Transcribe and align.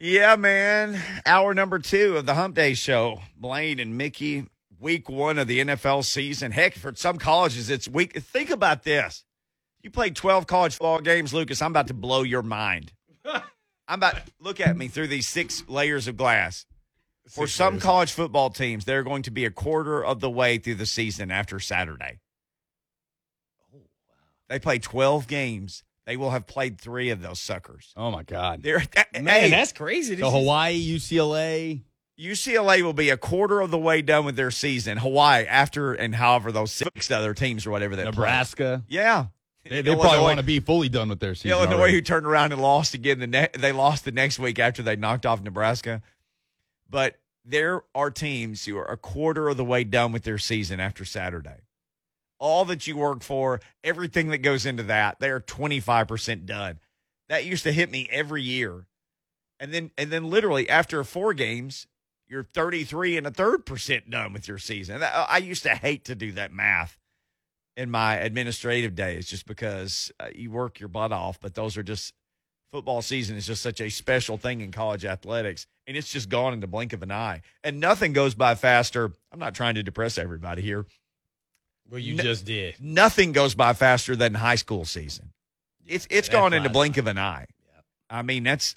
Yeah, 0.00 0.36
man. 0.36 1.00
Hour 1.26 1.54
number 1.54 1.80
two 1.80 2.16
of 2.18 2.24
the 2.24 2.34
Hump 2.34 2.54
Day 2.54 2.74
Show. 2.74 3.20
Blaine 3.36 3.80
and 3.80 3.98
Mickey, 3.98 4.46
week 4.78 5.08
one 5.08 5.38
of 5.38 5.48
the 5.48 5.58
NFL 5.58 6.04
season. 6.04 6.52
Heck, 6.52 6.74
for 6.74 6.94
some 6.94 7.18
colleges, 7.18 7.68
it's 7.68 7.88
week. 7.88 8.16
Think 8.16 8.50
about 8.50 8.84
this. 8.84 9.24
You 9.82 9.90
played 9.90 10.14
12 10.14 10.46
college 10.46 10.74
football 10.74 11.00
games, 11.00 11.34
Lucas. 11.34 11.60
I'm 11.60 11.72
about 11.72 11.88
to 11.88 11.94
blow 11.94 12.22
your 12.22 12.42
mind. 12.42 12.92
I'm 13.24 13.42
about 13.88 14.20
look 14.38 14.60
at 14.60 14.76
me 14.76 14.86
through 14.86 15.08
these 15.08 15.26
six 15.26 15.64
layers 15.66 16.06
of 16.06 16.16
glass. 16.16 16.64
For 17.28 17.48
some 17.48 17.74
layers. 17.74 17.82
college 17.82 18.12
football 18.12 18.50
teams, 18.50 18.84
they're 18.84 19.02
going 19.02 19.22
to 19.24 19.32
be 19.32 19.44
a 19.46 19.50
quarter 19.50 20.04
of 20.04 20.20
the 20.20 20.30
way 20.30 20.58
through 20.58 20.76
the 20.76 20.86
season 20.86 21.32
after 21.32 21.58
Saturday. 21.58 22.20
Oh, 23.74 23.80
they 24.48 24.60
play 24.60 24.78
12 24.78 25.26
games. 25.26 25.82
They 26.08 26.16
will 26.16 26.30
have 26.30 26.46
played 26.46 26.80
three 26.80 27.10
of 27.10 27.20
those 27.20 27.38
suckers. 27.38 27.92
Oh 27.94 28.10
my 28.10 28.22
God. 28.22 28.62
They're, 28.62 28.82
Man, 29.12 29.26
hey, 29.26 29.50
that's 29.50 29.72
crazy. 29.72 30.14
This 30.14 30.22
So 30.22 30.28
is- 30.28 30.32
Hawaii, 30.32 30.96
UCLA. 30.96 31.82
UCLA 32.18 32.80
will 32.80 32.94
be 32.94 33.10
a 33.10 33.18
quarter 33.18 33.60
of 33.60 33.70
the 33.70 33.76
way 33.76 34.00
done 34.00 34.24
with 34.24 34.34
their 34.34 34.50
season. 34.50 34.96
Hawaii 34.96 35.44
after 35.44 35.92
and 35.92 36.14
however 36.14 36.50
those 36.50 36.72
six 36.72 37.10
other 37.10 37.34
teams 37.34 37.66
or 37.66 37.70
whatever 37.72 37.94
they 37.94 38.04
play. 38.04 38.10
Nebraska. 38.12 38.84
Yeah. 38.88 39.26
They, 39.68 39.82
they 39.82 39.94
probably 39.94 40.20
want 40.20 40.38
to 40.38 40.42
be 40.46 40.60
fully 40.60 40.88
done 40.88 41.10
with 41.10 41.20
their 41.20 41.34
season. 41.34 41.50
Illinois, 41.50 41.74
already. 41.74 41.92
who 41.92 42.00
turned 42.00 42.24
around 42.24 42.52
and 42.52 42.62
lost 42.62 42.94
again. 42.94 43.18
The 43.18 43.26
ne- 43.26 43.50
they 43.52 43.72
lost 43.72 44.06
the 44.06 44.12
next 44.12 44.38
week 44.38 44.58
after 44.58 44.82
they 44.82 44.96
knocked 44.96 45.26
off 45.26 45.42
Nebraska. 45.42 46.00
But 46.88 47.18
there 47.44 47.82
are 47.94 48.10
teams 48.10 48.64
who 48.64 48.78
are 48.78 48.90
a 48.90 48.96
quarter 48.96 49.50
of 49.50 49.58
the 49.58 49.64
way 49.64 49.84
done 49.84 50.12
with 50.12 50.22
their 50.22 50.38
season 50.38 50.80
after 50.80 51.04
Saturday. 51.04 51.66
All 52.38 52.64
that 52.66 52.86
you 52.86 52.96
work 52.96 53.22
for, 53.22 53.60
everything 53.82 54.28
that 54.28 54.38
goes 54.38 54.64
into 54.64 54.84
that, 54.84 55.18
they 55.20 55.30
are 55.30 55.40
twenty 55.40 55.80
five 55.80 56.08
percent 56.08 56.46
done. 56.46 56.78
That 57.28 57.44
used 57.44 57.64
to 57.64 57.72
hit 57.72 57.90
me 57.90 58.08
every 58.10 58.42
year, 58.42 58.86
and 59.58 59.72
then 59.74 59.90
and 59.98 60.10
then 60.10 60.30
literally 60.30 60.68
after 60.68 61.02
four 61.04 61.34
games, 61.34 61.86
you're 62.28 62.44
thirty 62.44 62.84
three 62.84 63.16
and 63.16 63.26
a 63.26 63.30
third 63.30 63.66
percent 63.66 64.08
done 64.10 64.32
with 64.32 64.46
your 64.46 64.58
season. 64.58 65.02
I 65.02 65.38
used 65.38 65.64
to 65.64 65.74
hate 65.74 66.04
to 66.04 66.14
do 66.14 66.32
that 66.32 66.52
math 66.52 66.96
in 67.76 67.90
my 67.90 68.16
administrative 68.16 68.96
days 68.96 69.26
just 69.28 69.46
because 69.46 70.10
uh, 70.18 70.28
you 70.34 70.50
work 70.50 70.80
your 70.80 70.88
butt 70.88 71.12
off, 71.12 71.38
but 71.40 71.54
those 71.54 71.76
are 71.76 71.82
just 71.82 72.12
football 72.72 73.00
season 73.02 73.36
is 73.36 73.46
just 73.46 73.62
such 73.62 73.80
a 73.80 73.88
special 73.88 74.36
thing 74.36 74.60
in 74.60 74.70
college 74.70 75.04
athletics 75.04 75.66
and 75.86 75.96
it's 75.96 76.12
just 76.12 76.28
gone 76.28 76.52
in 76.52 76.60
the 76.60 76.66
blink 76.66 76.92
of 76.92 77.02
an 77.02 77.10
eye. 77.10 77.40
And 77.64 77.80
nothing 77.80 78.12
goes 78.12 78.34
by 78.34 78.56
faster. 78.56 79.12
I'm 79.32 79.38
not 79.38 79.54
trying 79.54 79.76
to 79.76 79.82
depress 79.82 80.18
everybody 80.18 80.60
here. 80.60 80.84
Well, 81.90 81.98
you 81.98 82.14
No- 82.16 82.22
just 82.22 82.44
did. 82.44 82.76
Nothing 82.80 83.32
goes 83.32 83.54
by 83.54 83.72
faster 83.72 84.16
than 84.16 84.34
high 84.34 84.56
school 84.56 84.84
season. 84.84 85.32
It's 85.86 86.06
it's 86.10 86.28
gone 86.28 86.52
in 86.52 86.62
the 86.62 86.68
blink 86.68 86.96
of 86.98 87.06
an 87.06 87.18
eye. 87.18 87.46
I 88.10 88.22
mean, 88.22 88.44
that's 88.44 88.74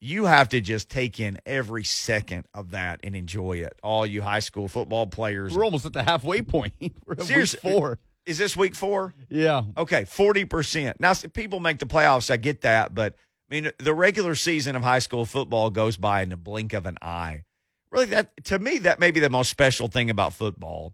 you 0.00 0.24
have 0.24 0.48
to 0.48 0.60
just 0.60 0.88
take 0.88 1.20
in 1.20 1.38
every 1.44 1.84
second 1.84 2.46
of 2.54 2.70
that 2.70 3.00
and 3.04 3.14
enjoy 3.14 3.58
it. 3.58 3.74
All 3.82 4.06
you 4.06 4.22
high 4.22 4.40
school 4.40 4.66
football 4.66 5.06
players. 5.06 5.54
We're 5.54 5.64
almost 5.64 5.86
at 5.86 5.92
the 5.92 6.02
halfway 6.02 6.42
point. 6.42 6.72
We're 7.06 7.14
at 7.14 7.28
week 7.28 7.48
four. 7.60 7.98
Is 8.26 8.38
this 8.38 8.56
week 8.56 8.74
4? 8.74 9.14
Yeah. 9.30 9.62
Okay, 9.76 10.04
forty 10.04 10.44
percent. 10.44 11.00
Now, 11.00 11.14
people 11.32 11.58
make 11.58 11.78
the 11.78 11.86
playoffs. 11.86 12.30
I 12.30 12.36
get 12.36 12.60
that, 12.60 12.94
but 12.94 13.14
I 13.50 13.54
mean, 13.54 13.70
the 13.78 13.94
regular 13.94 14.34
season 14.34 14.76
of 14.76 14.82
high 14.82 14.98
school 14.98 15.24
football 15.24 15.70
goes 15.70 15.96
by 15.96 16.22
in 16.22 16.28
the 16.28 16.36
blink 16.36 16.72
of 16.72 16.86
an 16.86 16.98
eye. 17.02 17.44
Really, 17.90 18.06
that 18.06 18.44
to 18.44 18.58
me, 18.58 18.78
that 18.78 19.00
may 19.00 19.10
be 19.10 19.20
the 19.20 19.30
most 19.30 19.50
special 19.50 19.88
thing 19.88 20.10
about 20.10 20.32
football. 20.34 20.92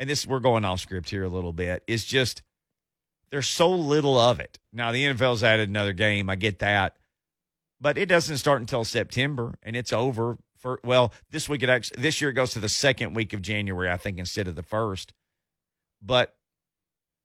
And 0.00 0.08
this, 0.08 0.26
we're 0.26 0.40
going 0.40 0.64
off 0.64 0.80
script 0.80 1.10
here 1.10 1.24
a 1.24 1.28
little 1.28 1.52
bit. 1.52 1.82
Is 1.86 2.04
just 2.04 2.42
there's 3.30 3.48
so 3.48 3.70
little 3.70 4.18
of 4.18 4.40
it. 4.40 4.58
Now, 4.72 4.92
the 4.92 5.04
NFL's 5.04 5.42
added 5.42 5.68
another 5.68 5.92
game. 5.92 6.30
I 6.30 6.36
get 6.36 6.60
that, 6.60 6.96
but 7.80 7.98
it 7.98 8.06
doesn't 8.06 8.38
start 8.38 8.60
until 8.60 8.84
September, 8.84 9.54
and 9.62 9.76
it's 9.76 9.92
over 9.92 10.38
for 10.56 10.80
well, 10.84 11.12
this 11.30 11.48
week 11.48 11.62
it 11.62 11.68
actually 11.68 12.02
this 12.02 12.20
year 12.20 12.30
it 12.30 12.34
goes 12.34 12.52
to 12.52 12.60
the 12.60 12.68
second 12.68 13.14
week 13.14 13.32
of 13.32 13.42
January, 13.42 13.90
I 13.90 13.96
think, 13.96 14.18
instead 14.18 14.48
of 14.48 14.54
the 14.54 14.62
first. 14.62 15.12
But 16.02 16.34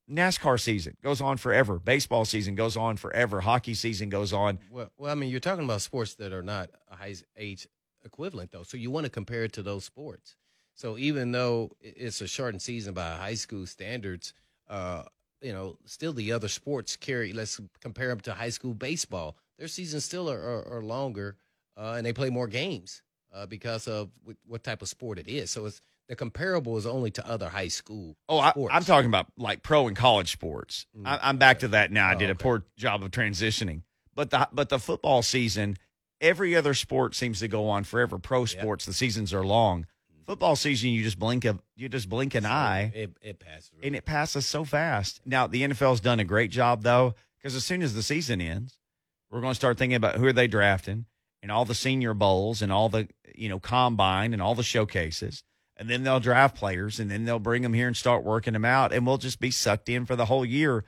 NASCAR 0.09 0.59
season 0.59 0.97
goes 1.01 1.21
on 1.21 1.37
forever. 1.37 1.79
Baseball 1.79 2.25
season 2.25 2.55
goes 2.55 2.75
on 2.75 2.97
forever. 2.97 3.41
Hockey 3.41 3.73
season 3.73 4.09
goes 4.09 4.33
on. 4.33 4.59
Well, 4.69 4.91
well, 4.97 5.11
I 5.11 5.15
mean, 5.15 5.29
you're 5.29 5.39
talking 5.39 5.63
about 5.63 5.81
sports 5.81 6.15
that 6.15 6.33
are 6.33 6.43
not 6.43 6.69
a 6.91 6.95
high 6.95 7.15
age 7.37 7.67
equivalent, 8.03 8.51
though. 8.51 8.63
So 8.63 8.77
you 8.77 8.91
want 8.91 9.05
to 9.05 9.09
compare 9.09 9.43
it 9.43 9.53
to 9.53 9.63
those 9.63 9.85
sports. 9.85 10.35
So 10.75 10.97
even 10.97 11.31
though 11.31 11.71
it's 11.81 12.21
a 12.21 12.27
shortened 12.27 12.61
season 12.61 12.93
by 12.93 13.15
high 13.15 13.35
school 13.35 13.65
standards, 13.67 14.33
uh, 14.69 15.03
you 15.41 15.53
know, 15.53 15.77
still 15.85 16.13
the 16.13 16.31
other 16.31 16.47
sports 16.47 16.95
carry. 16.95 17.33
Let's 17.33 17.59
compare 17.81 18.07
them 18.09 18.21
to 18.21 18.33
high 18.33 18.49
school 18.49 18.73
baseball. 18.73 19.35
Their 19.59 19.67
seasons 19.67 20.05
still 20.05 20.29
are, 20.31 20.39
are, 20.39 20.77
are 20.77 20.81
longer, 20.81 21.35
uh, 21.77 21.95
and 21.97 22.05
they 22.05 22.13
play 22.13 22.29
more 22.29 22.47
games 22.47 23.01
uh, 23.33 23.45
because 23.45 23.87
of 23.87 24.09
wh- 24.25 24.31
what 24.49 24.63
type 24.63 24.81
of 24.81 24.87
sport 24.87 25.19
it 25.19 25.27
is. 25.27 25.51
So 25.51 25.65
it's 25.65 25.81
the 26.07 26.15
comparable 26.15 26.77
is 26.77 26.85
only 26.85 27.11
to 27.11 27.29
other 27.29 27.49
high 27.49 27.67
school. 27.67 28.15
Oh, 28.29 28.39
I, 28.39 28.51
sports. 28.51 28.73
I'm 28.75 28.83
talking 28.83 29.09
about 29.09 29.27
like 29.37 29.63
pro 29.63 29.87
and 29.87 29.95
college 29.97 30.31
sports. 30.31 30.85
Mm, 30.97 31.07
I, 31.07 31.19
I'm 31.21 31.37
back 31.37 31.59
to 31.59 31.67
that 31.69 31.91
now. 31.91 32.07
I 32.07 32.15
Oh, 32.15 32.19
did 32.19 32.29
a 32.29 32.31
okay. 32.33 32.43
poor 32.43 32.63
job 32.77 33.03
of 33.03 33.11
transitioning, 33.11 33.81
but 34.15 34.29
the 34.29 34.47
but 34.53 34.69
the 34.69 34.79
football 34.79 35.21
season, 35.21 35.77
every 36.21 36.55
other 36.55 36.73
sport 36.73 37.15
seems 37.15 37.39
to 37.39 37.47
go 37.47 37.67
on 37.69 37.83
forever. 37.83 38.17
Pro 38.17 38.45
sports, 38.45 38.85
the 38.85 38.93
seasons 38.93 39.33
are 39.33 39.45
long. 39.45 39.87
Football 40.25 40.55
season, 40.55 40.89
you 40.91 41.03
just 41.03 41.19
blink 41.19 41.45
a 41.45 41.59
you 41.75 41.89
just 41.89 42.09
blink 42.09 42.35
an 42.35 42.43
So 42.43 42.49
eye. 42.49 42.91
It, 42.95 43.11
it 43.21 43.39
passes. 43.39 43.71
and 43.81 43.95
it 43.95 44.05
passes 44.05 44.45
so 44.45 44.63
fast. 44.63 45.21
Now 45.25 45.47
the 45.47 45.63
NFL's 45.63 45.99
done 45.99 46.19
a 46.19 46.23
great 46.23 46.51
job 46.51 46.83
though, 46.83 47.15
because 47.37 47.55
as 47.55 47.63
soon 47.65 47.81
as 47.81 47.93
the 47.93 48.03
season 48.03 48.39
ends, 48.41 48.77
we're 49.29 49.41
going 49.41 49.51
to 49.51 49.55
start 49.55 49.77
thinking 49.77 49.95
about 49.95 50.15
who 50.15 50.25
are 50.27 50.33
they 50.33 50.47
drafting 50.47 51.05
and 51.41 51.51
all 51.51 51.65
the 51.65 51.75
senior 51.75 52.13
bowls 52.13 52.61
and 52.61 52.71
all 52.71 52.89
the 52.89 53.07
you 53.35 53.49
know 53.49 53.59
combine 53.59 54.33
and 54.33 54.41
all 54.41 54.55
the 54.55 54.63
showcases, 54.63 55.43
and 55.75 55.89
then 55.89 56.03
they'll 56.03 56.19
draft 56.19 56.55
players 56.55 56.99
and 56.99 57.11
then 57.11 57.25
they'll 57.25 57.39
bring 57.39 57.61
them 57.61 57.73
here 57.73 57.87
and 57.87 57.97
start 57.97 58.23
working 58.23 58.53
them 58.53 58.65
out, 58.65 58.93
and 58.93 59.05
we'll 59.05 59.17
just 59.17 59.39
be 59.39 59.51
sucked 59.51 59.89
in 59.89 60.05
for 60.05 60.15
the 60.15 60.25
whole 60.25 60.45
year. 60.45 60.83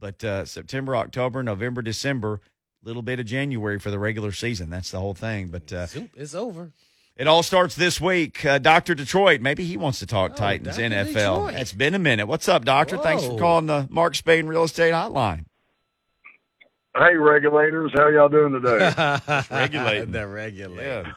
But 0.00 0.22
uh, 0.22 0.44
September, 0.44 0.94
October, 0.96 1.42
November, 1.42 1.82
December, 1.82 2.40
little 2.84 3.02
bit 3.02 3.18
of 3.20 3.26
January 3.26 3.78
for 3.80 3.90
the 3.90 3.98
regular 3.98 4.30
season. 4.32 4.70
That's 4.70 4.92
the 4.92 5.00
whole 5.00 5.12
thing. 5.14 5.48
But 5.48 5.72
uh, 5.72 5.86
it's 6.14 6.34
over. 6.34 6.72
It 7.18 7.26
all 7.26 7.42
starts 7.42 7.74
this 7.74 8.00
week. 8.00 8.44
Uh, 8.44 8.58
Doctor 8.58 8.94
Detroit, 8.94 9.40
maybe 9.40 9.64
he 9.64 9.76
wants 9.76 9.98
to 9.98 10.06
talk 10.06 10.32
Oh, 10.32 10.36
Titans 10.36 10.76
Dr. 10.76 10.88
NFL. 10.88 11.06
Detroit. 11.48 11.54
It's 11.54 11.72
been 11.72 11.94
a 11.94 11.98
minute. 11.98 12.26
What's 12.26 12.48
up, 12.48 12.64
Doctor? 12.64 12.96
Thanks 12.96 13.24
for 13.24 13.38
calling 13.38 13.66
the 13.66 13.86
Mark 13.90 14.14
Spain 14.14 14.46
Real 14.46 14.64
Estate 14.64 14.92
Hotline. 14.94 15.44
Hey, 16.96 17.14
regulators, 17.16 17.92
how 17.94 18.08
y'all 18.08 18.28
doing 18.28 18.52
today? 18.60 18.92
regulating. 19.50 20.10
the 20.12 20.26
regulator. 20.26 21.16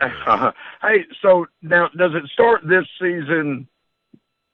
hey, 0.82 1.04
so 1.22 1.46
now 1.62 1.88
does 1.96 2.12
it 2.14 2.28
start 2.32 2.62
this 2.64 2.84
season 3.00 3.68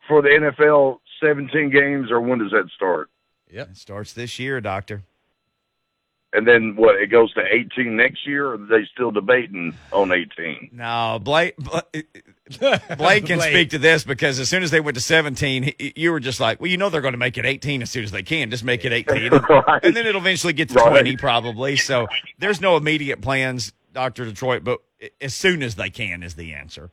for 0.08 0.22
the 0.22 0.28
NFL? 0.28 0.98
Seventeen 1.22 1.70
games, 1.70 2.10
or 2.10 2.20
when 2.20 2.38
does 2.38 2.50
that 2.50 2.68
start? 2.74 3.10
Yeah, 3.50 3.62
it 3.62 3.76
starts 3.76 4.12
this 4.14 4.38
year, 4.38 4.60
Doctor. 4.60 5.02
And 6.32 6.46
then 6.46 6.76
what? 6.76 6.94
It 6.96 7.08
goes 7.08 7.32
to 7.34 7.40
eighteen 7.50 7.96
next 7.96 8.24
year, 8.24 8.46
or 8.48 8.54
are 8.54 8.58
they 8.58 8.86
still 8.94 9.10
debating 9.10 9.74
on 9.92 10.12
eighteen? 10.12 10.70
No, 10.72 11.18
Blake. 11.20 11.56
Blake 12.98 13.26
can 13.26 13.40
speak 13.40 13.70
to 13.70 13.78
this 13.78 14.04
because 14.04 14.38
as 14.38 14.48
soon 14.48 14.62
as 14.62 14.70
they 14.70 14.80
went 14.80 14.96
to 14.96 15.00
17, 15.00 15.62
he- 15.78 15.92
you 15.96 16.10
were 16.10 16.20
just 16.20 16.40
like, 16.40 16.60
well, 16.60 16.68
you 16.70 16.76
know 16.76 16.88
they're 16.90 17.00
going 17.00 17.12
to 17.14 17.18
make 17.18 17.38
it 17.38 17.44
18 17.46 17.80
as 17.82 17.90
soon 17.90 18.02
as 18.02 18.10
they 18.10 18.22
can. 18.24 18.50
Just 18.50 18.64
make 18.64 18.84
it 18.84 18.92
18. 18.92 19.30
Right. 19.48 19.84
And 19.84 19.94
then 19.96 20.06
it'll 20.06 20.20
eventually 20.20 20.52
get 20.52 20.68
to 20.70 20.74
Right. 20.76 20.90
20 21.02 21.16
probably. 21.16 21.76
So 21.76 22.08
there's 22.38 22.60
no 22.60 22.76
immediate 22.76 23.20
plans, 23.20 23.72
Dr. 23.92 24.24
Detroit, 24.24 24.64
but 24.64 24.80
as 25.20 25.34
soon 25.34 25.62
as 25.62 25.76
they 25.76 25.90
can 25.90 26.22
is 26.24 26.34
the 26.34 26.54
answer. 26.54 26.90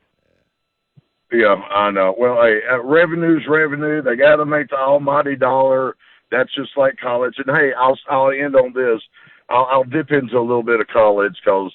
Yeah, 1.32 1.56
I 1.56 1.92
know. 1.92 2.16
Well, 2.18 2.42
hey, 2.42 2.60
uh, 2.72 2.82
revenue's 2.84 3.46
revenue. 3.48 4.02
They 4.02 4.16
got 4.16 4.38
to 4.38 4.46
make 4.46 4.70
the 4.70 4.78
almighty 4.78 5.36
dollar. 5.36 5.96
That's 6.32 6.54
just 6.56 6.72
like 6.78 6.98
college. 6.98 7.36
And 7.38 7.56
hey, 7.56 7.72
I'll 7.78 7.98
I'll 8.10 8.32
end 8.32 8.56
on 8.56 8.74
this. 8.74 9.02
I'll, 9.50 9.68
I'll 9.72 9.84
dip 9.84 10.12
into 10.12 10.38
a 10.38 10.42
little 10.42 10.64
bit 10.64 10.82
of 10.82 10.88
college 10.88 11.36
because 11.44 11.72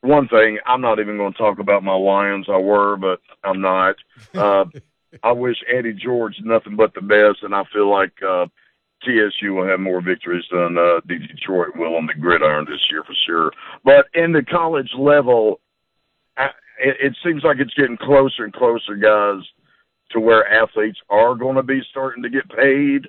one 0.00 0.28
thing 0.28 0.58
I'm 0.66 0.80
not 0.80 1.00
even 1.00 1.16
going 1.16 1.32
to 1.32 1.38
talk 1.38 1.58
about 1.58 1.82
my 1.82 1.94
Lions. 1.94 2.46
I 2.48 2.58
were, 2.58 2.96
but 2.96 3.20
I'm 3.42 3.60
not. 3.60 3.96
Uh, 4.34 4.64
I 5.22 5.32
wish 5.32 5.56
Eddie 5.72 5.94
George 5.94 6.34
nothing 6.42 6.76
but 6.76 6.92
the 6.94 7.00
best, 7.00 7.42
and 7.42 7.54
I 7.54 7.62
feel 7.72 7.90
like 7.90 8.12
uh, 8.22 8.46
TSU 9.04 9.54
will 9.54 9.66
have 9.66 9.80
more 9.80 10.00
victories 10.00 10.44
than 10.50 10.76
uh, 10.76 11.00
the 11.06 11.18
Detroit 11.18 11.76
will 11.76 11.96
on 11.96 12.06
the 12.06 12.14
gridiron 12.14 12.66
this 12.68 12.80
year 12.90 13.04
for 13.04 13.14
sure. 13.26 13.52
But 13.84 14.06
in 14.14 14.32
the 14.32 14.42
college 14.42 14.90
level, 14.98 15.60
I, 16.36 16.46
it, 16.80 16.96
it 17.00 17.16
seems 17.24 17.44
like 17.44 17.58
it's 17.60 17.74
getting 17.74 17.96
closer 17.96 18.44
and 18.44 18.52
closer, 18.52 18.96
guys, 18.96 19.42
to 20.10 20.20
where 20.20 20.50
athletes 20.50 20.98
are 21.10 21.34
going 21.34 21.56
to 21.56 21.62
be 21.62 21.80
starting 21.90 22.22
to 22.22 22.30
get 22.30 22.48
paid, 22.48 23.08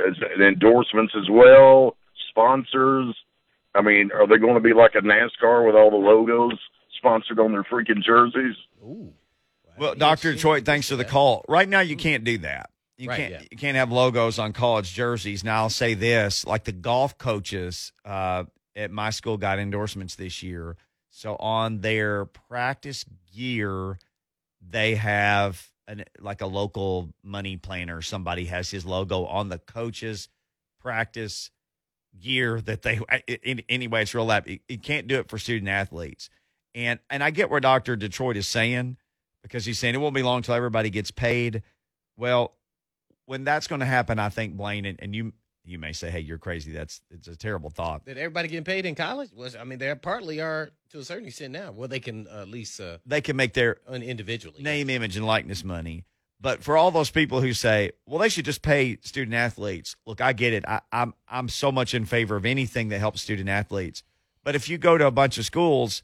as 0.00 0.16
and 0.34 0.42
endorsements 0.42 1.14
as 1.16 1.28
well, 1.30 1.96
sponsors. 2.30 3.14
I 3.74 3.82
mean, 3.82 4.10
are 4.14 4.26
they 4.26 4.38
going 4.38 4.54
to 4.54 4.60
be 4.60 4.72
like 4.72 4.94
a 4.94 5.00
NASCAR 5.00 5.66
with 5.66 5.74
all 5.76 5.90
the 5.90 5.96
logos 5.96 6.58
sponsored 6.96 7.38
on 7.38 7.52
their 7.52 7.62
freaking 7.64 8.02
jerseys? 8.02 8.56
Ooh. 8.82 9.12
Well, 9.78 9.90
Yeah, 9.90 9.98
Doctor 9.98 10.30
she- 10.30 10.36
Detroit, 10.36 10.64
thanks 10.64 10.88
for 10.88 10.96
the 10.96 11.04
call. 11.04 11.44
Right 11.48 11.68
now, 11.68 11.80
you 11.80 11.96
can't 11.96 12.24
do 12.24 12.38
that. 12.38 12.70
You 12.98 13.08
Right, 13.08 13.16
can't. 13.16 13.32
yeah. 13.32 13.42
You 13.50 13.56
can't 13.56 13.76
have 13.76 13.90
logos 13.92 14.38
on 14.38 14.52
college 14.52 14.92
jerseys. 14.92 15.42
Now, 15.44 15.62
I'll 15.62 15.70
say 15.70 15.94
this: 15.94 16.44
like 16.46 16.64
the 16.64 16.72
golf 16.72 17.16
coaches 17.16 17.92
uh, 18.04 18.44
at 18.76 18.90
my 18.90 19.08
school 19.10 19.36
got 19.38 19.58
endorsements 19.58 20.16
this 20.16 20.42
year. 20.42 20.76
So 21.08 21.36
on 21.36 21.80
their 21.80 22.26
practice 22.26 23.04
gear, 23.34 23.98
they 24.60 24.96
have 24.96 25.66
an, 25.88 26.04
like 26.18 26.42
a 26.42 26.46
local 26.46 27.14
money 27.22 27.56
planner. 27.56 28.02
Somebody 28.02 28.44
has 28.46 28.70
his 28.70 28.84
logo 28.84 29.24
on 29.24 29.48
the 29.48 29.58
coaches' 29.58 30.28
practice 30.78 31.50
gear 32.18 32.60
that 32.62 32.82
they. 32.82 33.00
In, 33.42 33.62
anyway, 33.68 34.02
it's 34.02 34.14
real 34.14 34.24
lab. 34.24 34.48
You 34.48 34.78
can't 34.78 35.06
do 35.06 35.18
it 35.18 35.28
for 35.28 35.38
student 35.38 35.68
athletes, 35.68 36.30
and 36.74 36.98
and 37.08 37.22
I 37.22 37.30
get 37.30 37.50
where 37.50 37.60
Doctor 37.60 37.96
Detroit 37.96 38.36
is 38.36 38.48
saying 38.48 38.96
because 39.42 39.64
he's 39.64 39.78
saying 39.78 39.94
it 39.94 39.98
won't 39.98 40.14
be 40.14 40.22
long 40.22 40.42
till 40.42 40.54
everybody 40.54 40.90
gets 40.90 41.10
paid. 41.10 41.62
Well, 42.16 42.54
when 43.26 43.44
that's 43.44 43.66
going 43.66 43.80
to 43.80 43.86
happen, 43.86 44.18
I 44.18 44.28
think 44.28 44.56
Blaine 44.56 44.84
and, 44.84 44.98
and 45.00 45.14
you 45.14 45.32
you 45.64 45.78
may 45.78 45.92
say, 45.92 46.10
"Hey, 46.10 46.20
you're 46.20 46.38
crazy." 46.38 46.72
That's 46.72 47.00
it's 47.10 47.28
a 47.28 47.36
terrible 47.36 47.70
thought. 47.70 48.04
That 48.06 48.16
everybody 48.16 48.48
getting 48.48 48.64
paid 48.64 48.86
in 48.86 48.94
college 48.94 49.30
was, 49.34 49.54
I 49.56 49.64
mean, 49.64 49.78
they 49.78 49.94
partly 49.94 50.40
are 50.40 50.70
to 50.90 50.98
a 50.98 51.04
certain 51.04 51.28
extent 51.28 51.52
now. 51.52 51.70
Well, 51.72 51.88
they 51.88 52.00
can 52.00 52.26
uh, 52.28 52.42
at 52.42 52.48
least 52.48 52.80
uh, 52.80 52.98
they 53.06 53.20
can 53.20 53.36
make 53.36 53.54
their 53.54 53.78
individually 53.90 54.62
name, 54.62 54.90
image, 54.90 55.16
and 55.16 55.26
likeness 55.26 55.64
money. 55.64 56.04
But 56.40 56.62
for 56.62 56.76
all 56.76 56.90
those 56.90 57.10
people 57.10 57.40
who 57.40 57.52
say, 57.52 57.90
"Well, 58.06 58.18
they 58.18 58.30
should 58.30 58.46
just 58.46 58.62
pay 58.62 58.96
student 59.02 59.34
athletes," 59.34 59.94
look, 60.06 60.20
I 60.20 60.32
get 60.32 60.52
it. 60.52 60.64
I, 60.66 60.80
I'm 60.90 61.14
I'm 61.28 61.48
so 61.48 61.70
much 61.70 61.94
in 61.94 62.06
favor 62.06 62.36
of 62.36 62.46
anything 62.46 62.88
that 62.88 62.98
helps 62.98 63.20
student 63.20 63.48
athletes. 63.48 64.02
But 64.42 64.54
if 64.54 64.68
you 64.68 64.78
go 64.78 64.96
to 64.96 65.06
a 65.06 65.10
bunch 65.10 65.36
of 65.36 65.44
schools, 65.44 66.02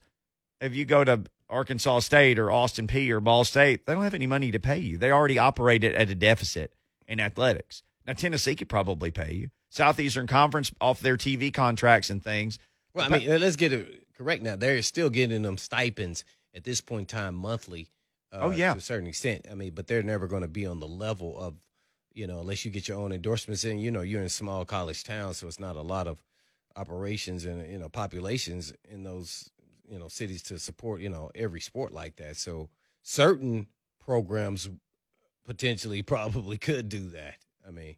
if 0.61 0.75
you 0.75 0.85
go 0.85 1.05
to 1.05 1.23
Arkansas 1.49 2.01
State 2.01 2.39
or 2.39 2.51
Austin 2.51 2.87
Peay 2.87 3.09
or 3.11 3.21
Ball 3.21 3.45
State, 3.45 3.87
they 3.87 3.95
don't 3.95 4.03
have 4.05 4.15
any 4.15 4.27
money 4.27 4.51
to 4.51 4.61
pay 4.61 4.79
you. 4.79 4.99
They 4.99 5.11
already 5.11 5.39
operate 5.39 5.85
at 5.85 6.11
a 6.11 6.15
deficit 6.15 6.75
in 7.09 7.19
athletics. 7.19 7.83
Now 8.07 8.13
Tennessee 8.13 8.57
could 8.57 8.69
probably 8.69 9.11
pay 9.11 9.33
you. 9.33 9.51
Southeastern 9.71 10.27
Conference 10.27 10.73
off 10.81 11.01
their 11.01 11.17
TV 11.17 11.53
contracts 11.53 12.11
and 12.11 12.23
things. 12.23 12.59
Well, 12.95 13.13
I 13.13 13.19
mean, 13.19 13.41
let's 13.41 13.57
get 13.57 13.73
it 13.73 14.07
correct 14.17 14.43
now. 14.43 14.57
They're 14.57 14.83
still 14.83 15.11
getting 15.11 15.43
them 15.43 15.59
stipends 15.59 16.25
at 16.55 16.65
this 16.65 16.81
point 16.81 17.13
in 17.13 17.19
time 17.19 17.35
monthly. 17.35 17.89
Uh, 18.37 18.47
oh 18.47 18.51
yeah, 18.51 18.73
to 18.73 18.79
a 18.79 18.83
certain 18.83 19.07
extent. 19.07 19.47
I 19.51 19.55
mean, 19.55 19.73
but 19.75 19.87
they're 19.87 20.03
never 20.03 20.27
going 20.27 20.43
to 20.43 20.49
be 20.49 20.67
on 20.67 20.81
the 20.81 20.87
level 20.89 21.39
of, 21.39 21.55
you 22.13 22.27
know, 22.27 22.41
unless 22.41 22.65
you 22.65 22.71
get 22.71 22.89
your 22.89 22.99
own 22.99 23.13
endorsements 23.13 23.65
in. 23.65 23.79
You 23.79 23.91
know, 23.91 24.03
you're 24.03 24.21
in 24.21 24.27
a 24.27 24.31
small 24.31 24.65
college 24.65 25.05
town, 25.05 25.35
so 25.35 25.47
it's 25.47 25.61
not 25.61 25.77
a 25.77 25.83
lot 25.83 26.07
of 26.07 26.23
operations 26.77 27.47
and 27.47 27.71
you 27.71 27.79
know 27.79 27.89
populations 27.89 28.73
in 28.91 29.03
those 29.03 29.51
you 29.89 29.99
know 29.99 30.09
cities 30.09 30.43
to 30.43 30.59
support 30.59 31.01
you 31.01 31.09
know 31.09 31.31
every 31.35 31.61
sport 31.61 31.93
like 31.93 32.17
that. 32.17 32.37
So 32.37 32.69
certain 33.03 33.69
programs 34.05 34.69
potentially 35.47 36.03
probably 36.15 36.59
could 36.59 36.89
do 36.89 37.09
that. 37.11 37.37
I 37.67 37.71
mean, 37.71 37.97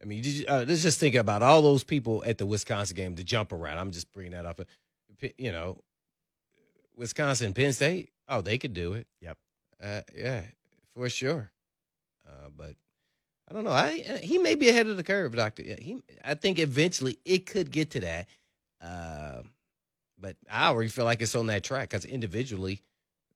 I 0.00 0.06
mean, 0.06 0.22
you, 0.24 0.44
uh, 0.48 0.64
let's 0.66 0.82
just 0.82 1.00
think 1.00 1.14
about 1.14 1.42
all 1.42 1.62
those 1.62 1.84
people 1.84 2.22
at 2.26 2.38
the 2.38 2.46
Wisconsin 2.46 2.96
game, 2.96 3.14
the 3.14 3.24
jump 3.24 3.52
around. 3.52 3.78
I'm 3.78 3.90
just 3.90 4.12
bringing 4.12 4.32
that 4.32 4.46
up. 4.46 4.60
You 5.36 5.52
know, 5.52 5.82
Wisconsin, 6.96 7.52
Penn 7.52 7.72
State. 7.72 8.10
Oh, 8.28 8.40
they 8.40 8.58
could 8.58 8.72
do 8.72 8.94
it. 8.94 9.06
Yep. 9.20 9.36
Uh, 9.82 10.02
yeah, 10.16 10.42
for 10.94 11.08
sure. 11.08 11.50
Uh, 12.26 12.48
but 12.56 12.74
I 13.48 13.54
don't 13.54 13.64
know. 13.64 13.70
I 13.70 14.04
uh, 14.08 14.16
he 14.18 14.38
may 14.38 14.54
be 14.54 14.68
ahead 14.68 14.86
of 14.86 14.96
the 14.96 15.02
curve, 15.02 15.34
Doctor. 15.34 15.62
He, 15.62 16.02
I 16.24 16.34
think 16.34 16.58
eventually 16.58 17.18
it 17.24 17.46
could 17.46 17.70
get 17.70 17.90
to 17.92 18.00
that. 18.00 18.26
Uh, 18.80 19.42
but 20.18 20.36
I 20.50 20.68
already 20.68 20.90
feel 20.90 21.04
like 21.04 21.22
it's 21.22 21.34
on 21.34 21.46
that 21.46 21.64
track 21.64 21.90
because 21.90 22.04
individually, 22.04 22.82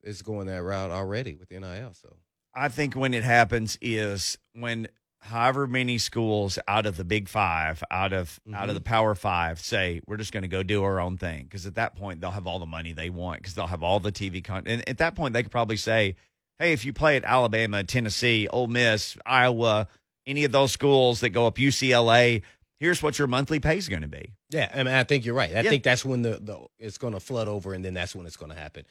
it's 0.02 0.23
going 0.23 0.46
that 0.46 0.62
route 0.62 0.91
already 0.91 1.35
with 1.35 1.50
NIL. 1.50 1.93
So 1.94 2.17
I 2.55 2.69
think 2.69 2.94
when 2.94 3.14
it 3.14 3.25
happens 3.25 3.79
is 3.81 4.38
when 4.55 4.88
however 5.25 5.67
many 5.67 5.97
schools 5.97 6.58
out 6.69 6.85
of 6.85 6.99
the 6.99 7.05
big 7.05 7.29
five 7.29 7.82
out 7.90 8.12
of 8.12 8.38
mm-hmm. 8.47 8.55
out 8.55 8.69
of 8.69 8.75
the 8.75 8.81
mm-hmm. 8.81 8.93
power 8.93 9.14
five 9.14 9.58
say 9.58 10.00
we're 10.06 10.19
just 10.19 10.32
going 10.32 10.43
to 10.43 10.49
go 10.49 10.62
do 10.62 10.85
our 10.85 11.00
own 11.00 11.17
thing 11.17 11.44
because 11.44 11.64
at 11.64 11.76
that 11.76 11.97
point 11.97 12.20
they'll 12.20 12.31
have 12.31 12.47
all 12.47 12.58
the 12.58 12.67
money 12.67 12.93
they 12.93 13.08
want 13.08 13.40
because 13.40 13.55
they'll 13.55 13.67
have 13.67 13.82
all 13.82 13.99
the 13.99 14.12
tv 14.12 14.44
content 14.44 14.69
and 14.69 14.88
at 14.88 14.99
that 14.99 15.14
point 15.14 15.32
they 15.32 15.43
could 15.43 15.50
probably 15.50 15.79
say 15.79 16.14
hey 16.58 16.72
if 16.72 16.84
you 16.84 16.92
play 16.92 17.16
at 17.16 17.24
alabama 17.24 17.84
tennessee 17.84 18.48
Ole 18.48 18.66
miss 18.66 19.16
iowa 19.26 19.88
any 20.26 20.44
of 20.44 20.52
those 20.52 20.72
schools 20.72 21.20
that 21.20 21.30
go 21.30 21.46
up 21.46 21.56
ucla 21.56 22.42
here's 22.78 23.02
what 23.02 23.18
your 23.18 23.28
monthly 23.28 23.60
pay 23.60 23.76
is 23.76 23.88
going 23.88 24.02
to 24.02 24.08
be 24.08 24.32
yeah 24.50 24.70
I, 24.74 24.78
mean, 24.78 24.94
I 24.94 25.04
think 25.04 25.24
you're 25.24 25.34
right 25.34 25.50
i 25.50 25.60
yeah. 25.60 25.70
think 25.70 25.82
that's 25.82 26.04
when 26.04 26.22
the, 26.22 26.38
the 26.40 26.58
it's 26.78 26.98
going 26.98 27.14
to 27.14 27.20
flood 27.20 27.48
over 27.48 27.74
and 27.74 27.84
then 27.84 27.94
that's 27.94 28.14
when 28.14 28.26
it's 28.26 28.36
going 28.36 28.52
to 28.52 28.58
happen 28.58 28.84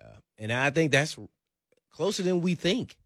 uh, 0.00 0.16
and 0.38 0.52
i 0.52 0.70
think 0.70 0.92
that's 0.92 1.16
closer 1.90 2.22
than 2.22 2.40
we 2.40 2.54
think 2.54 2.96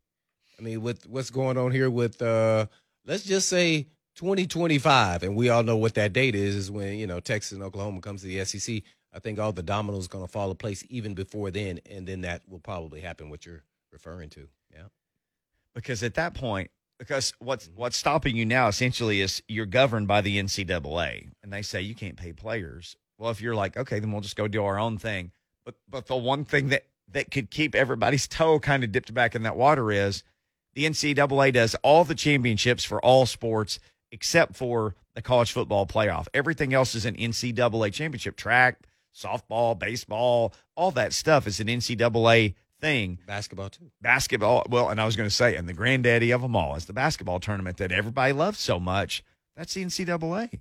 I 0.63 0.65
mean, 0.65 0.83
with 0.83 1.09
what's 1.09 1.31
going 1.31 1.59
on 1.59 1.73
here 1.73 1.91
with 1.91 2.23
uh 2.23 2.67
let's 3.05 3.25
just 3.25 3.49
say 3.49 3.89
2025, 4.15 5.25
and 5.25 5.35
we 5.35 5.49
all 5.49 5.65
know 5.65 5.77
what 5.77 5.95
that 5.95 6.13
date 6.13 6.35
is, 6.35 6.55
is 6.55 6.71
when, 6.71 6.99
you 6.99 7.07
know, 7.07 7.19
Texas 7.19 7.53
and 7.53 7.63
Oklahoma 7.63 8.01
comes 8.01 8.21
to 8.23 8.29
the 8.29 8.45
SEC. 8.45 8.83
I 9.13 9.19
think 9.19 9.39
all 9.39 9.53
the 9.53 9.63
dominoes 9.63 10.07
going 10.07 10.25
to 10.25 10.31
fall 10.31 10.51
in 10.51 10.57
place 10.57 10.85
even 10.89 11.15
before 11.15 11.51
then, 11.51 11.81
and 11.91 12.07
then 12.07 12.21
that 12.21 12.43
will 12.49 12.61
probably 12.61 13.01
happen, 13.01 13.29
what 13.29 13.45
you're 13.45 13.63
referring 13.93 14.31
to. 14.31 14.49
Yeah. 14.73 14.87
Because 15.75 16.03
at 16.03 16.15
that 16.15 16.35
point, 16.35 16.71
because 16.99 17.33
what's 17.39 17.67
mm-hmm. 17.69 17.81
what's 17.81 17.97
stopping 17.97 18.37
you 18.37 18.45
now 18.45 18.69
essentially 18.69 19.21
is 19.21 19.43
you're 19.49 19.67
governed 19.67 20.09
by 20.09 20.21
the 20.21 20.41
NCAA, 20.41 21.31
and 21.43 21.53
they 21.53 21.63
say 21.63 21.81
you 21.83 21.95
can't 21.95 22.17
pay 22.17 22.33
players. 22.33 22.97
Well, 23.19 23.31
if 23.31 23.41
you're 23.41 23.55
like, 23.55 23.77
okay, 23.77 23.99
then 23.99 24.13
we'll 24.13 24.21
just 24.21 24.37
go 24.37 24.49
do 24.49 24.65
our 24.65 24.79
own 24.79 24.99
thing. 24.99 25.33
But 25.65 25.75
but 25.89 26.07
the 26.07 26.17
one 26.17 26.45
thing 26.45 26.69
that 26.69 26.85
that 27.13 27.31
could 27.31 27.51
keep 27.51 27.75
everybody's 27.75 28.27
toe 28.29 28.59
kind 28.59 28.85
of 28.85 28.93
dipped 28.93 29.13
back 29.13 29.35
in 29.35 29.43
that 29.43 29.57
water 29.57 29.91
is 29.91 30.23
the 30.75 30.85
NCAA 30.85 31.53
does 31.53 31.75
all 31.83 32.05
the 32.05 32.15
championships 32.15 32.85
for 32.85 33.05
all 33.05 33.27
sports 33.27 33.79
except 34.11 34.57
for 34.57 34.95
the 35.15 35.23
college 35.23 35.53
football 35.53 35.87
playoff. 35.87 36.27
Everything 36.35 36.73
else 36.73 36.95
is 36.95 37.05
an 37.05 37.17
NCAA 37.17 37.93
championship. 37.93 38.37
Track, 38.37 38.79
softball, 39.15 39.79
baseball, 39.79 40.55
all 40.77 40.91
that 40.93 41.13
stuff 41.13 41.47
is 41.47 41.61
an 41.61 41.67
NCAA 41.67 42.55
thing. 42.83 43.19
Basketball 43.27 43.71
too. 43.71 43.91
Basketball. 44.03 44.67
Well, 44.69 44.91
and 44.91 45.01
I 45.01 45.07
was 45.07 45.17
going 45.17 45.29
to 45.29 45.35
say, 45.35 45.57
and 45.57 45.67
the 45.67 45.73
granddaddy 45.73 46.33
of 46.33 46.43
them 46.43 46.55
all 46.55 46.75
is 46.75 46.85
the 46.85 46.93
basketball 46.93 47.41
tournament 47.41 47.79
that 47.79 47.93
everybody 47.93 48.35
loves 48.35 48.59
so 48.59 48.79
much. 48.79 49.25
That's 49.57 49.73
the 49.73 49.85
NCAA. 49.85 50.61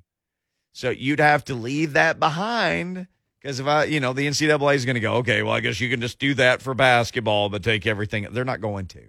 So 0.74 0.90
you'd 0.90 1.20
have 1.20 1.44
to 1.46 1.56
leave 1.56 1.94
that 1.94 2.20
behind 2.20 3.08
because 3.42 3.60
if 3.60 3.66
I, 3.66 3.86
you 3.86 4.00
know, 4.00 4.14
the 4.14 4.28
NCAA 4.28 4.76
is 4.76 4.86
going 4.86 4.94
to 4.94 5.02
go, 5.02 5.16
okay, 5.16 5.42
well, 5.42 5.54
I 5.54 5.60
guess 5.60 5.82
you 5.82 5.90
can 5.90 6.00
just 6.00 6.20
do 6.20 6.34
that 6.36 6.62
for 6.62 6.74
basketball, 6.74 7.50
but 7.50 7.64
take 7.64 7.88
everything. 7.88 8.28
They're 8.32 8.46
not 8.46 8.62
going 8.62 8.86
to. 8.88 9.02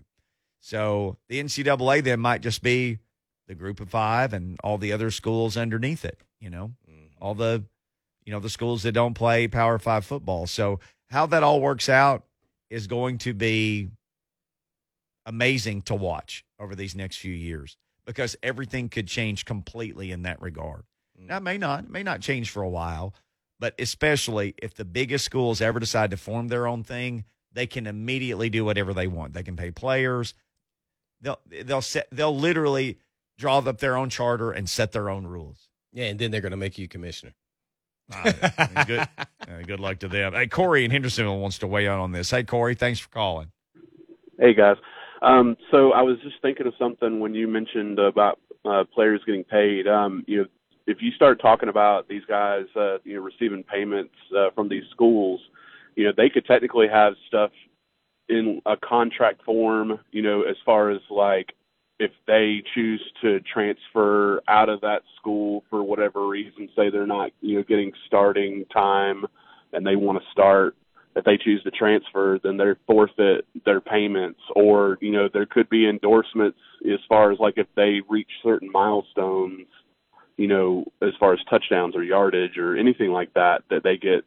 So 0.59 1.19
the 1.29 1.43
NCAA 1.43 2.03
then 2.03 2.21
might 2.21 2.41
just 2.41 2.63
be 2.63 2.99
the 3.47 3.55
group 3.55 3.81
of 3.81 3.91
five 3.91 4.33
and 4.33 4.59
all 4.65 4.79
the 4.79 4.93
other 4.93 5.11
schools 5.11 5.57
underneath 5.57 6.05
it, 6.05 6.19
you 6.41 6.49
know, 6.49 6.73
mm-hmm. 6.89 7.23
all 7.23 7.35
the, 7.35 7.65
you 8.25 8.33
know, 8.33 8.41
the 8.41 8.49
schools 8.49 8.85
that 8.85 8.93
don't 8.93 9.15
play 9.15 9.49
Power 9.49 9.79
Five 9.79 10.07
football. 10.07 10.47
So 10.47 10.81
how 11.11 11.27
that 11.27 11.43
all 11.43 11.61
works 11.61 11.89
out 11.89 12.25
is 12.73 12.87
going 12.87 13.19
to 13.19 13.35
be 13.35 13.91
amazing 15.27 15.83
to 15.83 15.95
watch 15.95 16.45
over 16.59 16.75
these 16.75 16.95
next 16.95 17.19
few 17.19 17.35
years 17.35 17.77
because 18.07 18.35
everything 18.43 18.89
could 18.89 19.07
change 19.07 19.45
completely 19.45 20.11
in 20.11 20.23
that 20.23 20.41
regard. 20.41 20.85
Mm-hmm. 21.19 21.29
Now, 21.29 21.37
it 21.37 21.43
may 21.43 21.59
not, 21.59 21.85
it 21.85 21.91
may 21.91 22.03
not 22.03 22.23
change 22.23 22.51
for 22.51 22.63
a 22.63 22.69
while, 22.69 23.15
but 23.61 23.75
especially 23.79 24.55
if 24.63 24.75
the 24.75 24.87
biggest 24.87 25.27
schools 25.27 25.61
ever 25.61 25.79
decide 25.79 26.11
to 26.13 26.17
form 26.17 26.49
their 26.49 26.67
own 26.67 26.83
thing, 26.83 27.25
they 27.53 27.67
can 27.67 27.87
immediately 27.87 28.49
do 28.49 28.65
whatever 28.65 28.95
they 28.95 29.07
want. 29.07 29.35
They 29.35 29.43
can 29.43 29.57
pay 29.57 29.71
players, 29.71 30.33
they'll 31.21 31.41
they'll 31.47 31.83
set 31.83 32.09
they'll 32.11 32.37
literally 32.37 32.99
draw 33.37 33.59
up 33.59 33.79
their 33.79 33.97
own 33.97 34.09
charter 34.09 34.51
and 34.51 34.69
set 34.69 34.93
their 34.93 35.11
own 35.11 35.27
rules. 35.27 35.69
Yeah, 35.93 36.07
and 36.07 36.19
then 36.19 36.31
they're 36.31 36.41
going 36.41 36.53
to 36.53 36.57
make 36.57 36.79
you 36.79 36.89
commissioner. 36.89 37.35
Good, 38.87 39.01
uh, 39.01 39.63
good 39.67 39.81
luck 39.81 39.99
to 40.01 40.09
them. 40.09 40.33
Hey, 40.33 40.47
Corey 40.47 40.85
in 40.85 40.91
Hendersonville 40.91 41.39
wants 41.39 41.59
to 41.59 41.67
weigh 41.67 41.87
in 41.87 41.93
on 41.93 42.13
this. 42.13 42.31
Hey, 42.31 42.45
Corey, 42.45 42.75
thanks 42.75 43.01
for 43.01 43.09
calling. 43.09 43.51
Hey, 44.39 44.55
guys. 44.55 44.77
Um, 45.23 45.57
so 45.71 45.93
I 45.93 46.03
was 46.03 46.19
just 46.23 46.37
thinking 46.43 46.67
of 46.67 46.75
something 46.79 47.21
when 47.21 47.35
you 47.35 47.47
mentioned 47.47 47.99
about 47.99 48.41
uh, 48.65 48.85
players 48.93 49.21
getting 49.25 49.45
paid. 49.45 49.87
Um, 49.87 50.25
you 50.27 50.39
know, 50.39 50.47
if 50.87 50.99
you 51.01 51.13
start 51.13 51.41
talking 51.41 51.69
about 51.69 52.09
these 52.09 52.25
guys, 52.29 52.65
uh, 52.75 52.99
you 53.05 53.15
know, 53.15 53.23
receiving 53.23 53.63
payments 53.63 54.15
uh, 54.37 54.51
from 54.55 54.69
these 54.69 54.83
schools, 54.91 55.41
you 55.95 56.05
know, 56.05 56.13
they 56.17 56.29
could 56.29 56.45
technically 56.47 56.89
have 56.89 57.15
stuff 57.29 57.51
in 58.29 58.61
a 58.67 58.77
contract 58.77 59.45
form, 59.45 60.01
you 60.11 60.23
know, 60.23 60.43
as 60.43 60.57
far 60.65 60.91
as 60.91 61.01
like 61.11 61.55
if 62.03 62.11
they 62.27 62.63
choose 62.75 63.01
to 63.23 63.41
transfer 63.41 64.43
out 64.49 64.69
of 64.69 64.81
that 64.81 65.03
school 65.17 65.63
for 65.71 65.83
whatever 65.83 66.27
reason, 66.27 66.69
say 66.75 66.91
they're 66.91 67.07
not, 67.07 67.31
you 67.41 67.57
know, 67.57 67.63
getting 67.63 67.93
starting 68.07 68.65
time 68.73 69.25
and 69.73 69.87
they 69.87 69.95
want 69.95 70.19
to 70.19 70.25
start, 70.33 70.75
if 71.15 71.25
they 71.25 71.37
choose 71.37 71.63
to 71.63 71.71
transfer, 71.71 72.41
then 72.43 72.57
they 72.57 72.65
forfeit 72.87 73.47
their 73.65 73.81
payments 73.81 74.41
or, 74.57 74.99
you 75.01 75.13
know, 75.13 75.29
there 75.33 75.47
could 75.47 75.69
be 75.71 75.89
endorsements 75.89 76.59
as 76.85 76.99
far 77.09 77.31
as 77.31 77.39
like 77.39 77.55
if 77.57 77.69
they 77.77 78.01
reach 78.09 78.31
certain 78.43 78.71
milestones, 78.73 79.67
you 80.37 80.49
know, 80.49 80.85
as 81.01 81.13
far 81.21 81.33
as 81.33 81.39
touchdowns 81.49 81.95
or 81.95 82.03
yardage 82.03 82.59
or 82.59 82.77
anything 82.77 83.13
like 83.13 83.33
that, 83.35 83.63
that 83.71 83.85
they 83.85 83.97
get, 83.97 84.25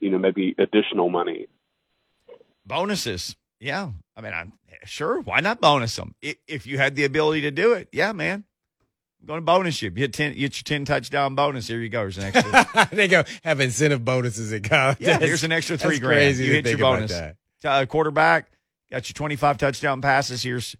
you 0.00 0.10
know, 0.10 0.18
maybe 0.18 0.54
additional 0.58 1.10
money 1.10 1.46
bonuses. 2.68 3.34
Yeah. 3.60 3.90
I 4.16 4.20
mean, 4.20 4.32
I'm 4.32 4.52
sure. 4.84 5.20
Why 5.20 5.40
not 5.40 5.60
bonus 5.60 5.94
them? 5.96 6.14
If 6.22 6.66
you 6.66 6.78
had 6.78 6.94
the 6.96 7.04
ability 7.04 7.42
to 7.42 7.50
do 7.50 7.72
it, 7.72 7.88
yeah, 7.92 8.12
man. 8.12 8.44
I'm 9.20 9.26
going 9.26 9.38
to 9.38 9.44
bonus 9.44 9.82
you. 9.82 9.90
You 9.90 10.02
hit 10.02 10.12
ten, 10.12 10.34
you 10.34 10.42
hit 10.42 10.56
your 10.56 10.62
ten 10.64 10.84
touchdown 10.84 11.34
bonus. 11.34 11.66
Here 11.66 11.80
you 11.80 11.88
go. 11.88 12.02
Here's 12.02 12.18
an 12.18 12.32
extra. 12.32 12.88
they 12.92 13.08
go 13.08 13.24
have 13.42 13.60
incentive 13.60 14.04
bonuses 14.04 14.52
in 14.52 14.62
college. 14.62 14.98
yeah, 15.00 15.18
here's 15.18 15.42
an 15.42 15.50
extra 15.50 15.76
three 15.76 15.98
grand. 15.98 16.18
crazy 16.18 16.44
You 16.44 16.52
hit 16.52 16.66
your 16.66 16.78
bonus. 16.78 17.10
that. 17.10 17.36
Uh, 17.64 17.84
quarterback 17.86 18.52
got 18.90 19.08
your 19.08 19.14
25 19.14 19.58
touchdown 19.58 20.00
passes. 20.00 20.44
Here's 20.44 20.76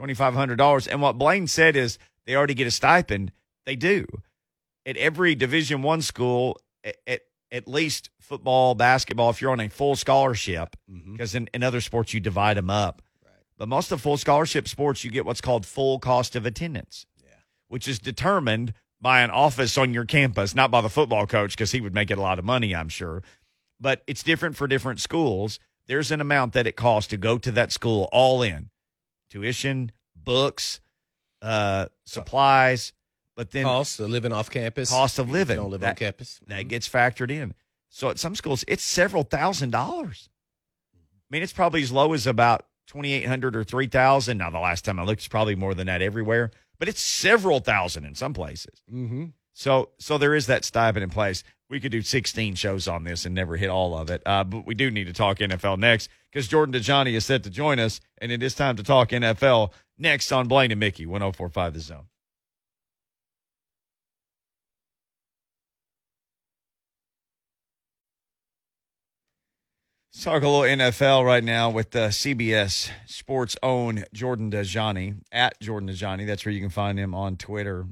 $2,500. 0.00 0.88
And 0.90 1.02
what 1.02 1.18
Blaine 1.18 1.46
said 1.46 1.76
is 1.76 1.98
they 2.26 2.34
already 2.34 2.54
get 2.54 2.66
a 2.66 2.70
stipend. 2.70 3.30
They 3.66 3.76
do 3.76 4.06
at 4.86 4.96
every 4.96 5.34
Division 5.34 5.82
One 5.82 6.00
school. 6.02 6.58
At, 6.84 6.96
at 7.06 7.20
at 7.52 7.68
least 7.68 8.10
football, 8.18 8.74
basketball, 8.74 9.30
if 9.30 9.40
you're 9.40 9.52
on 9.52 9.60
a 9.60 9.68
full 9.68 9.94
scholarship, 9.94 10.74
because 11.12 11.34
in, 11.34 11.48
in 11.52 11.62
other 11.62 11.82
sports 11.82 12.14
you 12.14 12.18
divide 12.18 12.56
them 12.56 12.70
up. 12.70 13.02
But 13.58 13.68
most 13.68 13.92
of 13.92 14.00
full 14.00 14.16
scholarship 14.16 14.66
sports, 14.66 15.04
you 15.04 15.10
get 15.10 15.26
what's 15.26 15.42
called 15.42 15.66
full 15.66 15.98
cost 15.98 16.34
of 16.34 16.46
attendance, 16.46 17.06
which 17.68 17.86
is 17.86 17.98
determined 17.98 18.72
by 19.00 19.20
an 19.20 19.30
office 19.30 19.76
on 19.76 19.92
your 19.92 20.06
campus, 20.06 20.54
not 20.54 20.70
by 20.70 20.80
the 20.80 20.88
football 20.88 21.26
coach, 21.26 21.54
because 21.54 21.72
he 21.72 21.80
would 21.80 21.94
make 21.94 22.10
it 22.10 22.18
a 22.18 22.22
lot 22.22 22.38
of 22.38 22.44
money, 22.44 22.74
I'm 22.74 22.88
sure. 22.88 23.22
But 23.78 24.02
it's 24.06 24.22
different 24.22 24.56
for 24.56 24.66
different 24.66 25.00
schools. 25.00 25.58
There's 25.86 26.10
an 26.10 26.20
amount 26.20 26.54
that 26.54 26.66
it 26.66 26.76
costs 26.76 27.10
to 27.10 27.16
go 27.16 27.36
to 27.38 27.50
that 27.52 27.70
school 27.72 28.08
all 28.12 28.42
in 28.42 28.70
tuition, 29.28 29.92
books, 30.16 30.80
uh, 31.42 31.86
supplies, 32.04 32.92
but 33.36 33.50
then 33.50 33.64
Cost 33.64 34.00
of 34.00 34.10
living 34.10 34.32
off 34.32 34.50
campus. 34.50 34.90
Cost 34.90 35.18
of 35.18 35.30
living. 35.30 35.56
Don't 35.56 35.70
live 35.70 35.80
That- 35.80 35.90
on 35.90 35.94
campus. 35.96 36.40
that 36.46 36.68
gets 36.68 36.88
factored 36.88 37.30
in. 37.30 37.54
So 37.88 38.08
at 38.10 38.18
some 38.18 38.34
schools, 38.34 38.64
it's 38.68 38.82
several 38.84 39.22
thousand 39.22 39.70
dollars. 39.70 40.28
I 40.94 40.98
mean, 41.30 41.42
it's 41.42 41.52
probably 41.52 41.82
as 41.82 41.92
low 41.92 42.12
as 42.12 42.26
about 42.26 42.66
twenty 42.86 43.12
eight 43.12 43.26
hundred 43.26 43.54
or 43.56 43.64
three 43.64 43.86
thousand. 43.86 44.38
Now, 44.38 44.50
the 44.50 44.58
last 44.58 44.84
time 44.84 44.98
I 44.98 45.04
looked, 45.04 45.20
it's 45.20 45.28
probably 45.28 45.54
more 45.54 45.74
than 45.74 45.86
that 45.88 46.00
everywhere, 46.02 46.50
but 46.78 46.88
it's 46.88 47.00
several 47.00 47.60
thousand 47.60 48.04
in 48.04 48.14
some 48.14 48.32
places. 48.34 48.82
Mm-hmm. 48.92 49.26
So, 49.54 49.90
so 49.98 50.16
there 50.16 50.34
is 50.34 50.46
that 50.46 50.64
stipend 50.64 51.04
in 51.04 51.10
place. 51.10 51.44
We 51.68 51.80
could 51.80 51.92
do 51.92 52.00
sixteen 52.02 52.54
shows 52.54 52.88
on 52.88 53.04
this 53.04 53.24
and 53.26 53.34
never 53.34 53.56
hit 53.56 53.68
all 53.70 53.96
of 53.96 54.10
it, 54.10 54.22
uh, 54.26 54.44
but 54.44 54.66
we 54.66 54.74
do 54.74 54.90
need 54.90 55.04
to 55.04 55.12
talk 55.12 55.38
NFL 55.38 55.78
next 55.78 56.08
because 56.30 56.48
Jordan 56.48 56.74
Dajani 56.74 57.12
is 57.14 57.24
set 57.26 57.42
to 57.44 57.50
join 57.50 57.78
us, 57.78 58.00
and 58.18 58.32
it 58.32 58.42
is 58.42 58.54
time 58.54 58.76
to 58.76 58.82
talk 58.82 59.10
NFL 59.10 59.70
next 59.98 60.32
on 60.32 60.48
Blaine 60.48 60.70
and 60.70 60.80
Mickey 60.80 61.04
one 61.06 61.20
zero 61.20 61.32
four 61.32 61.48
five 61.50 61.72
the 61.74 61.80
zone. 61.80 62.04
Let's 70.14 70.24
talk 70.24 70.42
a 70.42 70.46
little 70.48 70.60
NFL 70.60 71.24
right 71.24 71.42
now 71.42 71.70
with 71.70 71.96
uh, 71.96 72.08
CBS 72.08 72.90
Sports 73.06 73.56
own 73.62 74.04
Jordan 74.12 74.50
Dajani 74.50 75.22
at 75.32 75.58
Jordan 75.58 75.88
Dajani. 75.88 76.26
That's 76.26 76.44
where 76.44 76.52
you 76.52 76.60
can 76.60 76.68
find 76.68 76.98
him 76.98 77.14
on 77.14 77.38
Twitter. 77.38 77.86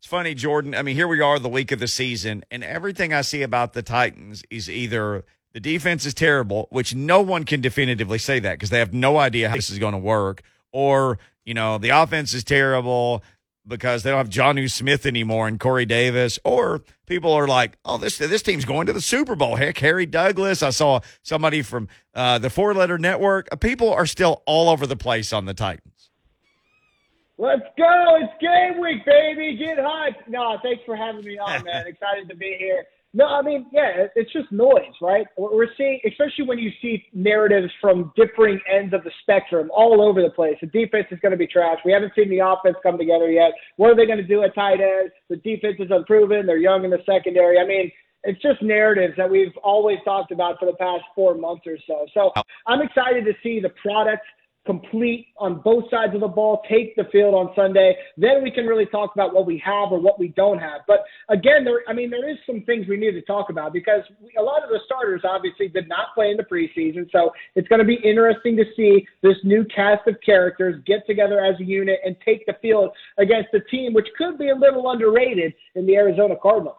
It's 0.00 0.08
funny, 0.08 0.34
Jordan. 0.34 0.74
I 0.74 0.82
mean, 0.82 0.96
here 0.96 1.06
we 1.06 1.20
are, 1.20 1.38
the 1.38 1.48
week 1.48 1.70
of 1.70 1.78
the 1.78 1.86
season, 1.86 2.42
and 2.50 2.64
everything 2.64 3.14
I 3.14 3.20
see 3.20 3.42
about 3.42 3.74
the 3.74 3.82
Titans 3.82 4.42
is 4.50 4.68
either 4.68 5.24
the 5.52 5.60
defense 5.60 6.04
is 6.04 6.14
terrible, 6.14 6.66
which 6.70 6.96
no 6.96 7.20
one 7.20 7.44
can 7.44 7.60
definitively 7.60 8.18
say 8.18 8.40
that 8.40 8.54
because 8.54 8.70
they 8.70 8.80
have 8.80 8.92
no 8.92 9.16
idea 9.16 9.48
how 9.48 9.54
this 9.54 9.70
is 9.70 9.78
going 9.78 9.92
to 9.94 9.98
work, 9.98 10.42
or 10.72 11.20
you 11.44 11.54
know, 11.54 11.78
the 11.78 11.90
offense 11.90 12.34
is 12.34 12.42
terrible 12.42 13.22
because 13.66 14.02
they 14.02 14.10
don't 14.10 14.18
have 14.18 14.28
Jonnu 14.28 14.70
Smith 14.70 15.06
anymore 15.06 15.48
and 15.48 15.58
Corey 15.58 15.86
Davis, 15.86 16.38
or 16.44 16.82
people 17.06 17.32
are 17.32 17.46
like, 17.48 17.76
oh, 17.84 17.98
this 17.98 18.18
this 18.18 18.42
team's 18.42 18.64
going 18.64 18.86
to 18.86 18.92
the 18.92 19.00
Super 19.00 19.34
Bowl. 19.34 19.56
Heck, 19.56 19.78
Harry 19.78 20.06
Douglas. 20.06 20.62
I 20.62 20.70
saw 20.70 21.00
somebody 21.22 21.62
from 21.62 21.88
uh, 22.14 22.38
the 22.38 22.50
Four 22.50 22.74
Letter 22.74 22.98
Network. 22.98 23.48
Uh, 23.50 23.56
People 23.56 23.92
are 23.92 24.06
still 24.06 24.42
all 24.46 24.68
over 24.68 24.86
the 24.86 24.96
place 24.96 25.32
on 25.32 25.44
the 25.44 25.54
Titans. 25.54 26.10
Let's 27.38 27.62
go. 27.76 28.18
It's 28.20 28.32
game 28.40 28.80
week, 28.80 29.04
baby. 29.04 29.56
Get 29.56 29.76
hyped. 29.78 30.26
No, 30.28 30.56
thanks 30.62 30.82
for 30.86 30.96
having 30.96 31.24
me 31.24 31.38
on, 31.38 31.64
man. 31.64 31.86
Excited 31.86 32.28
to 32.30 32.36
be 32.36 32.56
here. 32.58 32.84
No, 33.16 33.24
I 33.24 33.40
mean, 33.40 33.64
yeah, 33.72 34.08
it's 34.14 34.30
just 34.30 34.52
noise, 34.52 34.92
right? 35.00 35.26
We're 35.38 35.68
seeing, 35.78 35.98
especially 36.06 36.44
when 36.44 36.58
you 36.58 36.70
see 36.82 37.02
narratives 37.14 37.72
from 37.80 38.12
differing 38.14 38.60
ends 38.70 38.92
of 38.92 39.04
the 39.04 39.10
spectrum 39.22 39.70
all 39.72 40.02
over 40.06 40.20
the 40.20 40.28
place. 40.28 40.58
The 40.60 40.66
defense 40.66 41.06
is 41.10 41.18
going 41.20 41.32
to 41.32 41.38
be 41.38 41.46
trash. 41.46 41.78
We 41.82 41.92
haven't 41.92 42.12
seen 42.14 42.28
the 42.28 42.40
offense 42.40 42.76
come 42.82 42.98
together 42.98 43.30
yet. 43.30 43.52
What 43.76 43.88
are 43.90 43.96
they 43.96 44.04
going 44.04 44.18
to 44.18 44.26
do 44.26 44.42
at 44.42 44.54
tight 44.54 44.82
end? 44.82 45.12
The 45.30 45.36
defense 45.36 45.76
is 45.78 45.88
unproven. 45.90 46.44
They're 46.44 46.58
young 46.58 46.84
in 46.84 46.90
the 46.90 46.98
secondary. 47.06 47.58
I 47.58 47.66
mean, 47.66 47.90
it's 48.24 48.42
just 48.42 48.60
narratives 48.60 49.14
that 49.16 49.30
we've 49.30 49.56
always 49.64 49.96
talked 50.04 50.30
about 50.30 50.58
for 50.58 50.66
the 50.66 50.76
past 50.76 51.04
four 51.14 51.38
months 51.38 51.66
or 51.66 51.78
so. 51.86 52.04
So 52.12 52.32
oh. 52.36 52.42
I'm 52.66 52.82
excited 52.82 53.24
to 53.24 53.32
see 53.42 53.60
the 53.60 53.70
product 53.80 54.26
complete 54.66 55.28
on 55.38 55.60
both 55.62 55.84
sides 55.90 56.14
of 56.14 56.20
the 56.20 56.28
ball, 56.28 56.62
take 56.68 56.94
the 56.96 57.04
field 57.12 57.34
on 57.34 57.52
Sunday. 57.54 57.96
Then 58.16 58.42
we 58.42 58.50
can 58.50 58.66
really 58.66 58.86
talk 58.86 59.12
about 59.14 59.32
what 59.32 59.46
we 59.46 59.62
have 59.64 59.92
or 59.92 60.00
what 60.00 60.18
we 60.18 60.28
don't 60.28 60.58
have. 60.58 60.82
But 60.86 61.04
again, 61.28 61.64
there, 61.64 61.82
I 61.88 61.92
mean, 61.92 62.10
there 62.10 62.28
is 62.28 62.36
some 62.44 62.62
things 62.62 62.86
we 62.88 62.96
need 62.96 63.12
to 63.12 63.22
talk 63.22 63.48
about 63.48 63.72
because 63.72 64.02
we, 64.20 64.32
a 64.38 64.42
lot 64.42 64.62
of 64.62 64.68
the 64.68 64.80
starters 64.84 65.22
obviously 65.24 65.68
did 65.68 65.88
not 65.88 66.14
play 66.14 66.30
in 66.30 66.36
the 66.36 66.42
preseason. 66.42 67.10
So 67.12 67.32
it's 67.54 67.68
going 67.68 67.78
to 67.78 67.86
be 67.86 67.98
interesting 68.04 68.56
to 68.56 68.64
see 68.76 69.06
this 69.22 69.36
new 69.44 69.64
cast 69.64 70.06
of 70.08 70.16
characters 70.24 70.82
get 70.86 71.06
together 71.06 71.42
as 71.42 71.58
a 71.60 71.64
unit 71.64 72.00
and 72.04 72.16
take 72.24 72.44
the 72.46 72.54
field 72.60 72.90
against 73.18 73.54
a 73.54 73.60
team 73.70 73.94
which 73.94 74.08
could 74.18 74.36
be 74.38 74.50
a 74.50 74.54
little 74.54 74.90
underrated 74.90 75.54
in 75.76 75.86
the 75.86 75.96
Arizona 75.96 76.34
Cardinals. 76.42 76.76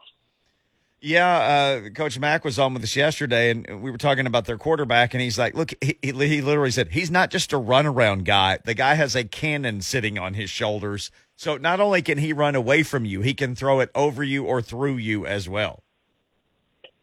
Yeah, 1.00 1.82
uh, 1.86 1.90
Coach 1.92 2.18
Mack 2.18 2.44
was 2.44 2.58
on 2.58 2.74
with 2.74 2.84
us 2.84 2.96
yesterday, 2.96 3.52
and 3.52 3.84
we 3.84 3.92
were 3.92 4.00
talking 4.00 4.26
about 4.26 4.46
their 4.46 4.58
quarterback, 4.58 5.14
and 5.14 5.22
he's 5.22 5.38
like, 5.38 5.54
"Look, 5.54 5.74
he, 5.80 5.98
he 6.02 6.12
literally 6.12 6.72
said 6.72 6.90
he's 6.92 7.12
not 7.12 7.30
just 7.30 7.54
a 7.54 7.60
runaround 7.60 8.24
guy. 8.24 8.58
The 8.66 8.74
guy 8.74 8.96
has 8.96 9.16
a 9.16 9.24
cannon 9.24 9.82
sitting 9.82 10.18
on 10.18 10.34
his 10.34 10.50
shoulders. 10.50 11.12
So 11.36 11.56
not 11.58 11.80
only 11.80 12.02
can 12.02 12.18
he 12.18 12.34
run 12.34 12.56
away 12.56 12.82
from 12.82 13.06
you, 13.06 13.22
he 13.22 13.36
can 13.36 13.56
throw 13.56 13.80
it 13.80 13.92
over 13.94 14.24
you 14.24 14.46
or 14.46 14.62
through 14.62 14.98
you 14.98 15.26
as 15.26 15.48
well." 15.48 15.84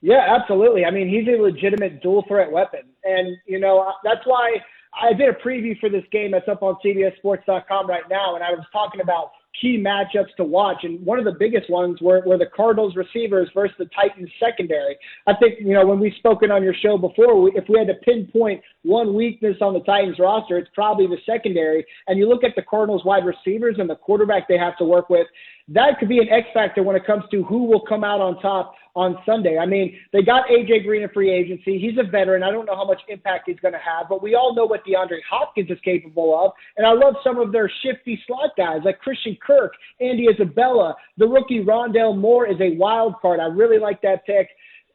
Yeah, 0.04 0.36
absolutely. 0.38 0.84
I 0.84 0.90
mean, 0.90 1.08
he's 1.08 1.26
a 1.28 1.40
legitimate 1.40 2.02
dual 2.02 2.26
threat 2.28 2.52
weapon. 2.52 2.82
And, 3.04 3.38
you 3.46 3.58
know, 3.58 3.90
that's 4.04 4.20
why 4.26 4.58
I 4.92 5.14
did 5.14 5.30
a 5.30 5.32
preview 5.32 5.80
for 5.80 5.88
this 5.88 6.04
game 6.12 6.32
that's 6.32 6.46
up 6.46 6.62
on 6.62 6.76
CBSSports.com 6.84 7.88
right 7.88 8.02
now. 8.10 8.34
And 8.34 8.44
I 8.44 8.50
was 8.50 8.66
talking 8.70 9.00
about 9.00 9.30
key 9.61 9.82
matchups 9.82 10.34
to 10.37 10.44
watch. 10.44 10.78
And 10.82 11.04
one 11.04 11.18
of 11.18 11.25
the 11.25 11.37
biggest 11.38 11.70
ones 11.70 12.00
were, 12.00 12.23
were 12.26 12.38
the 12.38 12.46
Cardinals 12.54 12.96
receivers 12.96 13.49
versus 13.54 13.76
the 13.78 13.87
Titans 13.87 14.30
secondary. 14.40 14.96
I 15.26 15.34
think, 15.34 15.61
you 15.61 15.75
know, 15.75 15.87
when 15.87 16.00
we've 16.00 16.14
spoken 16.18 16.50
on 16.50 16.62
your 16.62 16.75
show 16.75 16.99
before, 16.99 17.40
we, 17.40 17.52
if 17.54 17.64
we 17.68 17.78
had 17.78 17.88
to 17.88 17.94
pinpoint 17.94 18.62
one 18.82 19.14
weakness 19.14 19.56
on 19.61 19.75
the 19.75 19.80
Titans 19.80 20.18
roster, 20.18 20.58
it's 20.58 20.70
probably 20.75 21.06
the 21.06 21.18
secondary. 21.25 21.84
And 22.08 22.18
you 22.18 22.28
look 22.28 22.44
at 22.44 22.56
the 22.56 22.62
Cardinals 22.62 23.04
wide 23.04 23.25
receivers 23.25 23.76
and 23.78 23.88
the 23.88 23.96
quarterback 23.96 24.49
they 24.49 24.58
have 24.58 24.76
to 24.78 24.84
work 24.84 25.08
with, 25.08 25.26
that 25.68 25.99
could 25.99 26.08
be 26.08 26.18
an 26.18 26.28
X 26.28 26.49
factor 26.52 26.82
when 26.82 26.96
it 26.96 27.06
comes 27.06 27.25
to 27.30 27.42
who 27.44 27.64
will 27.64 27.84
come 27.87 28.04
out 28.04 28.20
on 28.20 28.40
top 28.40 28.75
on 28.94 29.18
Sunday. 29.26 29.58
I 29.58 29.66
mean, 29.66 29.98
they 30.12 30.22
got 30.22 30.46
AJ 30.46 30.84
Green 30.84 31.02
in 31.02 31.08
free 31.08 31.30
agency. 31.30 31.78
He's 31.78 31.98
a 31.98 32.08
veteran. 32.08 32.42
I 32.42 32.50
don't 32.50 32.64
know 32.64 32.76
how 32.76 32.84
much 32.84 33.00
impact 33.08 33.44
he's 33.46 33.58
going 33.60 33.72
to 33.74 33.80
have, 33.80 34.08
but 34.08 34.22
we 34.22 34.34
all 34.34 34.54
know 34.54 34.64
what 34.64 34.84
DeAndre 34.86 35.18
Hopkins 35.28 35.70
is 35.70 35.78
capable 35.84 36.38
of. 36.38 36.52
And 36.76 36.86
I 36.86 36.92
love 36.92 37.14
some 37.24 37.38
of 37.38 37.50
their 37.50 37.70
shifty 37.82 38.20
slot 38.26 38.50
guys 38.56 38.80
like 38.84 39.00
Christian 39.00 39.36
Kirk, 39.44 39.72
Andy 40.00 40.28
Isabella. 40.32 40.94
The 41.18 41.26
rookie 41.26 41.64
Rondale 41.64 42.16
Moore 42.16 42.46
is 42.46 42.60
a 42.60 42.76
wild 42.76 43.14
card. 43.20 43.40
I 43.40 43.46
really 43.46 43.78
like 43.78 44.00
that 44.02 44.24
pick. 44.26 44.48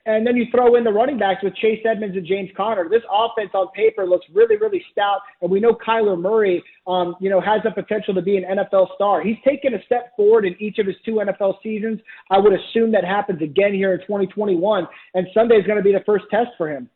And 0.09 0.25
then 0.25 0.35
you 0.35 0.45
throw 0.49 0.75
in 0.75 0.83
the 0.83 0.91
running 0.91 1.19
backs 1.19 1.43
with 1.43 1.55
Chase 1.55 1.85
Edmonds 1.85 2.17
and 2.17 2.25
James 2.25 2.49
Conner. 2.57 2.89
This 2.89 3.03
offense 3.11 3.51
on 3.53 3.67
paper 3.75 4.07
looks 4.07 4.25
really, 4.33 4.57
really 4.57 4.83
stout. 4.91 5.19
And 5.41 5.51
we 5.51 5.59
know 5.59 5.73
Kyler 5.73 6.19
Murray, 6.19 6.63
um, 6.87 7.15
you 7.19 7.29
know, 7.29 7.39
has 7.39 7.61
the 7.63 7.69
potential 7.69 8.15
to 8.15 8.21
be 8.21 8.35
an 8.35 8.43
NFL 8.43 8.95
star. 8.95 9.21
He's 9.21 9.37
taken 9.47 9.75
a 9.75 9.83
step 9.85 10.15
forward 10.15 10.45
in 10.45 10.55
each 10.59 10.79
of 10.79 10.87
his 10.87 10.95
two 11.05 11.21
NFL 11.21 11.61
seasons. 11.61 11.99
I 12.31 12.39
would 12.39 12.53
assume 12.53 12.91
that 12.93 13.05
happens 13.05 13.41
again 13.43 13.73
here 13.73 13.93
in 13.93 13.99
2021. 13.99 14.87
And 15.13 15.27
Sunday 15.31 15.55
is 15.57 15.67
going 15.67 15.77
to 15.77 15.83
be 15.83 15.93
the 15.93 16.03
first 16.07 16.25
test 16.31 16.49
for 16.57 16.67
him. 16.67 16.89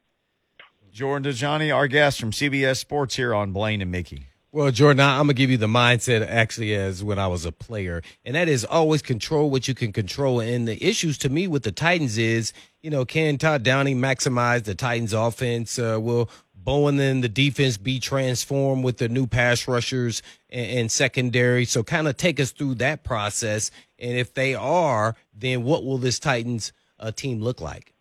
Jordan 0.91 1.32
Dajani, 1.32 1.74
our 1.74 1.88
guest 1.88 2.20
from 2.20 2.32
CBS 2.32 2.77
Sports 2.77 3.15
here 3.15 3.36
on 3.36 3.51
Blaine 3.51 3.82
and 3.82 3.91
Mickey. 3.91 4.33
Well, 4.55 4.69
Jordan, 4.69 5.00
I'm 5.00 5.25
gonna 5.25 5.33
give 5.33 5.50
you 5.50 5.57
the 5.57 5.65
mindset 5.65 6.24
actually 6.29 6.75
as 6.75 7.03
when 7.03 7.17
I 7.17 7.25
was 7.25 7.43
a 7.43 7.51
player, 7.51 8.03
and 8.24 8.36
that 8.36 8.48
is 8.48 8.63
always 8.63 9.01
control 9.01 9.50
what 9.50 9.67
you 9.67 9.74
can 9.74 9.91
control. 9.91 10.39
And 10.39 10.67
the 10.67 10.77
issues 10.88 11.17
to 11.19 11.29
me 11.29 11.48
with 11.48 11.63
the 11.63 11.72
Titans 11.72 12.19
is, 12.19 12.53
you 12.83 12.91
know, 12.91 13.03
can 13.03 13.39
Todd 13.39 13.63
Downing 13.63 13.98
maximize 13.98 14.65
the 14.65 14.75
Titans' 14.75 15.12
offense? 15.12 15.79
Uh, 15.79 15.98
will 16.00 16.29
Bowen 16.53 17.00
and 17.00 17.24
the 17.24 17.29
defense 17.29 17.77
be 17.77 18.00
transformed 18.00 18.83
with 18.83 19.00
the 19.00 19.10
new 19.10 19.25
pass 19.25 19.67
rushers 19.67 20.22
and, 20.51 20.81
and 20.81 20.91
secondary? 20.91 21.65
So, 21.65 21.81
kind 21.81 22.07
of 22.07 22.17
take 22.17 22.39
us 22.39 22.51
through 22.51 22.75
that 22.75 23.03
process. 23.03 23.72
And 23.98 24.15
if 24.19 24.36
they 24.36 24.53
are, 24.53 25.15
then 25.33 25.63
what 25.63 25.83
will 25.83 25.98
this 25.98 26.19
Titans 26.19 26.74
uh, 27.00 27.12
team 27.12 27.41
look 27.41 27.60
like? 27.60 27.92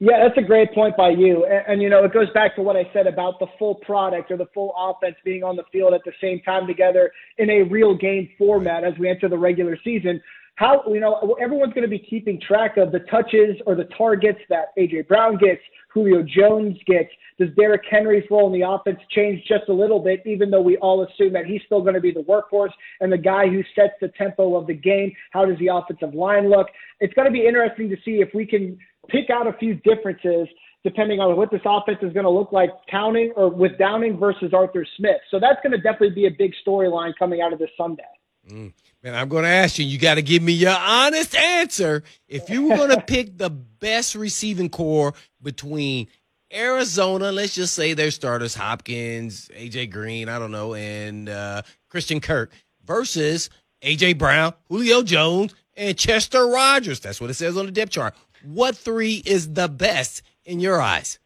Yeah, 0.00 0.22
that's 0.22 0.38
a 0.38 0.46
great 0.46 0.72
point 0.72 0.96
by 0.96 1.10
you. 1.10 1.44
And, 1.44 1.64
and, 1.66 1.82
you 1.82 1.90
know, 1.90 2.04
it 2.04 2.12
goes 2.12 2.30
back 2.32 2.54
to 2.54 2.62
what 2.62 2.76
I 2.76 2.88
said 2.92 3.08
about 3.08 3.40
the 3.40 3.48
full 3.58 3.74
product 3.76 4.30
or 4.30 4.36
the 4.36 4.46
full 4.54 4.72
offense 4.78 5.16
being 5.24 5.42
on 5.42 5.56
the 5.56 5.64
field 5.72 5.92
at 5.92 6.02
the 6.04 6.12
same 6.20 6.40
time 6.42 6.68
together 6.68 7.10
in 7.38 7.50
a 7.50 7.62
real 7.62 7.96
game 7.96 8.28
format 8.38 8.84
as 8.84 8.92
we 8.98 9.08
enter 9.08 9.28
the 9.28 9.38
regular 9.38 9.76
season. 9.82 10.22
how 10.54 10.82
you 10.88 11.00
know 11.00 11.36
everyone's 11.40 11.72
going 11.72 11.82
to 11.82 11.88
be 11.88 11.98
keeping 11.98 12.40
track 12.40 12.76
of 12.76 12.92
the 12.92 13.00
touches 13.10 13.56
or 13.66 13.74
the 13.74 13.88
targets 13.96 14.40
that 14.48 14.66
AJ 14.78 15.08
Brown 15.08 15.36
gets, 15.36 15.60
Julio 15.92 16.22
Jones 16.22 16.76
gets. 16.86 17.10
Does 17.38 17.48
Derrick 17.56 17.82
Henry's 17.88 18.24
role 18.30 18.52
in 18.52 18.60
the 18.60 18.68
offense 18.68 18.98
change 19.10 19.42
just 19.48 19.68
a 19.68 19.72
little 19.72 20.00
bit, 20.00 20.22
even 20.26 20.50
though 20.50 20.60
we 20.60 20.76
all 20.78 21.04
assume 21.04 21.32
that 21.32 21.46
he's 21.46 21.60
still 21.66 21.80
going 21.80 21.94
to 21.94 22.00
be 22.00 22.12
the 22.12 22.24
workhorse 22.24 22.72
and 23.00 23.12
the 23.12 23.18
guy 23.18 23.48
who 23.48 23.62
sets 23.74 23.94
the 24.00 24.08
tempo 24.18 24.56
of 24.56 24.66
the 24.66 24.74
game? 24.74 25.12
How 25.30 25.44
does 25.44 25.58
the 25.58 25.68
offensive 25.68 26.14
line 26.14 26.50
look? 26.50 26.66
It's 27.00 27.14
going 27.14 27.26
to 27.26 27.32
be 27.32 27.46
interesting 27.46 27.88
to 27.90 27.96
see 28.04 28.20
if 28.20 28.28
we 28.34 28.44
can 28.44 28.78
pick 29.08 29.30
out 29.30 29.46
a 29.46 29.52
few 29.54 29.74
differences 29.74 30.48
depending 30.84 31.20
on 31.20 31.36
what 31.36 31.50
this 31.50 31.60
offense 31.64 31.98
is 32.02 32.12
going 32.12 32.24
to 32.24 32.30
look 32.30 32.52
like 32.52 32.70
counting 32.88 33.32
or 33.36 33.48
with 33.48 33.76
Downing 33.78 34.16
versus 34.16 34.54
Arthur 34.54 34.86
Smith. 34.96 35.20
So 35.30 35.40
that's 35.40 35.60
going 35.62 35.72
to 35.72 35.78
definitely 35.78 36.10
be 36.10 36.26
a 36.26 36.30
big 36.30 36.52
storyline 36.66 37.12
coming 37.18 37.40
out 37.40 37.52
of 37.52 37.58
this 37.58 37.70
Sunday. 37.76 38.04
Mm. 38.48 38.72
Man, 39.02 39.14
I'm 39.14 39.28
going 39.28 39.44
to 39.44 39.50
ask 39.50 39.78
you, 39.78 39.84
you 39.84 39.98
got 39.98 40.14
to 40.14 40.22
give 40.22 40.42
me 40.42 40.52
your 40.52 40.76
honest 40.76 41.34
answer. 41.34 42.02
If 42.28 42.48
you 42.48 42.68
were 42.68 42.76
going 42.76 42.90
to 42.90 43.00
pick 43.00 43.36
the 43.36 43.50
best 43.50 44.14
receiving 44.14 44.68
corps 44.68 45.14
between 45.42 46.08
Arizona, 46.52 47.30
let's 47.30 47.54
just 47.54 47.74
say 47.74 47.94
their 47.94 48.10
starters, 48.10 48.54
Hopkins, 48.54 49.50
AJ 49.54 49.90
Green, 49.90 50.28
I 50.28 50.38
don't 50.38 50.50
know, 50.50 50.74
and 50.74 51.28
uh, 51.28 51.62
Christian 51.88 52.20
Kirk, 52.20 52.52
versus 52.84 53.50
AJ 53.82 54.18
Brown, 54.18 54.54
Julio 54.68 55.02
Jones, 55.02 55.54
and 55.76 55.96
Chester 55.96 56.46
Rogers. 56.46 57.00
That's 57.00 57.20
what 57.20 57.30
it 57.30 57.34
says 57.34 57.56
on 57.56 57.66
the 57.66 57.72
depth 57.72 57.92
chart. 57.92 58.14
What 58.42 58.76
three 58.76 59.22
is 59.24 59.52
the 59.54 59.68
best 59.68 60.22
in 60.44 60.60
your 60.60 60.80
eyes? 60.80 61.18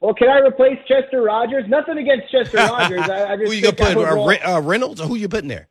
Well, 0.00 0.14
can 0.14 0.28
I 0.28 0.40
replace 0.40 0.78
Chester 0.86 1.22
Rogers? 1.22 1.64
Nothing 1.68 1.98
against 1.98 2.30
Chester 2.30 2.56
Rogers. 2.68 3.08
I, 3.08 3.32
I 3.32 3.36
just 3.36 3.48
who 3.48 3.56
you 3.56 3.62
gonna 3.62 3.76
put? 3.76 3.96
Uh, 3.96 4.56
uh, 4.56 4.60
Reynolds? 4.60 5.00
Or 5.00 5.06
who 5.06 5.16
you 5.16 5.28
putting 5.28 5.48
there? 5.48 5.68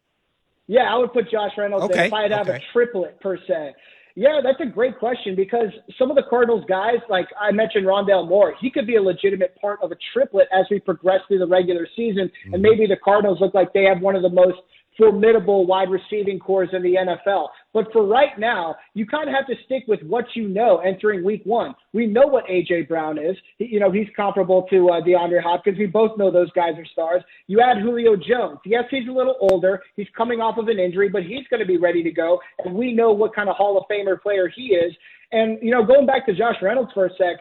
Yeah, 0.67 0.91
I 0.93 0.97
would 0.97 1.13
put 1.13 1.29
Josh 1.29 1.51
Reynolds 1.57 1.85
okay. 1.85 2.07
if 2.07 2.13
I'd 2.13 2.31
have 2.31 2.47
okay. 2.47 2.57
a 2.57 2.73
triplet 2.73 3.19
per 3.19 3.37
se. 3.47 3.73
Yeah, 4.15 4.41
that's 4.43 4.59
a 4.61 4.65
great 4.65 4.99
question 4.99 5.35
because 5.35 5.69
some 5.97 6.11
of 6.11 6.15
the 6.15 6.23
Cardinals 6.29 6.63
guys, 6.69 6.97
like 7.09 7.27
I 7.39 7.51
mentioned 7.51 7.85
Rondale 7.85 8.27
Moore, 8.27 8.53
he 8.61 8.69
could 8.69 8.85
be 8.85 8.95
a 8.95 9.01
legitimate 9.01 9.55
part 9.59 9.79
of 9.81 9.91
a 9.91 9.95
triplet 10.13 10.47
as 10.53 10.65
we 10.69 10.79
progress 10.79 11.21
through 11.27 11.39
the 11.39 11.47
regular 11.47 11.87
season. 11.95 12.29
Mm-hmm. 12.45 12.53
And 12.53 12.63
maybe 12.63 12.85
the 12.85 12.97
Cardinals 13.03 13.39
look 13.41 13.55
like 13.55 13.73
they 13.73 13.83
have 13.85 14.01
one 14.01 14.15
of 14.15 14.21
the 14.21 14.29
most 14.29 14.57
formidable 14.97 15.65
wide 15.65 15.89
receiving 15.89 16.39
corps 16.39 16.69
in 16.71 16.83
the 16.83 16.95
NFL. 16.95 17.47
But 17.73 17.91
for 17.91 18.05
right 18.05 18.37
now, 18.37 18.75
you 18.93 19.05
kind 19.05 19.27
of 19.27 19.35
have 19.35 19.47
to 19.47 19.55
stick 19.65 19.83
with 19.87 20.01
what 20.03 20.25
you 20.35 20.47
know 20.47 20.77
entering 20.77 21.23
week 21.23 21.41
one. 21.43 21.73
We 21.91 22.05
know 22.05 22.27
what 22.27 22.43
A.J. 22.49 22.83
Brown 22.83 23.17
is. 23.17 23.35
He, 23.57 23.65
you 23.65 23.79
know, 23.79 23.91
he's 23.91 24.07
comparable 24.15 24.63
to 24.69 24.89
uh, 24.89 25.01
DeAndre 25.01 25.41
Hopkins. 25.41 25.77
We 25.77 25.87
both 25.87 26.17
know 26.17 26.31
those 26.31 26.51
guys 26.51 26.73
are 26.77 26.85
stars. 26.85 27.23
You 27.47 27.61
add 27.61 27.81
Julio 27.81 28.15
Jones. 28.15 28.59
Yes, 28.65 28.83
he's 28.91 29.07
a 29.07 29.11
little 29.11 29.35
older. 29.39 29.81
He's 29.95 30.07
coming 30.15 30.39
off 30.39 30.57
of 30.57 30.67
an 30.67 30.79
injury, 30.79 31.09
but 31.09 31.23
he's 31.23 31.47
going 31.49 31.61
to 31.61 31.65
be 31.65 31.77
ready 31.77 32.03
to 32.03 32.11
go. 32.11 32.39
And 32.63 32.75
we 32.75 32.93
know 32.93 33.11
what 33.11 33.33
kind 33.33 33.49
of 33.49 33.55
Hall 33.55 33.77
of 33.77 33.85
Famer 33.91 34.21
player 34.21 34.51
he 34.55 34.75
is. 34.75 34.93
And, 35.31 35.57
you 35.61 35.71
know, 35.71 35.83
going 35.83 36.05
back 36.05 36.27
to 36.27 36.33
Josh 36.33 36.57
Reynolds 36.61 36.91
for 36.93 37.07
a 37.07 37.09
sec, 37.17 37.37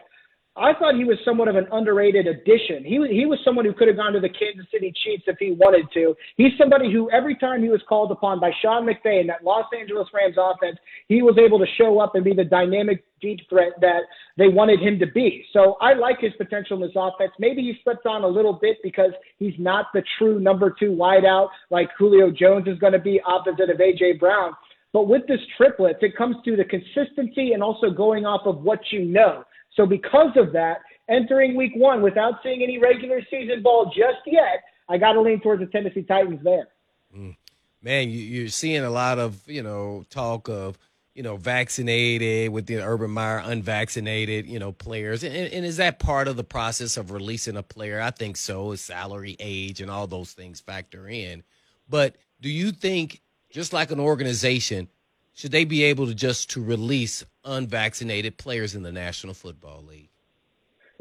I 0.55 0.73
thought 0.73 0.93
he 0.93 1.03
was 1.03 1.17
somewhat 1.25 1.47
of 1.47 1.55
an 1.55 1.67
underrated 1.71 2.27
addition. 2.27 2.83
He 2.83 3.01
he 3.09 3.25
was 3.25 3.39
someone 3.43 3.65
who 3.65 3.73
could 3.73 3.87
have 3.87 3.97
gone 3.97 4.13
to 4.13 4.19
the 4.19 4.29
Kansas 4.29 4.67
City 4.71 4.93
Chiefs 5.03 5.23
if 5.25 5.37
he 5.39 5.53
wanted 5.53 5.87
to. 5.95 6.15
He's 6.37 6.51
somebody 6.59 6.93
who 6.93 7.09
every 7.09 7.35
time 7.35 7.63
he 7.63 7.69
was 7.69 7.81
called 7.89 8.11
upon 8.11 8.39
by 8.39 8.51
Sean 8.61 8.85
McVay 8.85 9.21
in 9.21 9.27
that 9.27 9.43
Los 9.43 9.65
Angeles 9.77 10.07
Rams 10.13 10.35
offense, 10.37 10.77
he 11.07 11.23
was 11.23 11.39
able 11.39 11.57
to 11.57 11.65
show 11.75 11.99
up 11.99 12.13
and 12.13 12.23
be 12.23 12.33
the 12.33 12.43
dynamic 12.43 13.03
deep 13.19 13.39
threat 13.49 13.71
that 13.81 14.01
they 14.37 14.47
wanted 14.47 14.79
him 14.79 14.99
to 14.99 15.07
be. 15.07 15.43
So 15.53 15.75
I 15.81 15.93
like 15.93 16.19
his 16.19 16.33
potential 16.37 16.75
in 16.77 16.83
this 16.83 16.95
offense. 16.95 17.31
Maybe 17.39 17.63
he 17.63 17.73
slipped 17.83 18.05
on 18.05 18.23
a 18.23 18.27
little 18.27 18.53
bit 18.53 18.77
because 18.83 19.11
he's 19.39 19.55
not 19.57 19.87
the 19.91 20.03
true 20.19 20.39
number 20.39 20.75
two 20.77 20.91
wideout 20.91 21.47
like 21.71 21.89
Julio 21.97 22.29
Jones 22.29 22.67
is 22.67 22.77
going 22.77 22.93
to 22.93 22.99
be 22.99 23.19
opposite 23.25 23.71
of 23.71 23.77
AJ 23.77 24.19
Brown. 24.19 24.53
But 24.91 25.07
with 25.07 25.25
this 25.27 25.39
triplet, 25.57 25.97
it 26.01 26.15
comes 26.15 26.35
to 26.45 26.55
the 26.55 26.63
consistency 26.63 27.53
and 27.53 27.63
also 27.63 27.89
going 27.89 28.27
off 28.27 28.41
of 28.45 28.61
what 28.61 28.79
you 28.91 29.03
know. 29.05 29.43
So 29.75 29.85
because 29.85 30.31
of 30.35 30.53
that, 30.53 30.81
entering 31.09 31.55
week 31.55 31.73
one 31.75 32.01
without 32.01 32.35
seeing 32.43 32.61
any 32.61 32.77
regular 32.77 33.21
season 33.29 33.61
ball 33.61 33.85
just 33.85 34.19
yet, 34.25 34.63
I 34.89 34.97
got 34.97 35.13
to 35.13 35.21
lean 35.21 35.41
towards 35.41 35.61
the 35.61 35.67
Tennessee 35.67 36.03
Titans 36.03 36.41
there. 36.43 36.67
Mm. 37.15 37.35
Man, 37.81 38.09
you, 38.09 38.45
are 38.45 38.49
seeing 38.49 38.83
a 38.83 38.89
lot 38.89 39.19
of 39.19 39.41
you 39.47 39.61
know 39.61 40.05
talk 40.09 40.47
of 40.47 40.77
you 41.13 41.23
know 41.23 41.35
vaccinated 41.35 42.51
with 42.51 42.65
the 42.65 42.81
Urban 42.81 43.11
Meyer 43.11 43.41
unvaccinated 43.43 44.47
you 44.47 44.59
know 44.59 44.71
players, 44.71 45.23
and, 45.23 45.35
and 45.35 45.65
is 45.65 45.77
that 45.77 45.99
part 45.99 46.27
of 46.27 46.37
the 46.37 46.43
process 46.43 46.97
of 46.97 47.11
releasing 47.11 47.57
a 47.57 47.63
player? 47.63 47.99
I 47.99 48.11
think 48.11 48.37
so. 48.37 48.71
Is 48.71 48.81
Salary, 48.81 49.35
age, 49.39 49.81
and 49.81 49.91
all 49.91 50.07
those 50.07 50.31
things 50.31 50.61
factor 50.61 51.07
in. 51.07 51.43
But 51.89 52.15
do 52.39 52.49
you 52.49 52.71
think, 52.71 53.21
just 53.49 53.73
like 53.73 53.91
an 53.91 53.99
organization, 53.99 54.87
should 55.33 55.51
they 55.51 55.65
be 55.65 55.83
able 55.83 56.07
to 56.07 56.13
just 56.15 56.51
to 56.51 56.63
release 56.63 57.25
unvaccinated 57.43 58.37
players 58.37 58.75
in 58.75 58.83
the 58.83 58.91
National 58.91 59.33
Football 59.33 59.83
League? 59.83 60.09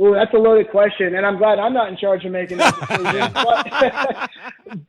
Well, 0.03 0.15
that's 0.15 0.35
a 0.35 0.37
loaded 0.37 0.69
question, 0.69 1.15
and 1.15 1.25
I'm 1.25 1.39
glad 1.39 1.61
I'm 1.61 1.73
not 1.73 1.89
in 1.89 1.97
charge 1.97 2.25
of 2.25 2.33
making 2.33 2.59
that 2.59 2.75
decision. 2.81 3.31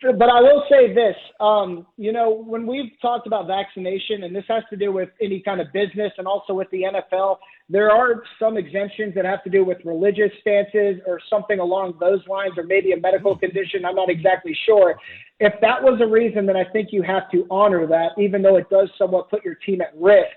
but, 0.01 0.17
but 0.17 0.27
I 0.27 0.41
will 0.41 0.63
say 0.71 0.91
this: 0.91 1.15
um, 1.39 1.85
you 1.97 2.11
know, 2.11 2.31
when 2.31 2.65
we've 2.65 2.91
talked 2.99 3.27
about 3.27 3.45
vaccination, 3.45 4.23
and 4.23 4.35
this 4.35 4.45
has 4.47 4.63
to 4.71 4.75
do 4.75 4.91
with 4.91 5.09
any 5.21 5.39
kind 5.39 5.61
of 5.61 5.71
business, 5.71 6.11
and 6.17 6.25
also 6.25 6.55
with 6.55 6.67
the 6.71 6.81
NFL, 6.81 7.37
there 7.69 7.91
are 7.91 8.23
some 8.39 8.57
exemptions 8.57 9.13
that 9.13 9.23
have 9.23 9.43
to 9.43 9.51
do 9.51 9.63
with 9.63 9.77
religious 9.85 10.31
stances 10.41 10.99
or 11.05 11.19
something 11.29 11.59
along 11.59 11.93
those 11.99 12.25
lines, 12.27 12.53
or 12.57 12.63
maybe 12.63 12.93
a 12.93 12.99
medical 12.99 13.37
condition. 13.37 13.85
I'm 13.85 13.93
not 13.93 14.09
exactly 14.09 14.57
sure. 14.65 14.95
If 15.39 15.53
that 15.61 15.83
was 15.83 16.01
a 16.01 16.07
reason, 16.07 16.47
then 16.47 16.57
I 16.57 16.63
think 16.63 16.87
you 16.91 17.03
have 17.03 17.29
to 17.33 17.45
honor 17.51 17.85
that, 17.85 18.19
even 18.19 18.41
though 18.41 18.57
it 18.57 18.67
does 18.71 18.89
somewhat 18.97 19.29
put 19.29 19.45
your 19.45 19.59
team 19.63 19.79
at 19.79 19.93
risk. 19.95 20.33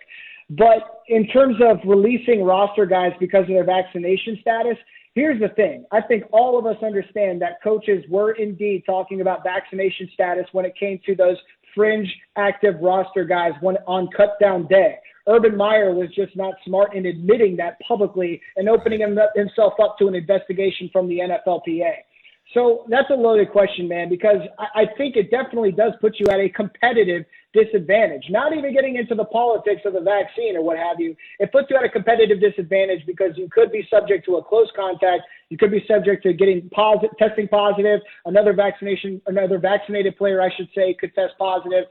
But 0.51 1.03
in 1.09 1.27
terms 1.29 1.57
of 1.61 1.79
releasing 1.85 2.45
roster 2.45 2.87
guys 2.87 3.13
because 3.19 3.43
of 3.43 3.49
their 3.49 3.65
vaccination 3.65 4.39
status, 4.41 4.77
here's 5.15 5.41
the 5.41 5.49
thing. 5.49 5.85
I 5.91 6.01
think 6.01 6.25
all 6.31 6.59
of 6.59 6.67
us 6.67 6.81
understand 6.83 7.43
that 7.43 7.63
coaches 7.63 8.05
were 8.09 8.33
indeed 8.33 8.85
talking 8.87 9.21
about 9.21 9.43
vaccination 9.43 10.09
status 10.15 10.47
when 10.53 10.65
it 10.65 10.77
came 10.77 11.01
to 11.07 11.17
those 11.17 11.37
fringe 11.75 12.09
active 12.37 12.77
roster 12.81 13.25
guys 13.25 13.53
when 13.61 13.77
on 13.87 14.09
cut 14.17 14.39
down 14.41 14.67
day. 14.69 14.97
Urban 15.29 15.57
Meyer 15.57 15.93
was 15.93 16.09
just 16.15 16.37
not 16.37 16.55
smart 16.65 16.95
in 16.95 17.07
admitting 17.07 17.57
that 17.57 17.79
publicly 17.81 18.41
and 18.57 18.69
opening 18.69 19.01
himself 19.35 19.75
up 19.83 19.99
to 19.99 20.07
an 20.07 20.15
investigation 20.15 20.89
from 20.93 21.09
the 21.09 21.19
NFLPA. 21.19 21.93
So 22.55 22.87
that's 22.89 23.11
a 23.11 23.15
loaded 23.15 23.51
question, 23.51 23.89
man, 23.89 24.09
because 24.09 24.41
I, 24.59 24.83
I 24.83 24.87
think 24.97 25.17
it 25.17 25.31
definitely 25.33 25.73
does 25.73 25.93
put 26.01 26.21
you 26.21 26.27
at 26.31 26.39
a 26.39 26.49
competitive 26.49 27.25
disadvantage. 27.57 28.27
Not 28.29 28.57
even 28.57 28.75
getting 28.75 28.97
into 28.97 29.15
the 29.15 29.25
politics 29.25 29.83
of 29.87 29.95
the 29.95 30.01
vaccine 30.01 30.57
or 30.57 30.63
what 30.63 30.77
have 30.77 31.01
you. 31.01 31.17
It 31.39 31.51
puts 31.51 31.71
you 31.71 31.77
at 31.77 31.85
a 31.85 31.89
competitive 31.89 32.41
disadvantage 32.41 33.07
because 33.07 33.33
you 33.37 33.49
could 33.51 33.73
be 33.73 33.87
subject 33.89 34.27
to 34.27 34.37
a 34.37 34.45
close 34.45 34.69
contact. 34.77 35.23
You 35.49 35.57
could 35.57 35.71
be 35.71 35.85
subject 35.89 36.23
to 36.25 36.35
getting 36.35 36.69
positive, 36.71 37.17
testing 37.19 37.49
positive. 37.49 38.01
Another 38.27 38.53
vaccination, 38.53 39.23
another 39.27 39.59
vaccinated 39.59 40.17
player, 40.17 40.43
I 40.43 40.51
should 40.55 40.69
say, 40.75 40.95
could 40.95 41.15
test 41.15 41.33
positive. 41.39 41.85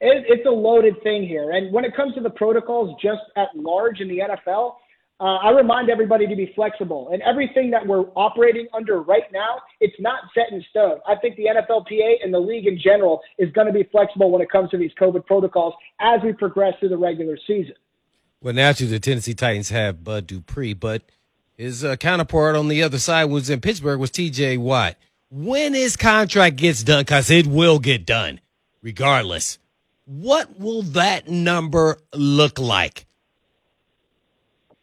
It, 0.00 0.24
it's 0.28 0.46
a 0.46 0.50
loaded 0.50 1.02
thing 1.02 1.26
here. 1.26 1.50
And 1.50 1.72
when 1.72 1.84
it 1.84 1.94
comes 1.94 2.14
to 2.14 2.22
the 2.22 2.30
protocols 2.30 2.96
just 3.02 3.20
at 3.36 3.48
large 3.54 4.00
in 4.00 4.08
the 4.08 4.20
NFL, 4.20 4.76
uh, 5.20 5.36
I 5.36 5.50
remind 5.50 5.90
everybody 5.90 6.26
to 6.26 6.34
be 6.34 6.50
flexible. 6.54 7.10
And 7.12 7.20
everything 7.22 7.70
that 7.72 7.86
we're 7.86 8.06
operating 8.16 8.66
under 8.72 9.02
right 9.02 9.30
now, 9.32 9.60
it's 9.80 9.94
not 10.00 10.20
set 10.34 10.50
in 10.50 10.64
stone. 10.70 10.98
I 11.06 11.14
think 11.16 11.36
the 11.36 11.44
NFLPA 11.44 12.24
and 12.24 12.32
the 12.32 12.38
league 12.38 12.66
in 12.66 12.78
general 12.78 13.20
is 13.38 13.52
going 13.52 13.66
to 13.66 13.72
be 13.72 13.86
flexible 13.92 14.30
when 14.30 14.40
it 14.40 14.50
comes 14.50 14.70
to 14.70 14.78
these 14.78 14.92
COVID 14.98 15.26
protocols 15.26 15.74
as 16.00 16.20
we 16.24 16.32
progress 16.32 16.72
through 16.80 16.88
the 16.88 16.96
regular 16.96 17.38
season. 17.46 17.74
Well, 18.42 18.54
naturally, 18.54 18.92
the 18.92 19.00
Tennessee 19.00 19.34
Titans 19.34 19.68
have 19.68 20.02
Bud 20.02 20.26
Dupree, 20.26 20.72
but 20.72 21.02
his 21.58 21.84
uh, 21.84 21.96
counterpart 21.96 22.56
on 22.56 22.68
the 22.68 22.82
other 22.82 22.98
side 22.98 23.26
was 23.26 23.50
in 23.50 23.60
Pittsburgh 23.60 24.00
was 24.00 24.10
T.J. 24.10 24.56
Watt. 24.56 24.96
When 25.30 25.74
his 25.74 25.96
contract 25.96 26.56
gets 26.56 26.82
done, 26.82 27.02
because 27.02 27.30
it 27.30 27.46
will 27.46 27.78
get 27.78 28.06
done, 28.06 28.40
regardless, 28.82 29.58
what 30.06 30.58
will 30.58 30.82
that 30.82 31.28
number 31.28 31.98
look 32.14 32.58
like? 32.58 33.04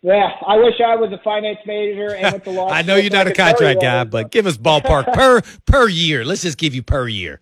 Yeah, 0.07 0.31
I 0.47 0.55
wish 0.55 0.75
I 0.79 0.95
was 0.95 1.11
a 1.11 1.21
finance 1.21 1.57
major 1.65 2.15
and 2.15 2.31
went 2.31 2.43
to 2.45 2.51
law. 2.51 2.69
I 2.71 2.81
know 2.81 2.95
you're 2.95 3.11
not 3.11 3.27
a 3.27 3.33
contract 3.33 3.81
guy, 3.81 4.05
but 4.05 4.31
give 4.31 4.45
us 4.45 4.57
ballpark 4.57 5.11
per 5.11 5.41
per 5.65 5.89
year. 5.89 6.23
Let's 6.23 6.43
just 6.43 6.57
give 6.57 6.73
you 6.73 6.81
per 6.81 7.09
year. 7.09 7.41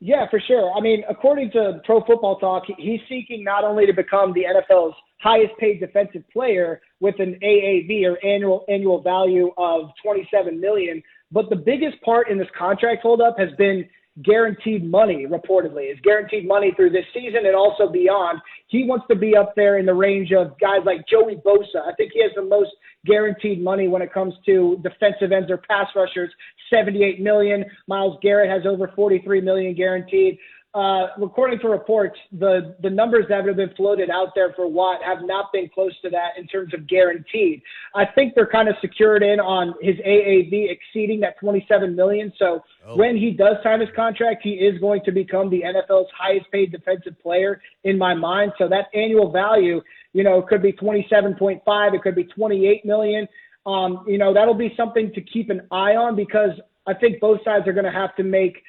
Yeah, 0.00 0.28
for 0.28 0.40
sure. 0.40 0.72
I 0.76 0.80
mean, 0.80 1.04
according 1.08 1.52
to 1.52 1.80
Pro 1.84 2.02
Football 2.04 2.40
Talk, 2.40 2.64
he's 2.78 2.98
seeking 3.08 3.44
not 3.44 3.62
only 3.62 3.86
to 3.86 3.92
become 3.92 4.32
the 4.32 4.42
NFL's 4.42 4.96
highest 5.20 5.56
paid 5.58 5.78
defensive 5.78 6.24
player 6.32 6.80
with 6.98 7.14
an 7.20 7.38
AAV 7.40 8.04
or 8.04 8.18
annual 8.26 8.64
annual 8.68 9.00
value 9.00 9.52
of 9.56 9.90
27 10.02 10.60
million, 10.60 11.00
but 11.30 11.48
the 11.48 11.56
biggest 11.56 12.00
part 12.02 12.28
in 12.28 12.38
this 12.38 12.48
contract 12.58 13.02
holdup 13.02 13.38
has 13.38 13.50
been 13.56 13.88
guaranteed 14.22 14.88
money, 14.88 15.26
reportedly, 15.26 15.92
is 15.92 15.98
guaranteed 16.02 16.46
money 16.46 16.72
through 16.76 16.90
this 16.90 17.04
season 17.12 17.46
and 17.46 17.56
also 17.56 17.88
beyond. 17.90 18.40
He 18.68 18.84
wants 18.86 19.06
to 19.10 19.16
be 19.16 19.36
up 19.36 19.54
there 19.56 19.78
in 19.78 19.86
the 19.86 19.94
range 19.94 20.32
of 20.32 20.58
guys 20.60 20.80
like 20.86 21.06
Joey 21.08 21.36
Bosa. 21.36 21.82
I 21.86 21.94
think 21.96 22.12
he 22.12 22.22
has 22.22 22.30
the 22.36 22.42
most 22.42 22.70
guaranteed 23.06 23.62
money 23.62 23.88
when 23.88 24.02
it 24.02 24.12
comes 24.12 24.34
to 24.46 24.78
defensive 24.82 25.32
ends 25.32 25.50
or 25.50 25.58
pass 25.58 25.88
rushers, 25.96 26.30
78 26.72 27.20
million. 27.20 27.64
Myles 27.88 28.18
Garrett 28.22 28.50
has 28.50 28.62
over 28.66 28.92
43 28.94 29.40
million 29.40 29.74
guaranteed. 29.74 30.38
Uh, 30.74 31.06
according 31.22 31.60
to 31.60 31.68
reports, 31.68 32.18
the, 32.32 32.74
the 32.82 32.90
numbers 32.90 33.26
that 33.28 33.46
have 33.46 33.56
been 33.56 33.72
floated 33.76 34.10
out 34.10 34.34
there 34.34 34.52
for 34.54 34.66
Watt 34.66 35.00
have 35.04 35.18
not 35.22 35.52
been 35.52 35.68
close 35.72 35.92
to 36.02 36.10
that 36.10 36.30
in 36.36 36.48
terms 36.48 36.74
of 36.74 36.88
guaranteed. 36.88 37.62
I 37.94 38.04
think 38.04 38.34
they're 38.34 38.48
kind 38.48 38.68
of 38.68 38.74
secured 38.80 39.22
in 39.22 39.38
on 39.38 39.74
his 39.80 39.94
AAV 39.96 40.72
exceeding 40.72 41.20
that 41.20 41.38
27 41.38 41.94
million. 41.94 42.32
So 42.38 42.64
oh. 42.86 42.96
when 42.96 43.16
he 43.16 43.30
does 43.30 43.56
sign 43.62 43.80
his 43.80 43.88
contract, 43.94 44.40
he 44.42 44.54
is 44.54 44.80
going 44.80 45.02
to 45.04 45.12
become 45.12 45.48
the 45.48 45.62
NFL's 45.62 46.10
highest 46.18 46.50
paid 46.50 46.72
defensive 46.72 47.14
player 47.22 47.60
in 47.84 47.96
my 47.96 48.12
mind. 48.12 48.50
So 48.58 48.68
that 48.68 48.86
annual 48.94 49.30
value, 49.30 49.80
you 50.12 50.24
know, 50.24 50.42
could 50.42 50.60
be 50.60 50.72
27.5, 50.72 51.94
it 51.94 52.02
could 52.02 52.16
be 52.16 52.24
28 52.24 52.84
million. 52.84 53.28
Um, 53.64 54.04
you 54.08 54.18
know, 54.18 54.34
that'll 54.34 54.54
be 54.54 54.74
something 54.76 55.12
to 55.14 55.20
keep 55.20 55.50
an 55.50 55.68
eye 55.70 55.94
on 55.94 56.16
because 56.16 56.50
I 56.84 56.94
think 56.94 57.20
both 57.20 57.38
sides 57.44 57.68
are 57.68 57.72
going 57.72 57.86
to 57.86 57.92
have 57.92 58.14
to 58.16 58.24
make 58.24 58.60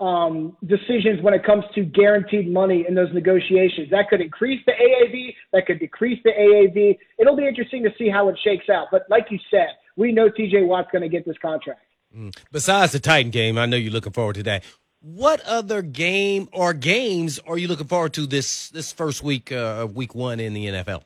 um, 0.00 0.56
decisions 0.66 1.20
when 1.22 1.34
it 1.34 1.44
comes 1.44 1.64
to 1.74 1.84
guaranteed 1.84 2.52
money 2.52 2.84
in 2.88 2.94
those 2.94 3.12
negotiations. 3.12 3.90
That 3.90 4.08
could 4.08 4.20
increase 4.20 4.60
the 4.66 4.72
AAV, 4.72 5.34
that 5.52 5.66
could 5.66 5.80
decrease 5.80 6.20
the 6.24 6.30
AAV. 6.30 6.98
It'll 7.18 7.36
be 7.36 7.46
interesting 7.46 7.82
to 7.82 7.90
see 7.98 8.08
how 8.08 8.28
it 8.28 8.38
shakes 8.42 8.68
out. 8.68 8.88
But 8.90 9.06
like 9.10 9.26
you 9.30 9.38
said, 9.50 9.68
we 9.96 10.12
know 10.12 10.28
TJ 10.28 10.66
Watt's 10.66 10.88
going 10.92 11.02
to 11.02 11.08
get 11.08 11.26
this 11.26 11.36
contract. 11.42 11.80
Mm. 12.16 12.36
Besides 12.52 12.92
the 12.92 13.00
Titan 13.00 13.30
game, 13.30 13.58
I 13.58 13.66
know 13.66 13.76
you're 13.76 13.92
looking 13.92 14.12
forward 14.12 14.36
to 14.36 14.42
that. 14.44 14.64
What 15.00 15.40
other 15.42 15.82
game 15.82 16.48
or 16.52 16.72
games 16.72 17.38
are 17.46 17.58
you 17.58 17.68
looking 17.68 17.86
forward 17.86 18.14
to 18.14 18.26
this 18.26 18.68
this 18.70 18.92
first 18.92 19.22
week 19.22 19.52
uh, 19.52 19.86
week 19.92 20.14
one 20.14 20.40
in 20.40 20.54
the 20.54 20.66
NFL? 20.66 21.02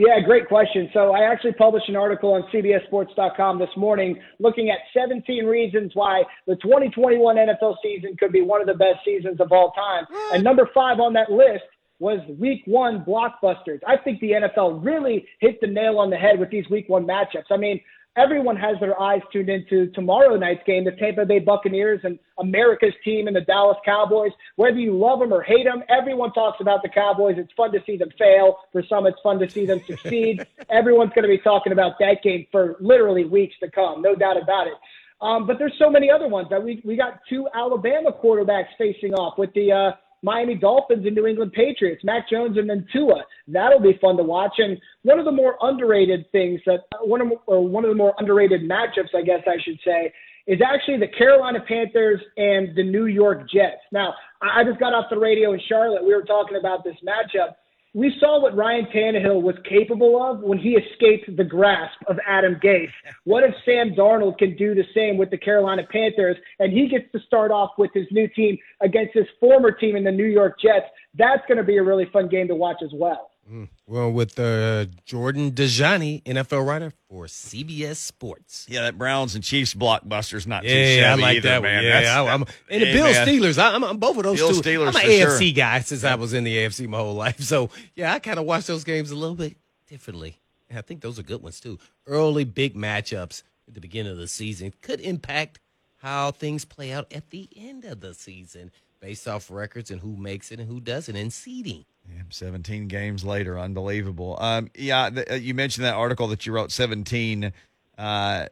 Yeah, 0.00 0.18
great 0.18 0.48
question. 0.48 0.88
So 0.94 1.12
I 1.12 1.30
actually 1.30 1.52
published 1.52 1.90
an 1.90 1.96
article 1.96 2.32
on 2.32 2.44
CBSSports.com 2.44 3.58
this 3.58 3.68
morning 3.76 4.18
looking 4.38 4.70
at 4.70 4.78
17 4.94 5.44
reasons 5.44 5.90
why 5.92 6.22
the 6.46 6.56
2021 6.56 7.36
NFL 7.36 7.76
season 7.82 8.16
could 8.16 8.32
be 8.32 8.40
one 8.40 8.62
of 8.62 8.66
the 8.66 8.72
best 8.72 9.04
seasons 9.04 9.42
of 9.42 9.52
all 9.52 9.72
time. 9.72 10.06
And 10.32 10.42
number 10.42 10.70
five 10.72 11.00
on 11.00 11.12
that 11.12 11.30
list 11.30 11.64
was 11.98 12.18
week 12.38 12.62
one 12.64 13.04
blockbusters. 13.04 13.80
I 13.86 13.98
think 13.98 14.20
the 14.20 14.30
NFL 14.30 14.82
really 14.82 15.26
hit 15.38 15.60
the 15.60 15.66
nail 15.66 15.98
on 15.98 16.08
the 16.08 16.16
head 16.16 16.40
with 16.40 16.48
these 16.48 16.64
week 16.70 16.88
one 16.88 17.04
matchups. 17.04 17.50
I 17.50 17.58
mean, 17.58 17.78
everyone 18.16 18.56
has 18.56 18.76
their 18.80 19.00
eyes 19.00 19.20
tuned 19.32 19.48
into 19.48 19.86
tomorrow 19.88 20.36
night's 20.36 20.62
game, 20.66 20.84
the 20.84 20.92
Tampa 20.92 21.24
Bay 21.24 21.38
Buccaneers 21.38 22.00
and 22.04 22.18
America's 22.38 22.94
team 23.04 23.26
and 23.26 23.36
the 23.36 23.40
Dallas 23.42 23.76
Cowboys. 23.84 24.32
Whether 24.56 24.78
you 24.78 24.96
love 24.96 25.20
them 25.20 25.32
or 25.32 25.42
hate 25.42 25.64
them, 25.64 25.82
everyone 25.88 26.32
talks 26.32 26.60
about 26.60 26.82
the 26.82 26.88
Cowboys. 26.88 27.36
It's 27.38 27.52
fun 27.56 27.72
to 27.72 27.82
see 27.86 27.96
them 27.96 28.10
fail. 28.18 28.58
For 28.72 28.82
some, 28.88 29.06
it's 29.06 29.20
fun 29.22 29.38
to 29.38 29.48
see 29.48 29.66
them 29.66 29.80
succeed. 29.86 30.46
Everyone's 30.70 31.12
going 31.14 31.22
to 31.22 31.28
be 31.28 31.38
talking 31.38 31.72
about 31.72 31.98
that 32.00 32.22
game 32.22 32.46
for 32.50 32.76
literally 32.80 33.24
weeks 33.24 33.54
to 33.60 33.70
come, 33.70 34.02
no 34.02 34.14
doubt 34.14 34.40
about 34.40 34.66
it. 34.66 34.74
Um, 35.22 35.46
but 35.46 35.58
there's 35.58 35.74
so 35.78 35.90
many 35.90 36.10
other 36.10 36.28
ones 36.28 36.48
that 36.50 36.62
we 36.62 36.80
we 36.82 36.96
got 36.96 37.20
two 37.28 37.46
Alabama 37.54 38.10
quarterbacks 38.10 38.68
facing 38.78 39.12
off 39.12 39.36
with 39.36 39.52
the 39.52 39.70
uh, 39.70 39.90
Miami 40.22 40.54
Dolphins 40.54 41.06
and 41.06 41.14
New 41.14 41.26
England 41.26 41.52
Patriots, 41.52 42.04
Mac 42.04 42.28
Jones 42.28 42.58
and 42.58 42.68
then 42.68 42.86
Tua. 42.92 43.24
That'll 43.48 43.80
be 43.80 43.98
fun 44.00 44.16
to 44.16 44.22
watch. 44.22 44.54
And 44.58 44.78
one 45.02 45.18
of 45.18 45.24
the 45.24 45.32
more 45.32 45.56
underrated 45.60 46.30
things 46.32 46.60
that 46.66 46.80
one 47.00 47.20
of 47.20 47.28
or 47.46 47.66
one 47.66 47.84
of 47.84 47.90
the 47.90 47.96
more 47.96 48.14
underrated 48.18 48.62
matchups, 48.62 49.14
I 49.16 49.22
guess 49.22 49.40
I 49.46 49.56
should 49.64 49.78
say, 49.84 50.12
is 50.46 50.60
actually 50.64 50.98
the 50.98 51.08
Carolina 51.08 51.60
Panthers 51.66 52.20
and 52.36 52.74
the 52.76 52.82
New 52.82 53.06
York 53.06 53.48
Jets. 53.50 53.80
Now, 53.92 54.14
I 54.42 54.64
just 54.64 54.80
got 54.80 54.94
off 54.94 55.06
the 55.10 55.18
radio 55.18 55.52
in 55.52 55.60
Charlotte. 55.68 56.04
We 56.04 56.14
were 56.14 56.22
talking 56.22 56.58
about 56.58 56.84
this 56.84 56.96
matchup 57.06 57.54
we 57.92 58.14
saw 58.20 58.40
what 58.40 58.56
Ryan 58.56 58.86
Tannehill 58.94 59.42
was 59.42 59.56
capable 59.68 60.22
of 60.22 60.40
when 60.40 60.58
he 60.58 60.76
escaped 60.76 61.36
the 61.36 61.44
grasp 61.44 61.98
of 62.06 62.18
Adam 62.26 62.56
Gase. 62.62 62.92
What 63.24 63.42
if 63.42 63.52
Sam 63.64 63.94
Darnold 63.94 64.38
can 64.38 64.56
do 64.56 64.74
the 64.74 64.84
same 64.94 65.16
with 65.16 65.30
the 65.30 65.38
Carolina 65.38 65.82
Panthers 65.90 66.36
and 66.60 66.72
he 66.72 66.88
gets 66.88 67.10
to 67.12 67.20
start 67.26 67.50
off 67.50 67.70
with 67.78 67.90
his 67.92 68.06
new 68.12 68.28
team 68.28 68.56
against 68.80 69.14
his 69.14 69.26
former 69.40 69.72
team 69.72 69.96
in 69.96 70.04
the 70.04 70.12
New 70.12 70.26
York 70.26 70.60
Jets? 70.60 70.86
That's 71.18 71.42
going 71.48 71.58
to 71.58 71.64
be 71.64 71.78
a 71.78 71.82
really 71.82 72.06
fun 72.12 72.28
game 72.28 72.46
to 72.48 72.54
watch 72.54 72.78
as 72.84 72.90
well. 72.94 73.29
Mm. 73.50 73.68
Well, 73.86 74.12
with 74.12 74.38
uh, 74.38 74.86
Jordan 75.04 75.50
Dajani, 75.50 76.22
NFL 76.22 76.64
writer 76.64 76.92
for 77.08 77.24
CBS 77.24 77.96
Sports. 77.96 78.66
Yeah, 78.68 78.82
that 78.82 78.96
Browns 78.96 79.34
and 79.34 79.42
Chiefs 79.42 79.74
blockbuster's 79.74 80.46
not 80.46 80.62
yeah, 80.62 80.70
too 80.70 81.00
shabby 81.00 81.22
I 81.22 81.26
like 81.26 81.36
either, 81.38 81.48
that 81.48 81.62
man. 81.62 81.82
Yeah, 81.82 82.00
That's, 82.00 82.08
I, 82.08 82.34
am 82.34 82.44
and 82.70 82.82
the 82.82 82.92
Bills 82.92 83.16
Steelers. 83.16 83.58
I, 83.58 83.74
am 83.74 83.82
I'm 83.82 83.98
both 83.98 84.16
of 84.18 84.22
those 84.22 84.38
Bills, 84.38 84.60
two. 84.60 84.70
Steelers 84.70 84.88
I'm 84.88 84.96
an 84.96 85.02
AFC 85.02 85.46
sure. 85.48 85.52
guy 85.54 85.80
since 85.80 86.04
I 86.04 86.14
was 86.14 86.32
in 86.32 86.44
the 86.44 86.56
AFC 86.58 86.86
my 86.86 86.98
whole 86.98 87.14
life. 87.26 87.40
So 87.40 87.70
yeah, 87.96 88.14
I 88.14 88.20
kind 88.20 88.38
of 88.38 88.44
watch 88.44 88.66
those 88.66 88.84
games 88.84 89.10
a 89.10 89.16
little 89.16 89.36
bit 89.36 89.56
differently. 89.88 90.38
And 90.68 90.78
I 90.78 90.82
think 90.82 91.00
those 91.00 91.18
are 91.18 91.24
good 91.24 91.42
ones 91.42 91.58
too. 91.58 91.78
Early 92.06 92.44
big 92.44 92.76
matchups 92.76 93.42
at 93.66 93.74
the 93.74 93.80
beginning 93.80 94.12
of 94.12 94.18
the 94.18 94.28
season 94.28 94.72
could 94.80 95.00
impact 95.00 95.58
how 95.96 96.30
things 96.30 96.64
play 96.64 96.92
out 96.92 97.12
at 97.12 97.30
the 97.30 97.48
end 97.56 97.84
of 97.84 98.00
the 98.00 98.14
season 98.14 98.70
based 99.00 99.26
off 99.26 99.50
records 99.50 99.90
and 99.90 100.00
who 100.00 100.16
makes 100.16 100.52
it 100.52 100.60
and 100.60 100.68
who 100.68 100.78
doesn't 100.80 101.16
and 101.16 101.32
seeding. 101.32 101.84
Yeah, 102.08 102.22
17 102.28 102.88
games 102.88 103.24
later, 103.24 103.58
unbelievable. 103.58 104.36
Um, 104.40 104.70
yeah, 104.74 105.10
the, 105.10 105.32
uh, 105.32 105.36
you 105.36 105.54
mentioned 105.54 105.84
that 105.84 105.94
article 105.94 106.28
that 106.28 106.46
you 106.46 106.52
wrote, 106.52 106.72
17 106.72 107.52
uh, 107.98 108.46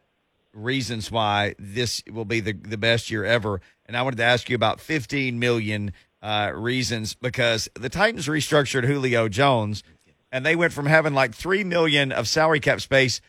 reasons 0.53 1.11
why 1.11 1.55
this 1.59 2.03
will 2.11 2.25
be 2.25 2.39
the, 2.39 2.53
the 2.53 2.77
best 2.77 3.09
year 3.09 3.25
ever. 3.25 3.61
And 3.85 3.97
I 3.97 4.01
wanted 4.01 4.17
to 4.17 4.23
ask 4.23 4.49
you 4.49 4.55
about 4.55 4.79
15 4.79 5.39
million 5.39 5.93
uh, 6.21 6.51
reasons 6.53 7.15
because 7.15 7.69
the 7.73 7.89
Titans 7.89 8.27
restructured 8.27 8.85
Julio 8.85 9.29
Jones 9.29 9.83
and 10.31 10.45
they 10.45 10.55
went 10.55 10.73
from 10.73 10.85
having 10.85 11.13
like 11.13 11.33
3 11.33 11.63
million 11.63 12.11
of 12.11 12.27
salary 12.27 12.59
cap 12.59 12.81
space 12.81 13.21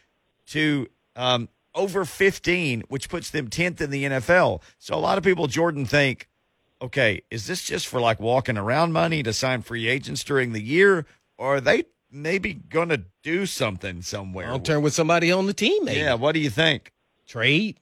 to 0.48 0.88
um, 1.16 1.48
over 1.74 2.04
15, 2.04 2.82
which 2.88 3.08
puts 3.08 3.30
them 3.30 3.48
10th 3.48 3.80
in 3.80 3.90
the 3.90 4.04
NFL. 4.04 4.62
So 4.78 4.94
a 4.94 4.96
lot 4.96 5.18
of 5.18 5.24
people, 5.24 5.46
Jordan, 5.46 5.86
think 5.86 6.28
okay, 6.82 7.22
is 7.30 7.46
this 7.46 7.62
just 7.62 7.86
for 7.86 8.00
like 8.00 8.20
walking 8.20 8.56
around 8.56 8.92
money 8.92 9.22
to 9.22 9.32
sign 9.32 9.62
free 9.62 9.88
agents 9.88 10.24
during 10.24 10.52
the 10.52 10.62
year, 10.62 11.06
or 11.38 11.56
are 11.56 11.60
they 11.60 11.84
maybe 12.10 12.54
going 12.54 12.88
to 12.88 13.02
do 13.22 13.46
something 13.46 14.02
somewhere? 14.02 14.50
Long 14.50 14.62
term 14.62 14.82
with 14.82 14.94
somebody 14.94 15.30
on 15.30 15.46
the 15.46 15.54
team, 15.54 15.84
maybe. 15.84 16.00
Yeah, 16.00 16.14
what 16.14 16.32
do 16.32 16.40
you 16.40 16.50
think? 16.50 16.92
Trade? 17.26 17.78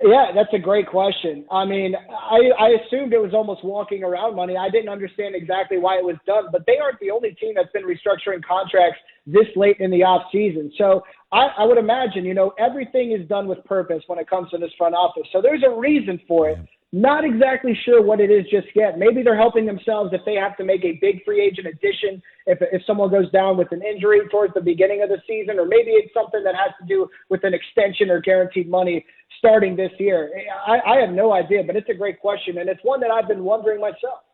Yeah, 0.00 0.30
that's 0.32 0.52
a 0.52 0.60
great 0.60 0.86
question. 0.86 1.44
I 1.50 1.64
mean, 1.64 1.96
I, 1.96 2.50
I 2.56 2.68
assumed 2.68 3.12
it 3.12 3.20
was 3.20 3.34
almost 3.34 3.64
walking 3.64 4.04
around 4.04 4.36
money. 4.36 4.56
I 4.56 4.70
didn't 4.70 4.90
understand 4.90 5.34
exactly 5.34 5.78
why 5.78 5.96
it 5.98 6.04
was 6.04 6.14
done, 6.24 6.44
but 6.52 6.64
they 6.66 6.78
aren't 6.78 7.00
the 7.00 7.10
only 7.10 7.32
team 7.32 7.54
that's 7.56 7.72
been 7.72 7.82
restructuring 7.82 8.44
contracts 8.44 9.00
this 9.26 9.46
late 9.56 9.78
in 9.80 9.90
the 9.90 10.04
off 10.04 10.30
season. 10.30 10.72
So 10.78 11.02
I, 11.32 11.48
I 11.58 11.64
would 11.64 11.78
imagine, 11.78 12.24
you 12.24 12.34
know, 12.34 12.52
everything 12.60 13.10
is 13.10 13.26
done 13.28 13.48
with 13.48 13.64
purpose 13.64 14.04
when 14.06 14.20
it 14.20 14.30
comes 14.30 14.50
to 14.50 14.58
this 14.58 14.70
front 14.78 14.94
office. 14.94 15.24
So 15.32 15.42
there's 15.42 15.64
a 15.64 15.70
reason 15.70 16.20
for 16.28 16.48
it. 16.48 16.58
Not 16.90 17.22
exactly 17.22 17.78
sure 17.84 18.00
what 18.02 18.18
it 18.18 18.30
is 18.30 18.46
just 18.50 18.68
yet. 18.74 18.98
Maybe 18.98 19.22
they're 19.22 19.36
helping 19.36 19.66
themselves 19.66 20.10
if 20.14 20.22
they 20.24 20.36
have 20.36 20.56
to 20.56 20.64
make 20.64 20.82
a 20.86 20.98
big 21.02 21.22
free 21.22 21.44
agent 21.44 21.66
addition 21.66 22.22
if 22.46 22.58
if 22.72 22.82
someone 22.86 23.10
goes 23.10 23.30
down 23.30 23.58
with 23.58 23.70
an 23.72 23.82
injury 23.82 24.20
towards 24.30 24.54
the 24.54 24.62
beginning 24.62 25.02
of 25.02 25.10
the 25.10 25.20
season, 25.26 25.58
or 25.58 25.66
maybe 25.66 25.90
it's 25.90 26.12
something 26.14 26.42
that 26.44 26.54
has 26.54 26.72
to 26.80 26.86
do 26.86 27.06
with 27.28 27.44
an 27.44 27.52
extension 27.52 28.08
or 28.10 28.20
guaranteed 28.20 28.70
money 28.70 29.04
starting 29.38 29.76
this 29.76 29.92
year. 29.98 30.30
I, 30.66 30.80
I 30.86 30.96
have 31.00 31.10
no 31.10 31.32
idea, 31.32 31.62
but 31.62 31.76
it's 31.76 31.90
a 31.90 31.94
great 31.94 32.20
question, 32.20 32.56
and 32.56 32.70
it's 32.70 32.80
one 32.82 33.00
that 33.00 33.10
I've 33.10 33.28
been 33.28 33.44
wondering 33.44 33.82
myself. 33.82 34.24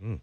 Mm. 0.00 0.20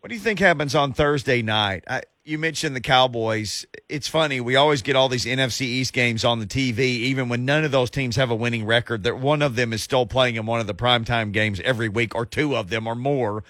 What 0.00 0.08
do 0.08 0.16
you 0.16 0.20
think 0.20 0.40
happens 0.40 0.74
on 0.74 0.92
Thursday 0.94 1.42
night? 1.42 1.84
I, 1.88 2.02
you 2.28 2.38
mentioned 2.38 2.76
the 2.76 2.80
Cowboys. 2.80 3.64
It's 3.88 4.06
funny. 4.06 4.40
We 4.40 4.54
always 4.54 4.82
get 4.82 4.96
all 4.96 5.08
these 5.08 5.24
NFC 5.24 5.62
East 5.62 5.94
games 5.94 6.24
on 6.24 6.40
the 6.40 6.46
TV, 6.46 6.78
even 6.78 7.30
when 7.30 7.46
none 7.46 7.64
of 7.64 7.70
those 7.70 7.88
teams 7.88 8.16
have 8.16 8.30
a 8.30 8.34
winning 8.34 8.66
record. 8.66 9.02
That 9.04 9.18
one 9.18 9.40
of 9.40 9.56
them 9.56 9.72
is 9.72 9.82
still 9.82 10.04
playing 10.04 10.36
in 10.36 10.44
one 10.44 10.60
of 10.60 10.66
the 10.66 10.74
primetime 10.74 11.32
games 11.32 11.58
every 11.60 11.88
week, 11.88 12.14
or 12.14 12.26
two 12.26 12.54
of 12.54 12.68
them, 12.68 12.86
or 12.86 12.94
more. 12.94 13.44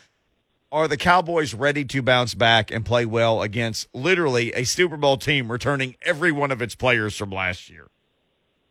Are 0.70 0.86
the 0.86 0.96
Cowboys 0.96 1.54
ready 1.54 1.84
to 1.86 2.02
bounce 2.02 2.34
back 2.34 2.70
and 2.70 2.86
play 2.86 3.04
well 3.04 3.42
against 3.42 3.88
literally 3.94 4.52
a 4.52 4.64
Super 4.64 4.96
Bowl 4.96 5.16
team 5.16 5.50
returning 5.50 5.96
every 6.02 6.30
one 6.30 6.52
of 6.52 6.62
its 6.62 6.76
players 6.76 7.16
from 7.16 7.30
last 7.30 7.68
year? 7.68 7.88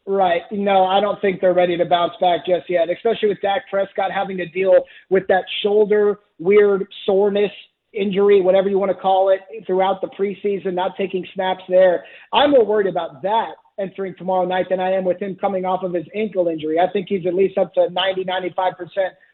Right. 0.05 0.43
No, 0.51 0.85
I 0.85 1.01
don't 1.01 1.19
think 1.19 1.41
they're 1.41 1.53
ready 1.53 1.75
to 1.75 1.85
bounce 1.85 2.13
back 2.21 2.45
just 2.45 2.69
yet, 2.69 2.89
especially 2.89 3.27
with 3.27 3.41
Dak 3.41 3.63
Prescott 3.69 4.11
having 4.11 4.37
to 4.37 4.45
deal 4.45 4.85
with 5.09 5.27
that 5.27 5.43
shoulder 5.61 6.19
weird 6.39 6.87
soreness 7.05 7.51
injury, 7.93 8.41
whatever 8.41 8.69
you 8.69 8.77
want 8.77 8.91
to 8.91 8.97
call 8.97 9.29
it, 9.29 9.39
throughout 9.65 10.01
the 10.01 10.07
preseason, 10.07 10.73
not 10.73 10.91
taking 10.97 11.25
snaps 11.33 11.63
there. 11.69 12.03
I'm 12.33 12.51
more 12.51 12.65
worried 12.65 12.87
about 12.87 13.21
that 13.23 13.55
entering 13.79 14.15
tomorrow 14.17 14.45
night 14.45 14.65
than 14.69 14.79
I 14.79 14.91
am 14.91 15.05
with 15.05 15.21
him 15.21 15.37
coming 15.39 15.65
off 15.65 15.83
of 15.83 15.93
his 15.93 16.05
ankle 16.15 16.47
injury. 16.47 16.79
I 16.79 16.91
think 16.91 17.07
he's 17.09 17.25
at 17.27 17.33
least 17.33 17.57
up 17.57 17.73
to 17.75 17.89
90, 17.91 18.25
95% 18.25 18.73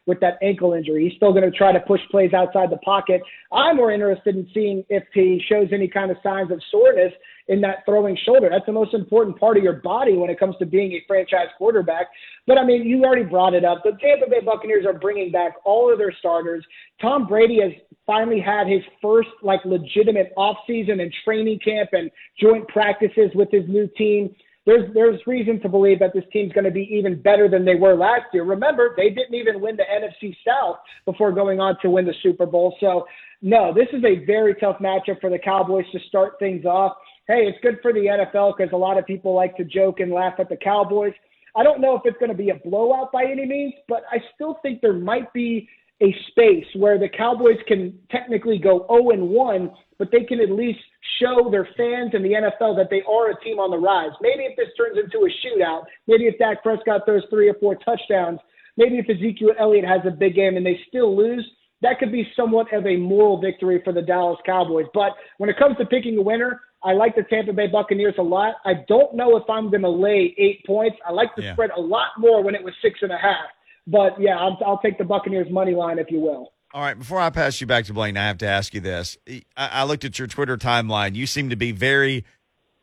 with 0.06 0.20
that 0.20 0.38
ankle 0.42 0.74
injury. 0.74 1.08
He's 1.08 1.16
still 1.16 1.32
going 1.32 1.50
to 1.50 1.56
try 1.56 1.72
to 1.72 1.80
push 1.80 2.00
plays 2.10 2.34
outside 2.34 2.70
the 2.70 2.76
pocket. 2.78 3.22
I'm 3.52 3.76
more 3.76 3.90
interested 3.90 4.36
in 4.36 4.46
seeing 4.52 4.84
if 4.90 5.04
he 5.14 5.42
shows 5.48 5.68
any 5.72 5.88
kind 5.88 6.10
of 6.10 6.18
signs 6.22 6.50
of 6.50 6.60
soreness 6.70 7.12
in 7.48 7.60
that 7.60 7.84
throwing 7.84 8.16
shoulder. 8.24 8.48
That's 8.50 8.66
the 8.66 8.72
most 8.72 8.94
important 8.94 9.38
part 9.38 9.56
of 9.56 9.62
your 9.62 9.74
body 9.74 10.14
when 10.14 10.30
it 10.30 10.38
comes 10.38 10.56
to 10.58 10.66
being 10.66 10.92
a 10.92 11.04
franchise 11.06 11.48
quarterback. 11.58 12.06
But 12.46 12.58
I 12.58 12.64
mean, 12.64 12.84
you 12.84 13.04
already 13.04 13.24
brought 13.24 13.54
it 13.54 13.64
up. 13.64 13.82
The 13.84 13.92
Tampa 14.00 14.30
Bay 14.30 14.40
Buccaneers 14.44 14.86
are 14.86 14.98
bringing 14.98 15.30
back 15.30 15.54
all 15.64 15.92
of 15.92 15.98
their 15.98 16.12
starters. 16.18 16.64
Tom 17.00 17.26
Brady 17.26 17.60
has 17.60 17.72
finally 18.06 18.40
had 18.40 18.66
his 18.66 18.82
first 19.00 19.28
like 19.42 19.60
legitimate 19.64 20.32
offseason 20.36 21.00
and 21.02 21.12
training 21.24 21.58
camp 21.64 21.90
and 21.92 22.10
joint 22.40 22.66
practices 22.68 23.30
with 23.34 23.50
his 23.50 23.64
new 23.68 23.88
team. 23.96 24.34
there's 24.66 24.92
there's 24.94 25.20
reason 25.26 25.60
to 25.60 25.68
believe 25.68 25.98
that 25.98 26.12
this 26.14 26.24
team's 26.32 26.52
going 26.52 26.64
to 26.64 26.70
be 26.70 26.88
even 26.90 27.20
better 27.20 27.48
than 27.48 27.64
they 27.64 27.74
were 27.74 27.94
last 27.94 28.24
year. 28.32 28.44
Remember, 28.44 28.94
they 28.96 29.10
didn't 29.10 29.34
even 29.34 29.60
win 29.60 29.76
the 29.76 29.84
NFC 29.84 30.34
South 30.46 30.78
before 31.04 31.32
going 31.32 31.60
on 31.60 31.76
to 31.82 31.90
win 31.90 32.06
the 32.06 32.14
Super 32.22 32.46
Bowl. 32.46 32.74
So 32.80 33.04
no, 33.42 33.74
this 33.74 33.88
is 33.92 34.02
a 34.04 34.24
very 34.24 34.54
tough 34.54 34.78
matchup 34.78 35.20
for 35.20 35.28
the 35.28 35.38
Cowboys 35.38 35.84
to 35.92 35.98
start 36.08 36.38
things 36.38 36.64
off. 36.64 36.96
Hey, 37.26 37.46
it's 37.46 37.58
good 37.62 37.78
for 37.80 37.90
the 37.92 38.00
NFL 38.00 38.56
because 38.56 38.72
a 38.74 38.76
lot 38.76 38.98
of 38.98 39.06
people 39.06 39.34
like 39.34 39.56
to 39.56 39.64
joke 39.64 40.00
and 40.00 40.12
laugh 40.12 40.34
at 40.38 40.50
the 40.50 40.56
Cowboys. 40.56 41.14
I 41.56 41.62
don't 41.62 41.80
know 41.80 41.96
if 41.96 42.02
it's 42.04 42.18
going 42.18 42.30
to 42.30 42.36
be 42.36 42.50
a 42.50 42.56
blowout 42.56 43.12
by 43.12 43.24
any 43.24 43.46
means, 43.46 43.72
but 43.88 44.02
I 44.10 44.18
still 44.34 44.58
think 44.62 44.82
there 44.82 44.92
might 44.92 45.32
be 45.32 45.66
a 46.02 46.14
space 46.28 46.66
where 46.76 46.98
the 46.98 47.08
Cowboys 47.08 47.56
can 47.66 47.98
technically 48.10 48.58
go 48.58 48.84
0 48.90 49.10
and 49.10 49.30
1, 49.30 49.72
but 49.98 50.08
they 50.12 50.24
can 50.24 50.38
at 50.40 50.50
least 50.50 50.80
show 51.18 51.48
their 51.50 51.66
fans 51.78 52.10
and 52.12 52.22
the 52.22 52.32
NFL 52.32 52.76
that 52.76 52.88
they 52.90 53.02
are 53.08 53.30
a 53.30 53.40
team 53.40 53.58
on 53.58 53.70
the 53.70 53.78
rise. 53.78 54.10
Maybe 54.20 54.42
if 54.42 54.56
this 54.56 54.68
turns 54.76 54.98
into 54.98 55.24
a 55.24 55.30
shootout, 55.40 55.84
maybe 56.06 56.24
if 56.24 56.38
Dak 56.38 56.62
Prescott 56.62 57.02
throws 57.06 57.22
three 57.30 57.48
or 57.48 57.54
four 57.54 57.76
touchdowns, 57.76 58.40
maybe 58.76 58.98
if 58.98 59.08
Ezekiel 59.08 59.54
Elliott 59.58 59.86
has 59.86 60.00
a 60.06 60.10
big 60.10 60.34
game 60.34 60.58
and 60.58 60.66
they 60.66 60.78
still 60.88 61.16
lose, 61.16 61.48
that 61.84 61.98
could 61.98 62.10
be 62.10 62.26
somewhat 62.34 62.72
of 62.72 62.86
a 62.86 62.96
moral 62.96 63.40
victory 63.40 63.80
for 63.84 63.92
the 63.92 64.00
Dallas 64.00 64.38
Cowboys. 64.46 64.86
But 64.94 65.12
when 65.36 65.50
it 65.50 65.58
comes 65.58 65.76
to 65.76 65.84
picking 65.84 66.16
a 66.16 66.22
winner, 66.22 66.62
I 66.82 66.92
like 66.92 67.14
the 67.14 67.22
Tampa 67.22 67.52
Bay 67.52 67.66
Buccaneers 67.66 68.14
a 68.18 68.22
lot. 68.22 68.54
I 68.64 68.84
don't 68.88 69.14
know 69.14 69.36
if 69.36 69.48
I'm 69.48 69.70
going 69.70 69.82
to 69.82 69.90
lay 69.90 70.34
eight 70.38 70.64
points. 70.66 70.96
I 71.06 71.12
like 71.12 71.36
the 71.36 71.42
yeah. 71.42 71.52
spread 71.52 71.70
a 71.76 71.80
lot 71.80 72.08
more 72.18 72.42
when 72.42 72.54
it 72.54 72.64
was 72.64 72.72
six 72.80 73.00
and 73.02 73.12
a 73.12 73.18
half. 73.18 73.46
But 73.86 74.18
yeah, 74.18 74.36
I'll, 74.38 74.58
I'll 74.64 74.78
take 74.78 74.96
the 74.96 75.04
Buccaneers 75.04 75.50
money 75.50 75.74
line 75.74 75.98
if 75.98 76.10
you 76.10 76.20
will. 76.20 76.52
All 76.72 76.80
right, 76.80 76.98
before 76.98 77.20
I 77.20 77.30
pass 77.30 77.60
you 77.60 77.66
back 77.66 77.84
to 77.84 77.92
Blaine, 77.92 78.16
I 78.16 78.26
have 78.26 78.38
to 78.38 78.48
ask 78.48 78.74
you 78.74 78.80
this. 78.80 79.16
I, 79.28 79.42
I 79.56 79.84
looked 79.84 80.04
at 80.04 80.18
your 80.18 80.26
Twitter 80.26 80.56
timeline. 80.56 81.14
You 81.14 81.26
seem 81.26 81.50
to 81.50 81.56
be 81.56 81.70
very 81.70 82.24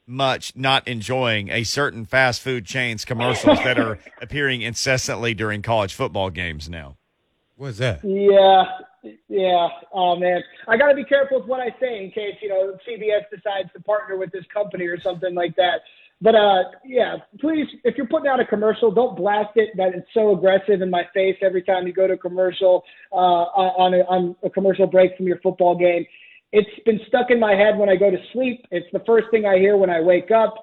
much 0.07 0.55
not 0.55 0.87
enjoying 0.87 1.49
a 1.49 1.63
certain 1.63 2.05
fast 2.05 2.41
food 2.41 2.65
chain's 2.65 3.03
commercials 3.03 3.57
that 3.63 3.79
are 3.79 3.99
appearing 4.21 4.61
incessantly 4.61 5.33
during 5.33 5.61
college 5.61 5.93
football 5.93 6.29
games 6.29 6.69
now. 6.69 6.97
What's 7.57 7.79
that? 7.79 8.03
Yeah, 8.03 8.63
yeah. 9.27 9.67
Oh 9.93 10.15
man, 10.15 10.41
I 10.67 10.77
got 10.77 10.89
to 10.89 10.95
be 10.95 11.03
careful 11.03 11.39
with 11.39 11.47
what 11.47 11.59
I 11.59 11.75
say 11.79 12.03
in 12.03 12.11
case 12.11 12.35
you 12.41 12.49
know 12.49 12.77
CBS 12.87 13.29
decides 13.33 13.71
to 13.73 13.81
partner 13.81 14.17
with 14.17 14.31
this 14.31 14.45
company 14.53 14.85
or 14.85 14.99
something 14.99 15.33
like 15.33 15.55
that. 15.55 15.81
But 16.21 16.35
uh, 16.35 16.63
yeah, 16.85 17.15
please, 17.39 17.65
if 17.83 17.97
you're 17.97 18.05
putting 18.05 18.27
out 18.27 18.39
a 18.39 18.45
commercial, 18.45 18.91
don't 18.91 19.17
blast 19.17 19.51
it 19.55 19.69
that 19.77 19.95
it's 19.95 20.07
so 20.13 20.37
aggressive 20.37 20.81
in 20.81 20.89
my 20.91 21.03
face 21.15 21.35
every 21.41 21.63
time 21.63 21.87
you 21.87 21.93
go 21.93 22.05
to 22.05 22.13
a 22.13 22.17
commercial 22.17 22.83
uh, 23.11 23.15
on, 23.15 23.95
a, 23.95 23.99
on 24.01 24.35
a 24.43 24.49
commercial 24.49 24.85
break 24.85 25.17
from 25.17 25.25
your 25.25 25.39
football 25.39 25.75
game. 25.75 26.05
It's 26.51 26.69
been 26.85 26.99
stuck 27.07 27.31
in 27.31 27.39
my 27.39 27.53
head 27.53 27.75
when 27.75 27.89
I 27.89 27.95
go 27.95 28.11
to 28.11 28.17
sleep. 28.33 28.65
It's 28.69 28.85
the 28.93 29.01
first 29.07 29.27
thing 29.31 29.47
I 29.47 29.57
hear 29.57 29.77
when 29.77 29.89
I 29.89 29.99
wake 29.99 30.29
up. 30.29 30.53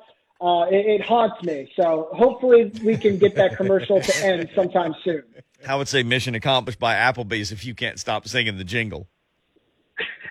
Uh, 0.41 0.67
it, 0.71 1.01
it 1.01 1.03
haunts 1.03 1.43
me. 1.43 1.73
So 1.75 2.09
hopefully 2.13 2.73
we 2.85 2.97
can 2.97 3.19
get 3.19 3.35
that 3.35 3.57
commercial 3.57 4.01
to 4.01 4.25
end 4.25 4.49
sometime 4.55 4.95
soon. 5.05 5.25
I 5.67 5.75
would 5.75 5.89
say 5.89 6.03
mission 6.05 6.35
accomplished 6.35 6.79
by 6.79 6.95
Applebee's 6.95 7.51
if 7.51 7.65
you 7.65 7.75
can't 7.75 7.99
stop 7.99 8.29
singing 8.29 8.57
the 8.57 8.65
jingle. 8.65 9.09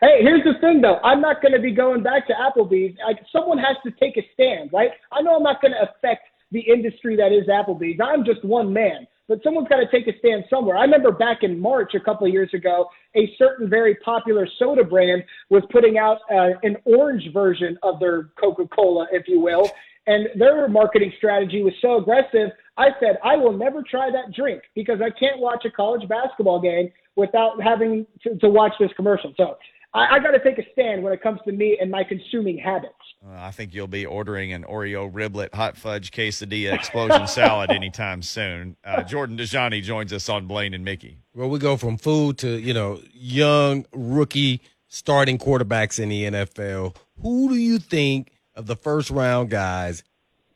Hey, 0.02 0.22
here's 0.22 0.44
the 0.44 0.54
thing 0.62 0.82
though. 0.82 1.00
I'm 1.04 1.22
not 1.22 1.42
going 1.42 1.54
to 1.54 1.60
be 1.60 1.72
going 1.72 2.04
back 2.04 2.28
to 2.28 2.34
Applebee's. 2.34 2.98
Like, 3.06 3.20
someone 3.32 3.58
has 3.58 3.76
to 3.84 3.92
take 4.00 4.16
a 4.16 4.26
stand, 4.34 4.70
right? 4.72 4.92
I 5.12 5.22
know 5.22 5.36
I'm 5.36 5.44
not 5.44 5.62
going 5.62 5.74
to 5.74 5.90
affect 5.90 6.28
the 6.52 6.60
industry 6.62 7.16
that 7.18 7.32
is 7.32 7.48
Applebee's. 7.48 8.00
I'm 8.02 8.24
just 8.24 8.46
one 8.46 8.72
man, 8.72 9.08
but 9.28 9.40
someone's 9.44 9.68
got 9.68 9.78
to 9.78 9.88
take 9.92 10.08
a 10.08 10.18
stand 10.20 10.46
somewhere. 10.50 10.78
I 10.78 10.84
remember 10.84 11.12
back 11.12 11.40
in 11.42 11.60
March 11.60 11.94
a 11.96 12.00
couple 12.00 12.28
of 12.28 12.32
years 12.32 12.54
ago, 12.54 12.88
a 13.16 13.34
certain 13.38 13.70
very 13.70 13.96
popular 13.96 14.48
soda 14.60 14.84
brand 14.84 15.24
was 15.50 15.64
putting 15.72 15.98
out 15.98 16.20
uh, 16.32 16.52
an 16.64 16.78
orange 16.86 17.34
version 17.34 17.78
of 17.84 18.00
their 18.00 18.30
Coca-Cola, 18.40 19.08
if 19.12 19.28
you 19.28 19.42
will, 19.42 19.70
and 20.08 20.28
their 20.40 20.68
marketing 20.68 21.14
strategy 21.18 21.62
was 21.62 21.74
so 21.82 21.98
aggressive. 21.98 22.50
I 22.78 22.90
said, 23.00 23.18
I 23.24 23.36
will 23.36 23.56
never 23.56 23.84
try 23.84 24.10
that 24.10 24.34
drink 24.34 24.64
because 24.74 25.00
I 25.02 25.10
can't 25.10 25.40
watch 25.40 25.66
a 25.66 25.72
college 25.72 26.08
basketball 26.08 26.62
game 26.62 26.92
without 27.16 27.62
having 27.62 28.08
to, 28.24 28.38
to 28.38 28.50
watch 28.50 28.74
this 28.80 28.92
commercial. 28.96 29.34
So 29.36 29.58
I, 29.94 30.16
I 30.16 30.20
got 30.20 30.32
to 30.32 30.40
take 30.40 30.58
a 30.60 30.72
stand 30.72 31.04
when 31.04 31.12
it 31.12 31.22
comes 31.22 31.40
to 31.46 31.52
me 31.52 31.78
and 31.82 31.92
my 31.92 32.04
consuming 32.04 32.58
habits. 32.58 32.94
Uh, 33.26 33.36
I 33.36 33.52
think 33.52 33.74
you'll 33.74 33.88
be 33.88 34.06
ordering 34.06 34.54
an 34.54 34.64
Oreo 34.64 35.12
riblet 35.12 35.54
hot 35.54 35.76
fudge 35.76 36.12
quesadilla 36.12 36.74
explosion 36.74 37.28
salad 37.28 37.72
anytime 37.72 38.22
soon. 38.22 38.78
Uh, 38.86 39.04
Jordan 39.04 39.38
Dajani 39.38 39.82
joins 39.82 40.14
us 40.14 40.30
on 40.30 40.46
Blaine 40.46 40.74
and 40.74 40.86
Mickey. 40.86 41.18
Well, 41.34 41.50
we 41.50 41.60
go 41.60 41.78
from 41.78 41.98
food 41.98 42.38
to 42.40 42.60
you 42.60 42.74
know 42.74 43.02
young 43.14 43.86
rookie 43.92 44.62
starting 44.88 45.38
quarterbacks 45.38 46.00
in 46.00 46.10
the 46.10 46.24
NFL. 46.24 46.96
Who 47.22 47.50
do 47.50 47.56
you 47.56 47.80
think 47.80 48.32
of 48.58 48.66
the 48.66 48.76
first 48.76 49.10
round 49.10 49.50
guys 49.50 50.04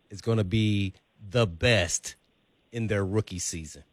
is 0.10 0.20
going 0.20 0.40
to 0.40 0.44
be 0.44 0.94
the 1.30 1.48
best 1.48 2.16
in 2.72 2.88
their 2.88 3.06
rookie 3.06 3.40
season? 3.40 3.84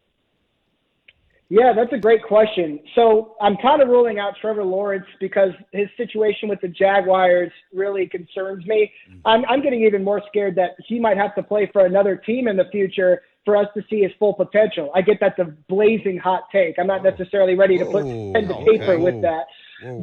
Yeah, 1.51 1.73
that's 1.75 1.93
a 1.95 1.99
great 1.99 2.23
question. 2.25 2.81
So 2.95 3.37
I'm 3.41 3.57
kind 3.57 3.81
of 3.81 3.89
ruling 3.89 4.19
out 4.19 4.35
Trevor 4.41 4.65
Lawrence 4.65 5.07
because 5.19 5.51
his 5.73 5.89
situation 5.97 6.49
with 6.49 6.61
the 6.61 6.69
Jaguars 6.69 7.51
really 7.73 8.07
concerns 8.07 8.67
me. 8.67 8.93
Mm-hmm. 9.09 9.21
I'm, 9.27 9.45
I'm 9.47 9.63
getting 9.63 9.83
even 9.83 10.05
more 10.05 10.21
scared 10.29 10.57
that 10.57 10.73
he 10.87 11.01
might 11.01 11.17
have 11.17 11.35
to 11.37 11.43
play 11.43 11.71
for 11.73 11.87
another 11.87 12.17
team 12.17 12.49
in 12.49 12.57
the 12.57 12.67
future 12.71 13.23
for 13.47 13.57
us 13.57 13.67
to 13.75 13.83
see 13.89 14.03
his 14.03 14.13
full 14.19 14.35
potential. 14.35 14.91
I 14.95 15.01
get 15.01 15.19
that's 15.21 15.39
a 15.39 15.55
blazing 15.69 16.19
hot 16.19 16.45
take. 16.53 16.79
I'm 16.79 16.87
not 16.87 17.03
necessarily 17.03 17.55
ready 17.55 17.79
to 17.79 17.87
put 17.87 18.05
pen 18.05 18.47
to 18.47 18.55
paper 18.67 18.93
okay. 18.93 19.03
with 19.03 19.23
that. 19.23 19.47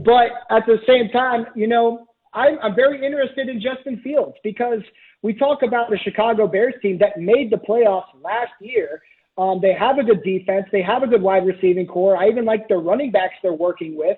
But 0.04 0.32
at 0.50 0.66
the 0.66 0.80
same 0.88 1.10
time, 1.10 1.46
you 1.54 1.68
know, 1.68 2.08
I'm, 2.36 2.60
I'm 2.62 2.76
very 2.76 3.04
interested 3.06 3.50
in 3.50 3.62
Justin 3.62 4.02
Fields 4.04 4.36
because 4.44 4.82
we 5.24 5.34
talk 5.34 5.64
about 5.64 5.90
the 5.90 5.98
Chicago 6.04 6.48
Bears 6.48 6.76
team 6.82 7.00
that 7.00 7.18
made 7.18 7.52
the 7.52 7.58
playoffs 7.58 8.14
last 8.22 8.54
year– 8.60 9.02
um, 9.38 9.60
they 9.62 9.74
have 9.74 9.98
a 9.98 10.04
good 10.04 10.24
defense. 10.24 10.66
They 10.72 10.82
have 10.82 11.04
a 11.04 11.08
good 11.08 11.22
wide 11.22 11.46
receiving 11.46 11.88
corps. 11.88 12.18
I 12.18 12.30
even 12.30 12.46
like 12.46 12.68
the 12.68 12.78
running 12.78 13.12
backs 13.12 13.36
they're 13.42 13.54
working 13.54 13.98
with. 13.98 14.18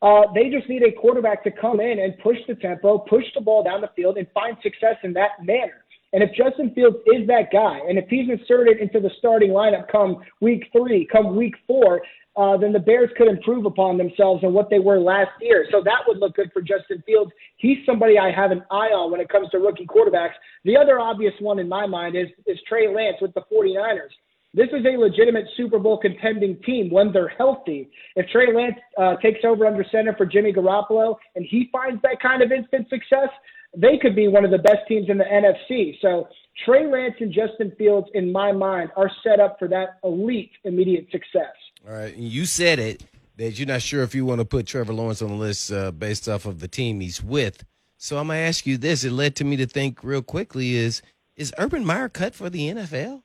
Uh, 0.00 0.22
they 0.34 0.50
just 0.50 0.68
need 0.68 0.82
a 0.82 0.92
quarterback 0.92 1.44
to 1.44 1.50
come 1.50 1.80
in 1.80 1.98
and 1.98 2.18
push 2.18 2.36
the 2.48 2.54
tempo, 2.54 2.98
push 2.98 3.24
the 3.34 3.40
ball 3.40 3.62
down 3.62 3.80
the 3.80 3.90
field, 3.94 4.16
and 4.16 4.26
find 4.32 4.56
success 4.62 4.96
in 5.02 5.12
that 5.14 5.30
manner. 5.42 5.84
And 6.12 6.22
if 6.22 6.30
Justin 6.34 6.72
Fields 6.74 6.96
is 7.06 7.26
that 7.26 7.50
guy, 7.52 7.80
and 7.88 7.98
if 7.98 8.06
he's 8.08 8.28
inserted 8.28 8.78
into 8.78 9.00
the 9.00 9.10
starting 9.18 9.50
lineup 9.50 9.90
come 9.90 10.22
week 10.40 10.64
three, 10.72 11.06
come 11.10 11.36
week 11.36 11.54
four, 11.66 12.02
uh, 12.36 12.56
then 12.56 12.72
the 12.72 12.80
Bears 12.80 13.10
could 13.16 13.28
improve 13.28 13.64
upon 13.64 13.96
themselves 13.96 14.42
and 14.42 14.52
what 14.52 14.68
they 14.70 14.80
were 14.80 14.98
last 14.98 15.30
year. 15.40 15.66
So 15.70 15.82
that 15.84 16.00
would 16.08 16.18
look 16.18 16.34
good 16.34 16.50
for 16.52 16.62
Justin 16.62 17.02
Fields. 17.06 17.30
He's 17.56 17.78
somebody 17.86 18.18
I 18.18 18.32
have 18.32 18.50
an 18.50 18.64
eye 18.70 18.90
on 18.90 19.10
when 19.12 19.20
it 19.20 19.28
comes 19.28 19.48
to 19.50 19.58
rookie 19.58 19.86
quarterbacks. 19.86 20.34
The 20.64 20.76
other 20.76 20.98
obvious 20.98 21.34
one 21.40 21.58
in 21.58 21.68
my 21.68 21.86
mind 21.86 22.16
is, 22.16 22.26
is 22.46 22.58
Trey 22.68 22.92
Lance 22.92 23.16
with 23.20 23.34
the 23.34 23.42
49ers. 23.52 24.10
This 24.52 24.68
is 24.68 24.86
a 24.86 24.96
legitimate 24.96 25.46
Super 25.56 25.80
Bowl 25.80 25.98
contending 25.98 26.60
team 26.62 26.88
when 26.90 27.12
they're 27.12 27.28
healthy. 27.28 27.90
If 28.14 28.28
Trey 28.30 28.54
Lance 28.54 28.76
uh, 28.96 29.16
takes 29.16 29.40
over 29.44 29.66
under 29.66 29.84
center 29.90 30.14
for 30.16 30.26
Jimmy 30.26 30.52
Garoppolo 30.52 31.16
and 31.34 31.44
he 31.48 31.68
finds 31.72 32.00
that 32.02 32.20
kind 32.22 32.40
of 32.40 32.52
instant 32.52 32.88
success, 32.88 33.30
they 33.76 33.98
could 34.00 34.14
be 34.14 34.28
one 34.28 34.44
of 34.44 34.52
the 34.52 34.58
best 34.58 34.86
teams 34.86 35.08
in 35.08 35.18
the 35.18 35.24
NFC. 35.24 35.96
So 36.00 36.28
Trey 36.64 36.86
Lance 36.86 37.14
and 37.18 37.32
Justin 37.32 37.72
Fields, 37.76 38.08
in 38.14 38.30
my 38.30 38.52
mind, 38.52 38.90
are 38.96 39.10
set 39.24 39.40
up 39.40 39.56
for 39.58 39.66
that 39.68 39.98
elite 40.04 40.52
immediate 40.62 41.08
success. 41.10 41.54
All 41.86 41.94
right, 41.94 42.16
you 42.16 42.46
said 42.46 42.78
it 42.78 43.02
that 43.36 43.58
you're 43.58 43.68
not 43.68 43.82
sure 43.82 44.02
if 44.02 44.14
you 44.14 44.24
want 44.24 44.40
to 44.40 44.44
put 44.44 44.66
Trevor 44.66 44.94
Lawrence 44.94 45.20
on 45.20 45.28
the 45.28 45.34
list 45.34 45.70
uh, 45.70 45.90
based 45.90 46.28
off 46.28 46.46
of 46.46 46.60
the 46.60 46.68
team 46.68 47.00
he's 47.00 47.22
with. 47.22 47.64
So 47.98 48.18
I'm 48.18 48.28
gonna 48.28 48.40
ask 48.40 48.66
you 48.66 48.78
this. 48.78 49.04
It 49.04 49.12
led 49.12 49.36
to 49.36 49.44
me 49.44 49.56
to 49.56 49.66
think 49.66 50.02
real 50.02 50.22
quickly: 50.22 50.76
is 50.76 51.02
is 51.36 51.52
Urban 51.58 51.84
Meyer 51.84 52.08
cut 52.08 52.34
for 52.34 52.48
the 52.48 52.70
NFL? 52.70 53.22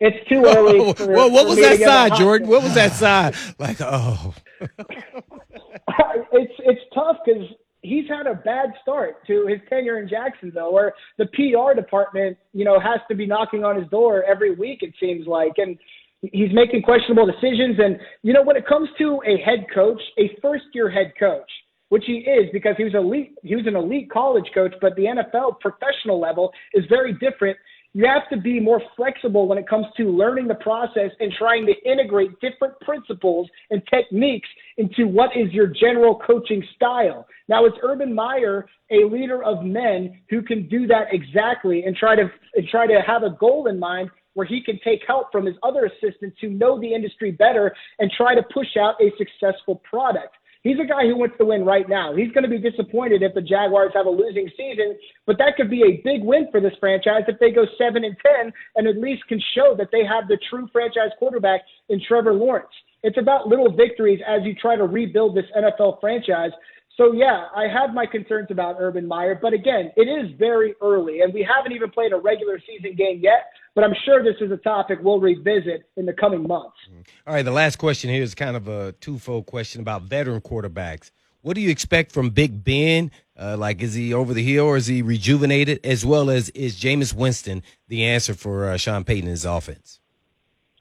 it's 0.00 0.28
too 0.28 0.44
early. 0.44 0.92
For, 0.94 1.08
well, 1.08 1.30
what 1.30 1.46
was 1.46 1.56
that 1.56 1.78
side, 1.78 2.14
Jordan? 2.16 2.48
What 2.48 2.62
was 2.62 2.74
that 2.74 2.92
side? 2.92 3.34
Like, 3.58 3.80
oh, 3.80 4.34
it's 6.32 6.52
it's 6.58 6.80
tough 6.94 7.16
because 7.24 7.48
he's 7.82 8.08
had 8.08 8.26
a 8.26 8.34
bad 8.34 8.72
start 8.82 9.26
to 9.26 9.46
his 9.46 9.58
tenure 9.68 9.98
in 9.98 10.08
Jacksonville, 10.08 10.72
where 10.72 10.94
the 11.16 11.26
PR 11.26 11.74
department, 11.74 12.36
you 12.52 12.64
know, 12.64 12.78
has 12.78 13.00
to 13.08 13.14
be 13.14 13.26
knocking 13.26 13.64
on 13.64 13.80
his 13.80 13.88
door 13.88 14.24
every 14.24 14.54
week. 14.54 14.82
It 14.82 14.94
seems 15.00 15.26
like, 15.26 15.52
and 15.56 15.78
he's 16.22 16.52
making 16.52 16.82
questionable 16.82 17.26
decisions. 17.26 17.78
And 17.78 17.98
you 18.22 18.32
know, 18.32 18.42
when 18.42 18.56
it 18.56 18.66
comes 18.66 18.88
to 18.98 19.20
a 19.26 19.38
head 19.44 19.66
coach, 19.74 20.00
a 20.18 20.36
first-year 20.40 20.90
head 20.90 21.12
coach 21.18 21.50
which 21.90 22.04
he 22.06 22.16
is 22.18 22.50
because 22.52 22.74
he 22.76 22.84
was 22.84 22.94
elite. 22.94 23.32
He 23.42 23.56
was 23.56 23.66
an 23.66 23.74
elite 23.74 24.10
college 24.10 24.44
coach, 24.52 24.74
but 24.78 24.94
the 24.96 25.04
NFL 25.04 25.58
professional 25.58 26.20
level 26.20 26.52
is 26.74 26.84
very 26.90 27.14
different 27.14 27.56
you 27.94 28.06
have 28.06 28.28
to 28.30 28.36
be 28.36 28.60
more 28.60 28.82
flexible 28.96 29.48
when 29.48 29.58
it 29.58 29.68
comes 29.68 29.86
to 29.96 30.04
learning 30.04 30.46
the 30.46 30.54
process 30.56 31.10
and 31.20 31.32
trying 31.38 31.66
to 31.66 31.72
integrate 31.90 32.38
different 32.40 32.78
principles 32.80 33.48
and 33.70 33.82
techniques 33.92 34.48
into 34.76 35.08
what 35.08 35.30
is 35.36 35.52
your 35.52 35.66
general 35.66 36.14
coaching 36.14 36.62
style. 36.76 37.26
Now, 37.48 37.66
is 37.66 37.72
Urban 37.82 38.14
Meyer 38.14 38.66
a 38.90 39.04
leader 39.04 39.42
of 39.42 39.64
men 39.64 40.20
who 40.28 40.42
can 40.42 40.68
do 40.68 40.86
that 40.86 41.08
exactly 41.12 41.84
and 41.84 41.96
try 41.96 42.14
to 42.14 42.30
and 42.54 42.68
try 42.68 42.86
to 42.86 43.00
have 43.06 43.22
a 43.22 43.30
goal 43.30 43.66
in 43.66 43.78
mind 43.78 44.10
where 44.38 44.46
he 44.46 44.62
can 44.62 44.78
take 44.84 45.00
help 45.04 45.32
from 45.32 45.44
his 45.44 45.56
other 45.64 45.86
assistants 45.86 46.36
who 46.40 46.48
know 46.50 46.80
the 46.80 46.94
industry 46.94 47.32
better 47.32 47.74
and 47.98 48.08
try 48.16 48.36
to 48.36 48.42
push 48.54 48.76
out 48.80 48.94
a 49.02 49.10
successful 49.18 49.82
product. 49.82 50.36
He's 50.62 50.78
a 50.78 50.86
guy 50.86 51.08
who 51.08 51.18
wants 51.18 51.34
to 51.38 51.44
win 51.44 51.64
right 51.64 51.88
now. 51.88 52.14
He's 52.14 52.30
going 52.30 52.44
to 52.44 52.48
be 52.48 52.58
disappointed 52.58 53.24
if 53.24 53.34
the 53.34 53.42
Jaguars 53.42 53.90
have 53.94 54.06
a 54.06 54.10
losing 54.10 54.48
season, 54.56 54.96
but 55.26 55.38
that 55.38 55.56
could 55.56 55.68
be 55.68 55.82
a 55.82 56.00
big 56.04 56.22
win 56.22 56.46
for 56.52 56.60
this 56.60 56.74
franchise 56.78 57.22
if 57.26 57.36
they 57.40 57.50
go 57.50 57.66
seven 57.76 58.04
and 58.04 58.14
ten 58.22 58.52
and 58.76 58.86
at 58.86 58.96
least 58.96 59.26
can 59.26 59.42
show 59.56 59.74
that 59.76 59.88
they 59.90 60.04
have 60.06 60.28
the 60.28 60.38
true 60.48 60.68
franchise 60.72 61.10
quarterback 61.18 61.62
in 61.88 62.00
Trevor 62.06 62.32
Lawrence. 62.32 62.70
It's 63.02 63.18
about 63.18 63.48
little 63.48 63.74
victories 63.74 64.20
as 64.24 64.42
you 64.44 64.54
try 64.54 64.76
to 64.76 64.84
rebuild 64.84 65.36
this 65.36 65.50
NFL 65.56 66.00
franchise. 66.00 66.52
So 66.96 67.10
yeah, 67.12 67.46
I 67.56 67.66
have 67.66 67.92
my 67.94 68.06
concerns 68.06 68.48
about 68.50 68.76
Urban 68.78 69.06
Meyer, 69.06 69.36
but 69.40 69.52
again, 69.52 69.90
it 69.96 70.06
is 70.06 70.30
very 70.38 70.74
early, 70.80 71.22
and 71.22 71.34
we 71.34 71.42
haven't 71.42 71.72
even 71.72 71.90
played 71.90 72.12
a 72.12 72.16
regular 72.16 72.60
season 72.66 72.94
game 72.96 73.18
yet. 73.20 73.50
But 73.74 73.84
I'm 73.84 73.94
sure 74.04 74.22
this 74.22 74.36
is 74.40 74.50
a 74.50 74.56
topic 74.56 74.98
we'll 75.02 75.20
revisit 75.20 75.88
in 75.96 76.06
the 76.06 76.12
coming 76.12 76.46
months. 76.46 76.76
All 77.26 77.34
right, 77.34 77.44
the 77.44 77.52
last 77.52 77.76
question 77.76 78.10
here 78.10 78.22
is 78.22 78.34
kind 78.34 78.56
of 78.56 78.68
a 78.68 78.92
twofold 78.92 79.46
question 79.46 79.80
about 79.80 80.02
veteran 80.02 80.40
quarterbacks. 80.40 81.10
What 81.42 81.54
do 81.54 81.60
you 81.60 81.70
expect 81.70 82.12
from 82.12 82.30
Big 82.30 82.64
Ben? 82.64 83.10
Uh, 83.38 83.56
like, 83.56 83.80
is 83.80 83.94
he 83.94 84.12
over 84.12 84.34
the 84.34 84.42
hill 84.42 84.66
or 84.66 84.76
is 84.76 84.86
he 84.86 85.02
rejuvenated? 85.02 85.80
As 85.84 86.04
well 86.04 86.30
as 86.30 86.48
is 86.50 86.78
Jameis 86.78 87.14
Winston 87.14 87.62
the 87.86 88.04
answer 88.04 88.34
for 88.34 88.70
uh, 88.70 88.76
Sean 88.76 89.04
Payton 89.04 89.24
and 89.24 89.30
his 89.30 89.44
offense? 89.44 90.00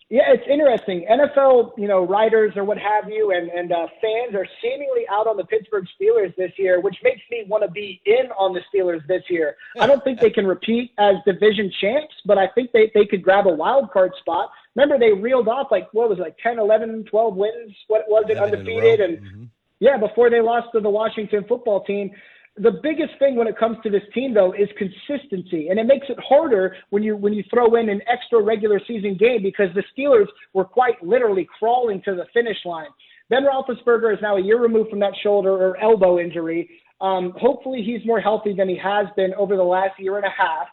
Yeah, 0.10 0.32
it's 0.32 0.48
interesting. 0.50 1.06
NFL, 1.12 1.74
you 1.78 1.88
know, 1.90 2.06
writers 2.06 2.54
or 2.56 2.64
what 2.64 2.78
have 2.78 3.10
you, 3.10 3.32
and 3.32 3.50
and 3.50 3.74
uh, 3.74 3.88
fans 4.02 4.36
are 4.36 4.48
seemingly 4.62 5.02
out 5.12 5.28
on 5.28 5.36
the 5.36 5.44
Pittsburgh 5.44 5.86
Steelers 6.00 6.34
this 6.38 6.52
year, 6.58 6.80
which 6.80 6.96
makes 7.04 7.20
me 7.30 7.44
want 7.46 7.66
to 7.66 7.70
be 7.70 8.02
in 8.06 8.32
on 8.38 8.54
the 8.54 8.62
Steelers 8.74 9.06
this 9.08 9.24
year. 9.30 9.58
I 9.78 9.86
don't 9.86 10.02
think 10.06 10.22
they 10.22 10.30
can 10.30 10.48
repeat 10.48 10.92
as 10.98 11.16
division 11.26 11.70
champs, 11.82 12.16
but 12.26 12.38
I 12.38 12.48
think 12.56 12.72
they 12.72 12.90
they 12.94 13.06
could 13.06 13.22
grab 13.22 13.48
a 13.48 13.54
wild 13.54 13.92
card 13.92 14.14
spot. 14.22 14.50
Remember, 14.76 14.98
they 14.98 15.12
reeled 15.12 15.50
off 15.50 15.68
like 15.72 15.90
what 15.92 16.08
was 16.08 16.20
it, 16.20 16.22
like 16.22 16.38
10, 16.42 16.58
11, 16.58 17.04
12 17.10 17.36
wins. 17.36 17.76
What 17.88 18.06
was 18.08 18.26
it, 18.30 18.38
undefeated, 18.38 19.02
and 19.02 19.18
mm-hmm. 19.18 19.44
yeah, 19.82 19.98
before 19.98 20.30
they 20.30 20.40
lost 20.40 20.68
to 20.72 20.80
the 20.80 20.90
Washington 20.90 21.44
Football 21.50 21.84
Team 21.84 22.12
the 22.60 22.80
biggest 22.84 23.12
thing 23.20 23.36
when 23.36 23.48
it 23.48 23.58
comes 23.58 23.78
to 23.84 23.90
this 23.90 24.02
team 24.14 24.34
though 24.34 24.54
is 24.54 24.68
consistency 24.78 25.70
and 25.70 25.80
it 25.80 25.86
makes 25.86 26.08
it 26.10 26.18
harder 26.20 26.76
when 26.90 27.04
you 27.04 27.16
when 27.16 27.34
you 27.34 27.44
throw 27.50 27.76
in 27.76 27.90
an 27.90 28.02
extra 28.08 28.42
regular 28.42 28.80
season 28.88 29.16
game 29.16 29.44
because 29.44 29.70
the 29.76 29.84
Steelers 29.96 30.28
were 30.54 30.66
quite 30.66 31.02
literally 31.04 31.48
crawling 31.60 32.02
to 32.04 32.16
the 32.16 32.26
finish 32.34 32.58
line. 32.66 32.90
Ben 33.30 33.44
Roethlisberger 33.44 34.14
is 34.14 34.20
now 34.22 34.38
a 34.38 34.42
year 34.42 34.60
removed 34.60 34.90
from 34.90 35.00
that 35.00 35.14
shoulder 35.22 35.52
or 35.52 35.78
elbow 35.78 36.20
injury. 36.20 36.70
Um, 37.02 37.34
hopefully 37.38 37.84
he's 37.84 38.06
more 38.06 38.20
healthy 38.20 38.54
than 38.54 38.70
he 38.70 38.78
has 38.78 39.08
been 39.16 39.34
over 39.36 39.56
the 39.56 39.64
last 39.64 40.00
year 40.00 40.18
and 40.18 40.26
a 40.26 40.30
half. 40.30 40.68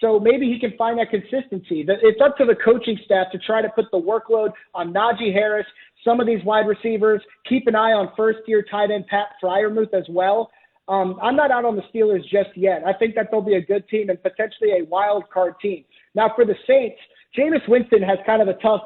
So 0.00 0.18
maybe 0.18 0.46
he 0.52 0.58
can 0.58 0.76
find 0.76 0.98
that 0.98 1.10
consistency. 1.10 1.86
It's 1.86 2.20
up 2.20 2.36
to 2.38 2.44
the 2.44 2.56
coaching 2.56 2.98
staff 3.04 3.28
to 3.30 3.38
try 3.38 3.62
to 3.62 3.68
put 3.68 3.84
the 3.92 4.00
workload 4.00 4.50
on 4.74 4.92
Najee 4.92 5.32
Harris, 5.32 5.66
some 6.04 6.18
of 6.18 6.26
these 6.26 6.44
wide 6.44 6.66
receivers. 6.66 7.22
Keep 7.48 7.68
an 7.68 7.76
eye 7.76 7.92
on 7.92 8.10
first 8.16 8.40
year 8.48 8.64
tight 8.68 8.90
end 8.90 9.06
Pat 9.06 9.28
Freiermuth 9.42 9.94
as 9.94 10.04
well. 10.08 10.50
Um, 10.88 11.18
I'm 11.22 11.36
not 11.36 11.50
out 11.50 11.64
on 11.64 11.76
the 11.76 11.82
Steelers 11.94 12.22
just 12.22 12.56
yet. 12.56 12.82
I 12.86 12.92
think 12.92 13.14
that 13.14 13.28
they'll 13.30 13.40
be 13.40 13.54
a 13.54 13.64
good 13.64 13.88
team 13.88 14.10
and 14.10 14.20
potentially 14.22 14.72
a 14.80 14.84
wild 14.84 15.24
card 15.32 15.54
team. 15.60 15.84
Now, 16.14 16.32
for 16.34 16.44
the 16.44 16.56
Saints, 16.66 16.98
Jameis 17.36 17.66
Winston 17.68 18.02
has 18.02 18.18
kind 18.26 18.42
of 18.42 18.48
a 18.48 18.54
tough 18.54 18.82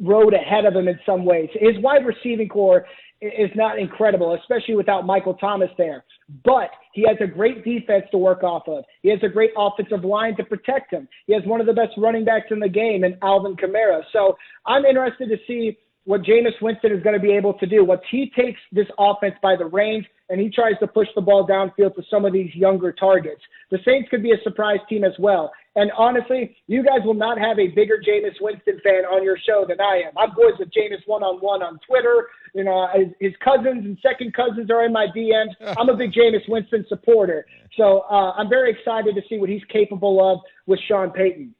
road 0.00 0.32
ahead 0.32 0.64
of 0.64 0.74
him 0.74 0.88
in 0.88 0.98
some 1.04 1.24
ways. 1.24 1.50
His 1.52 1.76
wide 1.82 2.06
receiving 2.06 2.48
corps 2.48 2.86
is 3.20 3.50
not 3.54 3.78
incredible, 3.78 4.34
especially 4.34 4.74
without 4.76 5.04
Michael 5.04 5.34
Thomas 5.34 5.68
there. 5.76 6.04
But 6.44 6.70
he 6.94 7.04
has 7.06 7.18
a 7.20 7.26
great 7.26 7.64
defense 7.64 8.04
to 8.12 8.18
work 8.18 8.42
off 8.42 8.62
of. 8.66 8.84
He 9.02 9.10
has 9.10 9.18
a 9.22 9.28
great 9.28 9.50
offensive 9.58 10.04
line 10.04 10.36
to 10.36 10.44
protect 10.44 10.92
him. 10.92 11.06
He 11.26 11.34
has 11.34 11.42
one 11.44 11.60
of 11.60 11.66
the 11.66 11.74
best 11.74 11.92
running 11.98 12.24
backs 12.24 12.46
in 12.50 12.60
the 12.60 12.68
game 12.68 13.04
in 13.04 13.18
Alvin 13.22 13.56
Kamara. 13.56 14.02
So 14.12 14.38
I'm 14.66 14.86
interested 14.86 15.28
to 15.28 15.36
see 15.46 15.76
what 16.04 16.22
Jameis 16.22 16.60
Winston 16.60 16.92
is 16.92 17.02
going 17.02 17.14
to 17.14 17.20
be 17.20 17.32
able 17.32 17.54
to 17.54 17.66
do. 17.66 17.84
Once 17.84 18.02
he 18.10 18.32
takes 18.34 18.60
this 18.72 18.86
offense 18.98 19.34
by 19.42 19.56
the 19.56 19.66
reins 19.66 20.06
and 20.30 20.40
he 20.40 20.48
tries 20.48 20.78
to 20.78 20.86
push 20.86 21.08
the 21.14 21.20
ball 21.20 21.46
downfield 21.46 21.94
to 21.96 22.02
some 22.10 22.24
of 22.24 22.32
these 22.32 22.54
younger 22.54 22.92
targets. 22.92 23.42
The 23.70 23.78
Saints 23.84 24.08
could 24.08 24.22
be 24.22 24.30
a 24.30 24.40
surprise 24.42 24.78
team 24.88 25.04
as 25.04 25.12
well. 25.18 25.52
And 25.76 25.90
honestly, 25.96 26.56
you 26.68 26.84
guys 26.84 27.00
will 27.04 27.14
not 27.14 27.38
have 27.38 27.58
a 27.58 27.68
bigger 27.68 28.00
Jameis 28.04 28.40
Winston 28.40 28.80
fan 28.82 29.04
on 29.04 29.22
your 29.22 29.36
show 29.36 29.64
than 29.68 29.80
I 29.80 30.02
am. 30.06 30.12
I'm 30.16 30.30
boys 30.34 30.54
with 30.58 30.70
Jameis 30.70 31.06
one 31.06 31.22
on 31.22 31.38
one 31.40 31.62
on 31.62 31.78
Twitter. 31.86 32.28
You 32.54 32.64
know, 32.64 32.88
his 33.20 33.32
cousins 33.44 33.84
and 33.84 33.98
second 34.02 34.32
cousins 34.34 34.70
are 34.70 34.84
in 34.84 34.92
my 34.92 35.06
DMs. 35.14 35.54
I'm 35.78 35.88
a 35.88 35.96
big 35.96 36.12
Jameis 36.12 36.48
Winston 36.48 36.86
supporter. 36.88 37.44
So 37.76 38.04
uh, 38.10 38.32
I'm 38.32 38.48
very 38.48 38.70
excited 38.70 39.14
to 39.14 39.22
see 39.28 39.38
what 39.38 39.48
he's 39.48 39.64
capable 39.68 40.32
of 40.32 40.40
with 40.66 40.80
Sean 40.88 41.10
Payton. 41.10 41.54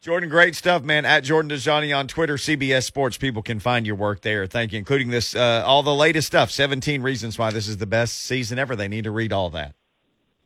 Jordan, 0.00 0.30
great 0.30 0.56
stuff, 0.56 0.82
man. 0.82 1.04
At 1.04 1.24
Jordan 1.24 1.50
Dajani 1.50 1.94
on 1.94 2.08
Twitter, 2.08 2.36
CBS 2.36 2.84
Sports. 2.84 3.18
People 3.18 3.42
can 3.42 3.60
find 3.60 3.86
your 3.86 3.96
work 3.96 4.22
there. 4.22 4.46
Thank 4.46 4.72
you, 4.72 4.78
including 4.78 5.10
this, 5.10 5.36
uh, 5.36 5.62
all 5.66 5.82
the 5.82 5.94
latest 5.94 6.26
stuff. 6.26 6.50
17 6.50 7.02
reasons 7.02 7.38
why 7.38 7.50
this 7.50 7.68
is 7.68 7.76
the 7.76 7.86
best 7.86 8.18
season 8.20 8.58
ever. 8.58 8.74
They 8.74 8.88
need 8.88 9.04
to 9.04 9.10
read 9.10 9.30
all 9.30 9.50
that. 9.50 9.74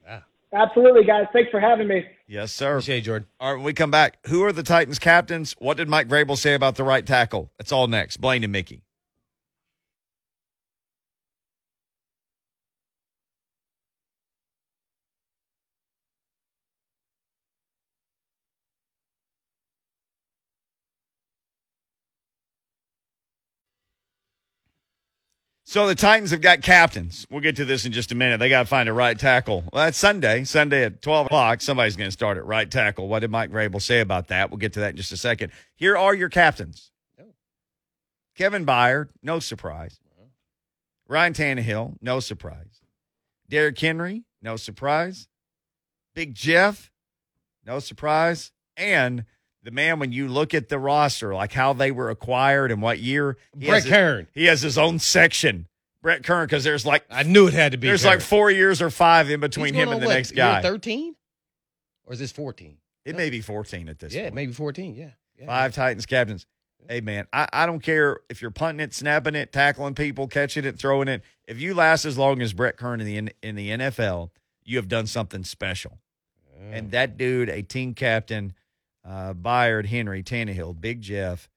Yeah. 0.04 0.20
Absolutely, 0.52 1.04
guys. 1.04 1.26
Thanks 1.32 1.52
for 1.52 1.60
having 1.60 1.86
me. 1.86 2.04
Yes, 2.26 2.50
sir. 2.50 2.72
Appreciate 2.72 3.02
Jordan. 3.02 3.28
All 3.38 3.50
right, 3.50 3.56
when 3.56 3.64
we 3.64 3.74
come 3.74 3.92
back, 3.92 4.18
who 4.26 4.42
are 4.42 4.52
the 4.52 4.64
Titans 4.64 4.98
captains? 4.98 5.54
What 5.60 5.76
did 5.76 5.88
Mike 5.88 6.08
Vrabel 6.08 6.36
say 6.36 6.54
about 6.54 6.74
the 6.74 6.84
right 6.84 7.06
tackle? 7.06 7.52
That's 7.56 7.70
all 7.70 7.86
next. 7.86 8.16
Blaine 8.16 8.42
and 8.42 8.52
Mickey. 8.52 8.83
So 25.74 25.88
the 25.88 25.96
Titans 25.96 26.30
have 26.30 26.40
got 26.40 26.62
captains. 26.62 27.26
We'll 27.32 27.40
get 27.40 27.56
to 27.56 27.64
this 27.64 27.84
in 27.84 27.90
just 27.90 28.12
a 28.12 28.14
minute. 28.14 28.38
They 28.38 28.48
got 28.48 28.60
to 28.60 28.68
find 28.68 28.88
a 28.88 28.92
right 28.92 29.18
tackle. 29.18 29.64
Well, 29.72 29.87
that's 29.87 29.98
Sunday. 29.98 30.44
Sunday 30.44 30.84
at 30.84 31.02
12 31.02 31.26
o'clock. 31.26 31.60
Somebody's 31.60 31.96
going 31.96 32.06
to 32.06 32.12
start 32.12 32.37
at 32.37 32.46
right 32.46 32.70
tackle. 32.70 33.08
What 33.08 33.18
did 33.18 33.32
Mike 33.32 33.50
Vrabel 33.50 33.82
say 33.82 33.98
about 33.98 34.28
that? 34.28 34.52
We'll 34.52 34.58
get 34.58 34.74
to 34.74 34.80
that 34.80 34.90
in 34.90 34.96
just 34.96 35.10
a 35.10 35.16
second. 35.16 35.50
Here 35.74 35.96
are 35.96 36.14
your 36.14 36.28
captains. 36.28 36.92
Kevin 38.37 38.64
Byard, 38.64 39.08
no 39.20 39.40
surprise. 39.40 39.98
Ryan 41.08 41.32
Tannehill, 41.32 41.96
no 42.00 42.20
surprise. 42.20 42.80
Derrick 43.48 43.76
Henry, 43.76 44.22
no 44.40 44.54
surprise. 44.54 45.26
Big 46.14 46.37
Jeff, 46.37 46.92
no 47.66 47.80
surprise. 47.80 48.52
And 48.76 49.24
the 49.64 49.70
man, 49.70 49.98
when 49.98 50.12
you 50.12 50.29
look 50.29 50.55
at 50.55 50.68
the 50.68 50.79
roster, 50.79 51.35
like 51.35 51.53
how 51.53 51.72
they 51.72 51.90
were 51.90 52.11
acquired 52.11 52.70
and 52.70 52.83
what 52.83 52.98
year, 52.98 53.38
he 53.59 53.66
Brett 53.66 53.83
has 53.83 53.90
Kern. 53.90 54.27
he 54.33 54.44
has 54.44 54.62
his 54.62 54.79
own 54.79 54.98
section. 54.98 55.66
Brett 56.03 56.22
Kern, 56.22 56.44
because 56.44 56.64
there's 56.64 56.85
like 56.85 57.05
I 57.11 57.22
knew 57.22 57.48
it 57.48 57.55
had 57.55 57.72
to 57.72 57.79
be. 57.79 57.88
there's 57.88 58.03
Kern. 58.03 58.12
like 58.12 58.20
four 58.20 58.50
years 58.50 58.83
or 58.83 58.90
five 58.90 59.31
in 59.31 59.40
between 59.40 59.72
him 59.72 59.88
and 59.88 60.03
the 60.03 60.07
what, 60.07 60.12
next 60.12 60.33
guy. 60.33 60.61
13? 60.61 61.16
Or 62.07 62.12
is 62.12 62.18
this 62.18 62.31
14? 62.31 62.77
It 63.07 63.16
may 63.16 63.31
be 63.31 63.40
14 63.40 63.88
at 63.88 63.98
this 63.98 64.14
Yeah, 64.14 64.24
point. 64.24 64.35
maybe 64.35 64.53
14. 64.53 64.94
Yeah. 64.94 65.11
yeah. 65.38 65.46
Five 65.46 65.74
Titans 65.74 66.05
captains. 66.05 66.46
Hey 66.87 67.00
man, 67.00 67.27
I, 67.33 67.48
I 67.50 67.64
don't 67.64 67.81
care 67.81 68.20
if 68.29 68.42
you're 68.42 68.50
punting 68.50 68.85
it, 68.85 68.92
snapping 68.92 69.35
it, 69.35 69.50
tackling 69.53 69.94
people, 69.94 70.29
catching 70.29 70.66
it, 70.66 70.79
throwing 70.79 71.09
it. 71.09 71.22
If 71.48 71.59
you 71.59 71.72
last 71.72 72.05
as 72.05 72.18
long 72.18 72.42
as 72.42 72.53
Brett 72.53 72.77
Kern 72.77 73.00
in 73.00 73.07
the 73.07 73.33
in 73.42 73.55
the 73.55 73.70
NFL, 73.70 74.29
you 74.64 74.77
have 74.77 74.88
done 74.88 75.07
something 75.07 75.44
special. 75.44 75.98
And 76.70 76.88
mm. 76.88 76.90
that 76.90 77.16
dude, 77.16 77.48
a 77.48 77.62
team 77.62 77.94
captain, 77.94 78.53
uh, 79.04 79.34
Byard, 79.34 79.86
Henry, 79.86 80.22
Tannehill, 80.22 80.80
Big 80.80 81.00
Jeff, 81.00 81.48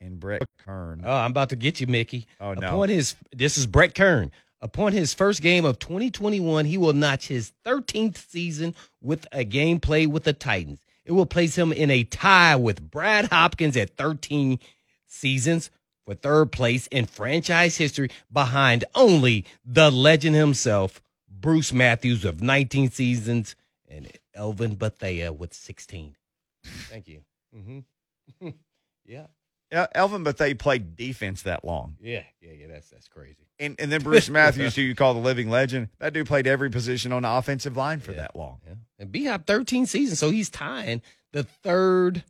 and 0.00 0.18
Brett 0.18 0.42
Kern. 0.64 1.02
Oh, 1.04 1.12
I'm 1.12 1.30
about 1.30 1.50
to 1.50 1.56
get 1.56 1.80
you, 1.80 1.86
Mickey. 1.86 2.26
Oh, 2.40 2.54
no. 2.54 2.68
Upon 2.68 2.88
his, 2.88 3.16
this 3.32 3.58
is 3.58 3.66
Brett 3.66 3.94
Kern. 3.94 4.30
Upon 4.62 4.92
his 4.92 5.14
first 5.14 5.40
game 5.40 5.64
of 5.64 5.78
2021, 5.78 6.66
he 6.66 6.76
will 6.76 6.92
notch 6.92 7.28
his 7.28 7.52
13th 7.64 8.18
season 8.18 8.74
with 9.00 9.26
a 9.32 9.44
game 9.44 9.80
played 9.80 10.08
with 10.08 10.24
the 10.24 10.34
Titans. 10.34 10.80
It 11.04 11.12
will 11.12 11.26
place 11.26 11.56
him 11.56 11.72
in 11.72 11.90
a 11.90 12.04
tie 12.04 12.56
with 12.56 12.90
Brad 12.90 13.26
Hopkins 13.26 13.76
at 13.76 13.96
13 13.96 14.58
seasons 15.06 15.70
for 16.04 16.14
third 16.14 16.52
place 16.52 16.86
in 16.88 17.06
franchise 17.06 17.76
history 17.78 18.10
behind 18.30 18.84
only 18.94 19.46
the 19.64 19.90
legend 19.90 20.36
himself, 20.36 21.00
Bruce 21.28 21.72
Matthews 21.72 22.24
of 22.24 22.42
19 22.42 22.90
seasons 22.90 23.56
and 23.88 24.08
Elvin 24.34 24.74
Bethea 24.74 25.32
with 25.32 25.54
16. 25.54 26.16
Thank 26.64 27.08
you. 27.08 27.20
Mm-hmm. 27.56 28.48
yeah. 29.06 29.26
El- 29.72 29.88
Elvin, 29.94 30.24
but 30.24 30.36
they 30.36 30.52
played 30.54 30.96
defense 30.96 31.42
that 31.42 31.64
long. 31.64 31.96
Yeah, 32.00 32.24
yeah, 32.40 32.52
yeah. 32.52 32.66
That's 32.68 32.90
that's 32.90 33.06
crazy. 33.08 33.46
And 33.58 33.76
and 33.78 33.90
then 33.92 34.02
Bruce 34.02 34.28
Matthews, 34.30 34.74
who 34.74 34.82
you 34.82 34.94
call 34.96 35.14
the 35.14 35.20
living 35.20 35.48
legend, 35.48 35.88
that 36.00 36.12
dude 36.12 36.26
played 36.26 36.46
every 36.46 36.70
position 36.70 37.12
on 37.12 37.22
the 37.22 37.30
offensive 37.30 37.76
line 37.76 38.00
for 38.00 38.10
Yeah. 38.12 38.18
that 38.22 38.36
long. 38.36 38.58
Yeah. 38.66 38.74
And 38.98 39.12
B 39.12 39.26
Hop 39.26 39.46
13 39.46 39.86
seasons, 39.86 40.18
so 40.18 40.30
he's 40.30 40.50
tying 40.50 41.02
the 41.32 41.44
third 41.44 42.24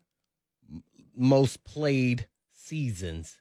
most 1.16 1.64
played 1.64 2.26
seasons 2.52 3.38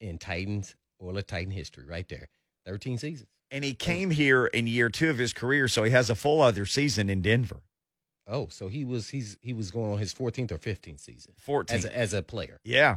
in 0.00 0.18
Titans 0.18 0.74
Oiler 1.02 1.22
Titan 1.22 1.50
history, 1.52 1.84
right 1.84 2.08
there. 2.08 2.28
13 2.66 2.98
seasons. 2.98 3.28
And 3.50 3.64
he 3.64 3.74
came 3.74 4.10
here 4.10 4.46
in 4.46 4.66
year 4.66 4.88
two 4.88 5.10
of 5.10 5.18
his 5.18 5.32
career, 5.32 5.68
so 5.68 5.82
he 5.82 5.90
has 5.90 6.08
a 6.10 6.14
full 6.14 6.40
other 6.40 6.64
season 6.64 7.10
in 7.10 7.20
Denver. 7.22 7.60
Oh, 8.26 8.48
so 8.50 8.68
he 8.68 8.84
was 8.84 9.08
he's 9.10 9.36
he 9.42 9.52
was 9.52 9.70
going 9.70 9.92
on 9.92 9.98
his 9.98 10.14
14th 10.14 10.52
or 10.52 10.58
15th 10.58 11.00
season 11.00 11.32
14. 11.38 11.76
as 11.76 11.84
a, 11.84 11.96
as 11.96 12.14
a 12.14 12.22
player. 12.22 12.58
yeah. 12.64 12.96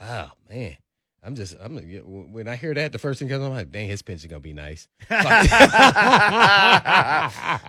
Wow, 0.00 0.32
man. 0.50 0.76
I'm 1.24 1.36
just, 1.36 1.54
I'm 1.62 1.76
when 2.32 2.48
I 2.48 2.56
hear 2.56 2.74
that, 2.74 2.90
the 2.90 2.98
first 2.98 3.20
thing 3.20 3.28
comes, 3.28 3.44
I'm 3.44 3.52
like, 3.52 3.70
dang, 3.70 3.86
his 3.88 4.02
pension 4.02 4.28
gonna 4.28 4.40
be 4.40 4.52
nice. 4.52 4.88
well, 5.10 5.22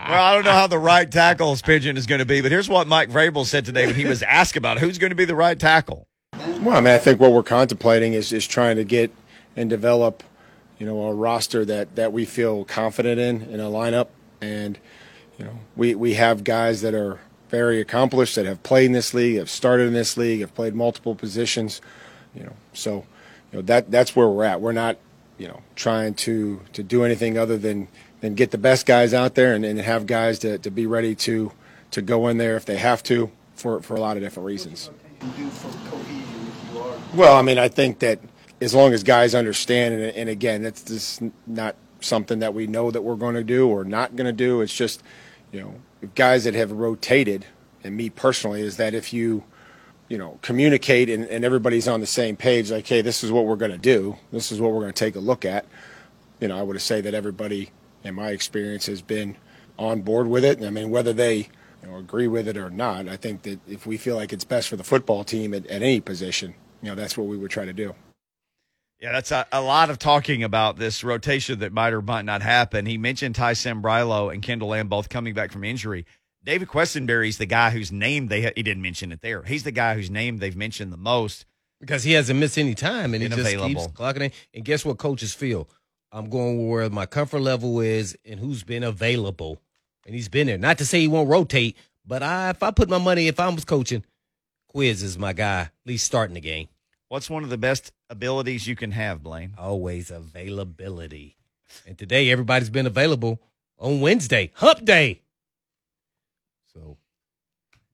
I 0.04 0.32
don't 0.34 0.44
know 0.44 0.52
how 0.52 0.66
the 0.66 0.80
right 0.80 1.12
tackle's 1.12 1.62
pigeon 1.62 1.96
is 1.96 2.08
going 2.08 2.18
to 2.20 2.26
be, 2.26 2.42
but 2.42 2.52
here's 2.52 2.68
what 2.68 2.88
Mike 2.88 3.10
Vrabel 3.10 3.46
said 3.46 3.66
today 3.66 3.86
when 3.86 3.96
he 3.96 4.06
was 4.06 4.24
asked 4.24 4.56
about 4.58 4.80
who's 4.80 4.98
going 4.98 5.12
to 5.12 5.16
be 5.16 5.26
the 5.26 5.36
right 5.36 5.60
tackle. 5.60 6.08
Well, 6.34 6.72
I 6.72 6.82
mean, 6.82 6.96
I 6.96 6.98
think 6.98 7.20
what 7.20 7.32
we're 7.32 7.44
contemplating 7.44 8.14
is 8.14 8.34
is 8.34 8.48
trying 8.48 8.78
to 8.78 8.84
get 8.84 9.12
and 9.56 9.70
develop, 9.70 10.24
you 10.80 10.86
know, 10.88 11.04
a 11.04 11.14
roster 11.14 11.64
that 11.66 11.96
that 11.96 12.12
we 12.12 12.26
feel 12.26 12.66
confident 12.66 13.20
in 13.20 13.44
in 13.44 13.60
a 13.60 13.66
lineup, 13.70 14.08
and 14.42 14.80
you 15.38 15.46
know, 15.46 15.60
we 15.76 15.96
we 15.96 16.14
have 16.16 16.44
guys 16.44 16.82
that 16.82 16.94
are 16.94 17.20
very 17.50 17.80
accomplished 17.80 18.36
that 18.36 18.46
have 18.46 18.62
played 18.64 18.86
in 18.86 18.92
this 18.92 19.14
league, 19.14 19.38
have 19.38 19.50
started 19.50 19.88
in 19.88 19.94
this 19.94 20.18
league, 20.18 20.42
have 20.42 20.54
played 20.56 20.74
multiple 20.74 21.16
positions, 21.16 21.82
you 22.36 22.44
know, 22.44 22.54
so 22.74 23.06
you 23.52 23.60
know 23.60 23.62
that 23.62 23.92
that's 23.92 24.16
where 24.16 24.28
we're 24.28 24.44
at. 24.44 24.62
We're 24.62 24.72
not, 24.72 24.98
you 25.38 25.48
know, 25.48 25.62
trying 25.76 26.14
to 26.16 26.62
to 26.74 26.84
do 26.84 27.04
anything 27.04 27.38
other 27.38 27.58
than 27.58 27.88
than 28.22 28.36
get 28.36 28.52
the 28.52 28.58
best 28.58 28.86
guys 28.86 29.14
out 29.14 29.36
there 29.36 29.54
and, 29.54 29.66
and 29.66 29.80
have 29.80 30.06
guys 30.06 30.40
to, 30.40 30.58
to 30.60 30.72
be 30.72 30.86
ready 30.86 31.14
to 31.16 31.52
to 31.92 32.02
go 32.02 32.28
in 32.28 32.38
there 32.38 32.56
if 32.56 32.66
they 32.66 32.78
have 32.78 33.04
to 33.04 33.32
for 33.56 33.82
for 33.82 33.96
a 33.96 34.00
lot 34.00 34.18
of 34.18 34.24
different 34.24 34.48
reasons. 34.48 34.90
Well, 37.14 37.38
I 37.38 37.44
mean, 37.44 37.60
I 37.60 37.68
think 37.68 38.00
that 38.00 38.20
as 38.60 38.74
long 38.74 38.94
as 38.94 39.04
guys 39.04 39.36
understand, 39.36 39.94
and, 39.94 40.04
and 40.16 40.30
again, 40.30 40.64
that's 40.64 40.84
just 40.84 41.22
not 41.46 41.76
something 42.00 42.40
that 42.40 42.54
we 42.54 42.66
know 42.66 42.92
that 42.92 43.02
we're 43.02 43.16
going 43.16 43.36
to 43.36 43.44
do 43.44 43.68
or 43.70 43.84
not 43.84 44.16
going 44.16 44.26
to 44.26 44.34
do. 44.34 44.62
It's 44.62 44.74
just, 44.74 45.04
you 45.54 45.62
know, 45.62 45.76
guys 46.16 46.44
that 46.44 46.56
have 46.56 46.74
rotated, 46.74 47.46
and 47.84 47.96
me 47.96 48.10
personally, 48.10 48.62
is 48.62 48.76
that 48.76 48.94
if 48.94 49.14
you 49.14 49.46
you 50.10 50.18
know, 50.18 50.38
communicate 50.42 51.10
and, 51.10 51.26
and 51.26 51.46
everybody's 51.46 51.88
on 51.88 52.00
the 52.00 52.06
same 52.06 52.36
page, 52.36 52.70
like, 52.70 52.86
hey, 52.86 53.02
this 53.02 53.24
is 53.24 53.32
what 53.32 53.46
we're 53.46 53.56
going 53.56 53.72
to 53.72 53.78
do. 53.78 54.18
This 54.32 54.52
is 54.52 54.60
what 54.60 54.72
we're 54.72 54.82
going 54.82 54.94
to 54.94 55.00
take 55.00 55.16
a 55.16 55.20
look 55.20 55.46
at. 55.46 55.66
You 56.40 56.50
know, 56.50 56.60
I 56.60 56.62
would 56.62 56.80
say 56.82 57.02
that 57.02 57.14
everybody, 57.14 57.72
in 58.04 58.16
my 58.16 58.30
experience, 58.30 58.86
has 58.88 59.02
been 59.02 59.38
on 59.80 60.02
board 60.02 60.28
with 60.28 60.44
it. 60.44 60.62
I 60.64 60.70
mean, 60.70 60.90
whether 60.90 61.14
they 61.14 61.50
you 61.82 61.90
know, 61.90 61.96
agree 61.98 62.28
with 62.28 62.48
it 62.48 62.58
or 62.58 62.70
not, 62.70 63.08
I 63.08 63.18
think 63.18 63.44
that 63.44 63.60
if 63.68 63.88
we 63.88 63.98
feel 63.98 64.16
like 64.16 64.34
it's 64.34 64.44
best 64.44 64.68
for 64.68 64.76
the 64.76 64.84
football 64.84 65.24
team 65.24 65.54
at, 65.54 65.66
at 65.68 65.82
any 65.82 66.02
position, 66.02 66.54
you 66.82 66.90
know, 66.90 66.96
that's 66.96 67.18
what 67.18 67.28
we 67.28 67.38
would 67.38 67.50
try 67.52 67.66
to 67.66 67.74
do. 67.74 67.96
Yeah, 69.04 69.12
that's 69.12 69.34
a, 69.34 69.46
a, 69.52 69.60
lot 69.60 69.90
of 69.90 70.00
talking 70.00 70.46
about 70.46 70.78
this 70.78 71.04
rotation 71.04 71.60
that 71.60 71.74
might 71.74 71.92
or 71.92 72.02
might 72.02 72.24
not 72.24 72.42
happen. 72.42 72.86
He 72.86 72.98
mentioned 72.98 73.36
Ty 73.36 73.52
Sambrailo 73.52 74.34
and 74.34 74.42
Kendall 74.42 74.70
Lamb 74.70 74.88
both 74.88 75.10
coming 75.10 75.34
back 75.34 75.52
from 75.52 75.66
injury. 75.66 76.06
David 76.42 76.70
Quessenberry's 76.70 77.38
the 77.38 77.46
guy 77.46 77.72
whose 77.72 77.92
name 77.92 78.30
they 78.30 78.44
he 78.56 78.64
didn't 78.64 78.82
mention 78.82 79.12
it 79.12 79.20
there. 79.20 79.44
He's 79.44 79.64
the 79.64 79.74
guy 79.74 79.96
whose 79.96 80.10
name 80.10 80.38
they've 80.38 80.56
mentioned 80.56 80.94
the 80.94 80.98
most 80.98 81.46
because 81.82 82.06
he 82.06 82.14
hasn't 82.14 82.40
missed 82.40 82.58
any 82.58 82.76
time 82.76 83.14
and 83.14 83.22
he 83.22 83.28
just 83.28 83.58
keeps 83.58 83.88
clocking 83.88 84.22
in. 84.22 84.32
And 84.54 84.64
guess 84.64 84.86
what 84.86 85.00
coaches 85.00 85.34
feel? 85.34 85.68
I'm 86.14 86.30
going 86.30 86.66
where 86.66 86.90
my 86.90 87.06
comfort 87.06 87.42
level 87.42 87.82
is 87.82 88.18
and 88.24 88.40
who's 88.40 88.64
been 88.64 88.84
available, 88.84 89.60
and 90.06 90.16
he's 90.16 90.30
been 90.30 90.48
there. 90.48 90.58
Not 90.58 90.78
to 90.78 90.86
say 90.86 91.02
he 91.02 91.10
won't 91.10 91.28
rotate, 91.28 91.76
but 92.06 92.24
I, 92.24 92.52
if 92.52 92.64
I 92.64 92.72
put 92.72 92.88
my 92.88 93.00
money, 93.00 93.28
if 93.28 93.38
I 93.38 93.50
was 93.50 93.66
coaching, 93.66 94.06
Quiz 94.70 95.04
is 95.04 95.18
my 95.20 95.34
guy, 95.34 95.60
at 95.64 95.72
least 95.86 96.06
starting 96.06 96.36
the 96.36 96.40
game. 96.40 96.70
What's 97.10 97.30
one 97.30 97.44
of 97.44 97.50
the 97.50 97.58
best 97.58 97.92
abilities 98.14 98.68
you 98.68 98.76
can 98.76 98.92
have, 98.92 99.22
Blaine? 99.24 99.54
Always 99.58 100.10
availability. 100.12 101.36
And 101.88 101.98
today, 101.98 102.30
everybody's 102.32 102.70
been 102.70 102.86
available 102.86 103.42
on 103.80 104.00
Wednesday, 104.00 104.52
Hump 104.56 104.86
Day. 104.86 105.22
So 106.74 106.98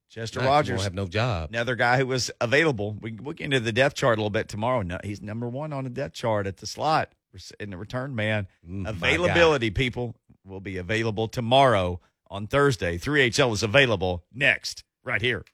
Chester 0.09 0.41
Rogers 0.41 0.83
have 0.83 0.93
no 0.93 1.07
job. 1.07 1.49
Another 1.49 1.75
guy 1.75 1.97
who 1.97 2.07
was 2.07 2.29
available. 2.41 2.97
We 2.99 3.11
can 3.11 3.23
get 3.23 3.39
into 3.45 3.59
the 3.59 3.71
depth 3.71 3.95
chart 3.95 4.17
a 4.17 4.21
little 4.21 4.29
bit 4.29 4.47
tomorrow. 4.49 4.81
No, 4.81 4.99
he's 5.03 5.21
number 5.21 5.47
one 5.47 5.71
on 5.73 5.85
the 5.85 5.89
depth 5.89 6.15
chart 6.15 6.45
at 6.47 6.57
the 6.57 6.67
slot 6.67 7.13
in 7.59 7.69
the 7.69 7.77
return 7.77 8.15
man. 8.15 8.47
Mm, 8.67 8.87
Availability, 8.87 9.69
people 9.69 10.15
will 10.45 10.59
be 10.59 10.77
available 10.77 11.27
tomorrow 11.27 11.99
on 12.27 12.47
Thursday. 12.47 12.97
3HL 12.97 13.53
is 13.53 13.63
available 13.63 14.23
next, 14.33 14.83
right 15.03 15.21
here. 15.21 15.45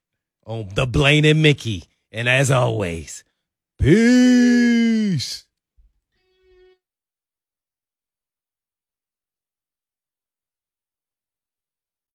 On 0.45 0.70
the 0.74 0.86
Blaine 0.88 1.26
and 1.26 1.41
Mickey. 1.41 1.84
And 2.11 2.30
as 2.30 2.49
always, 2.49 3.24
peace. 3.86 5.44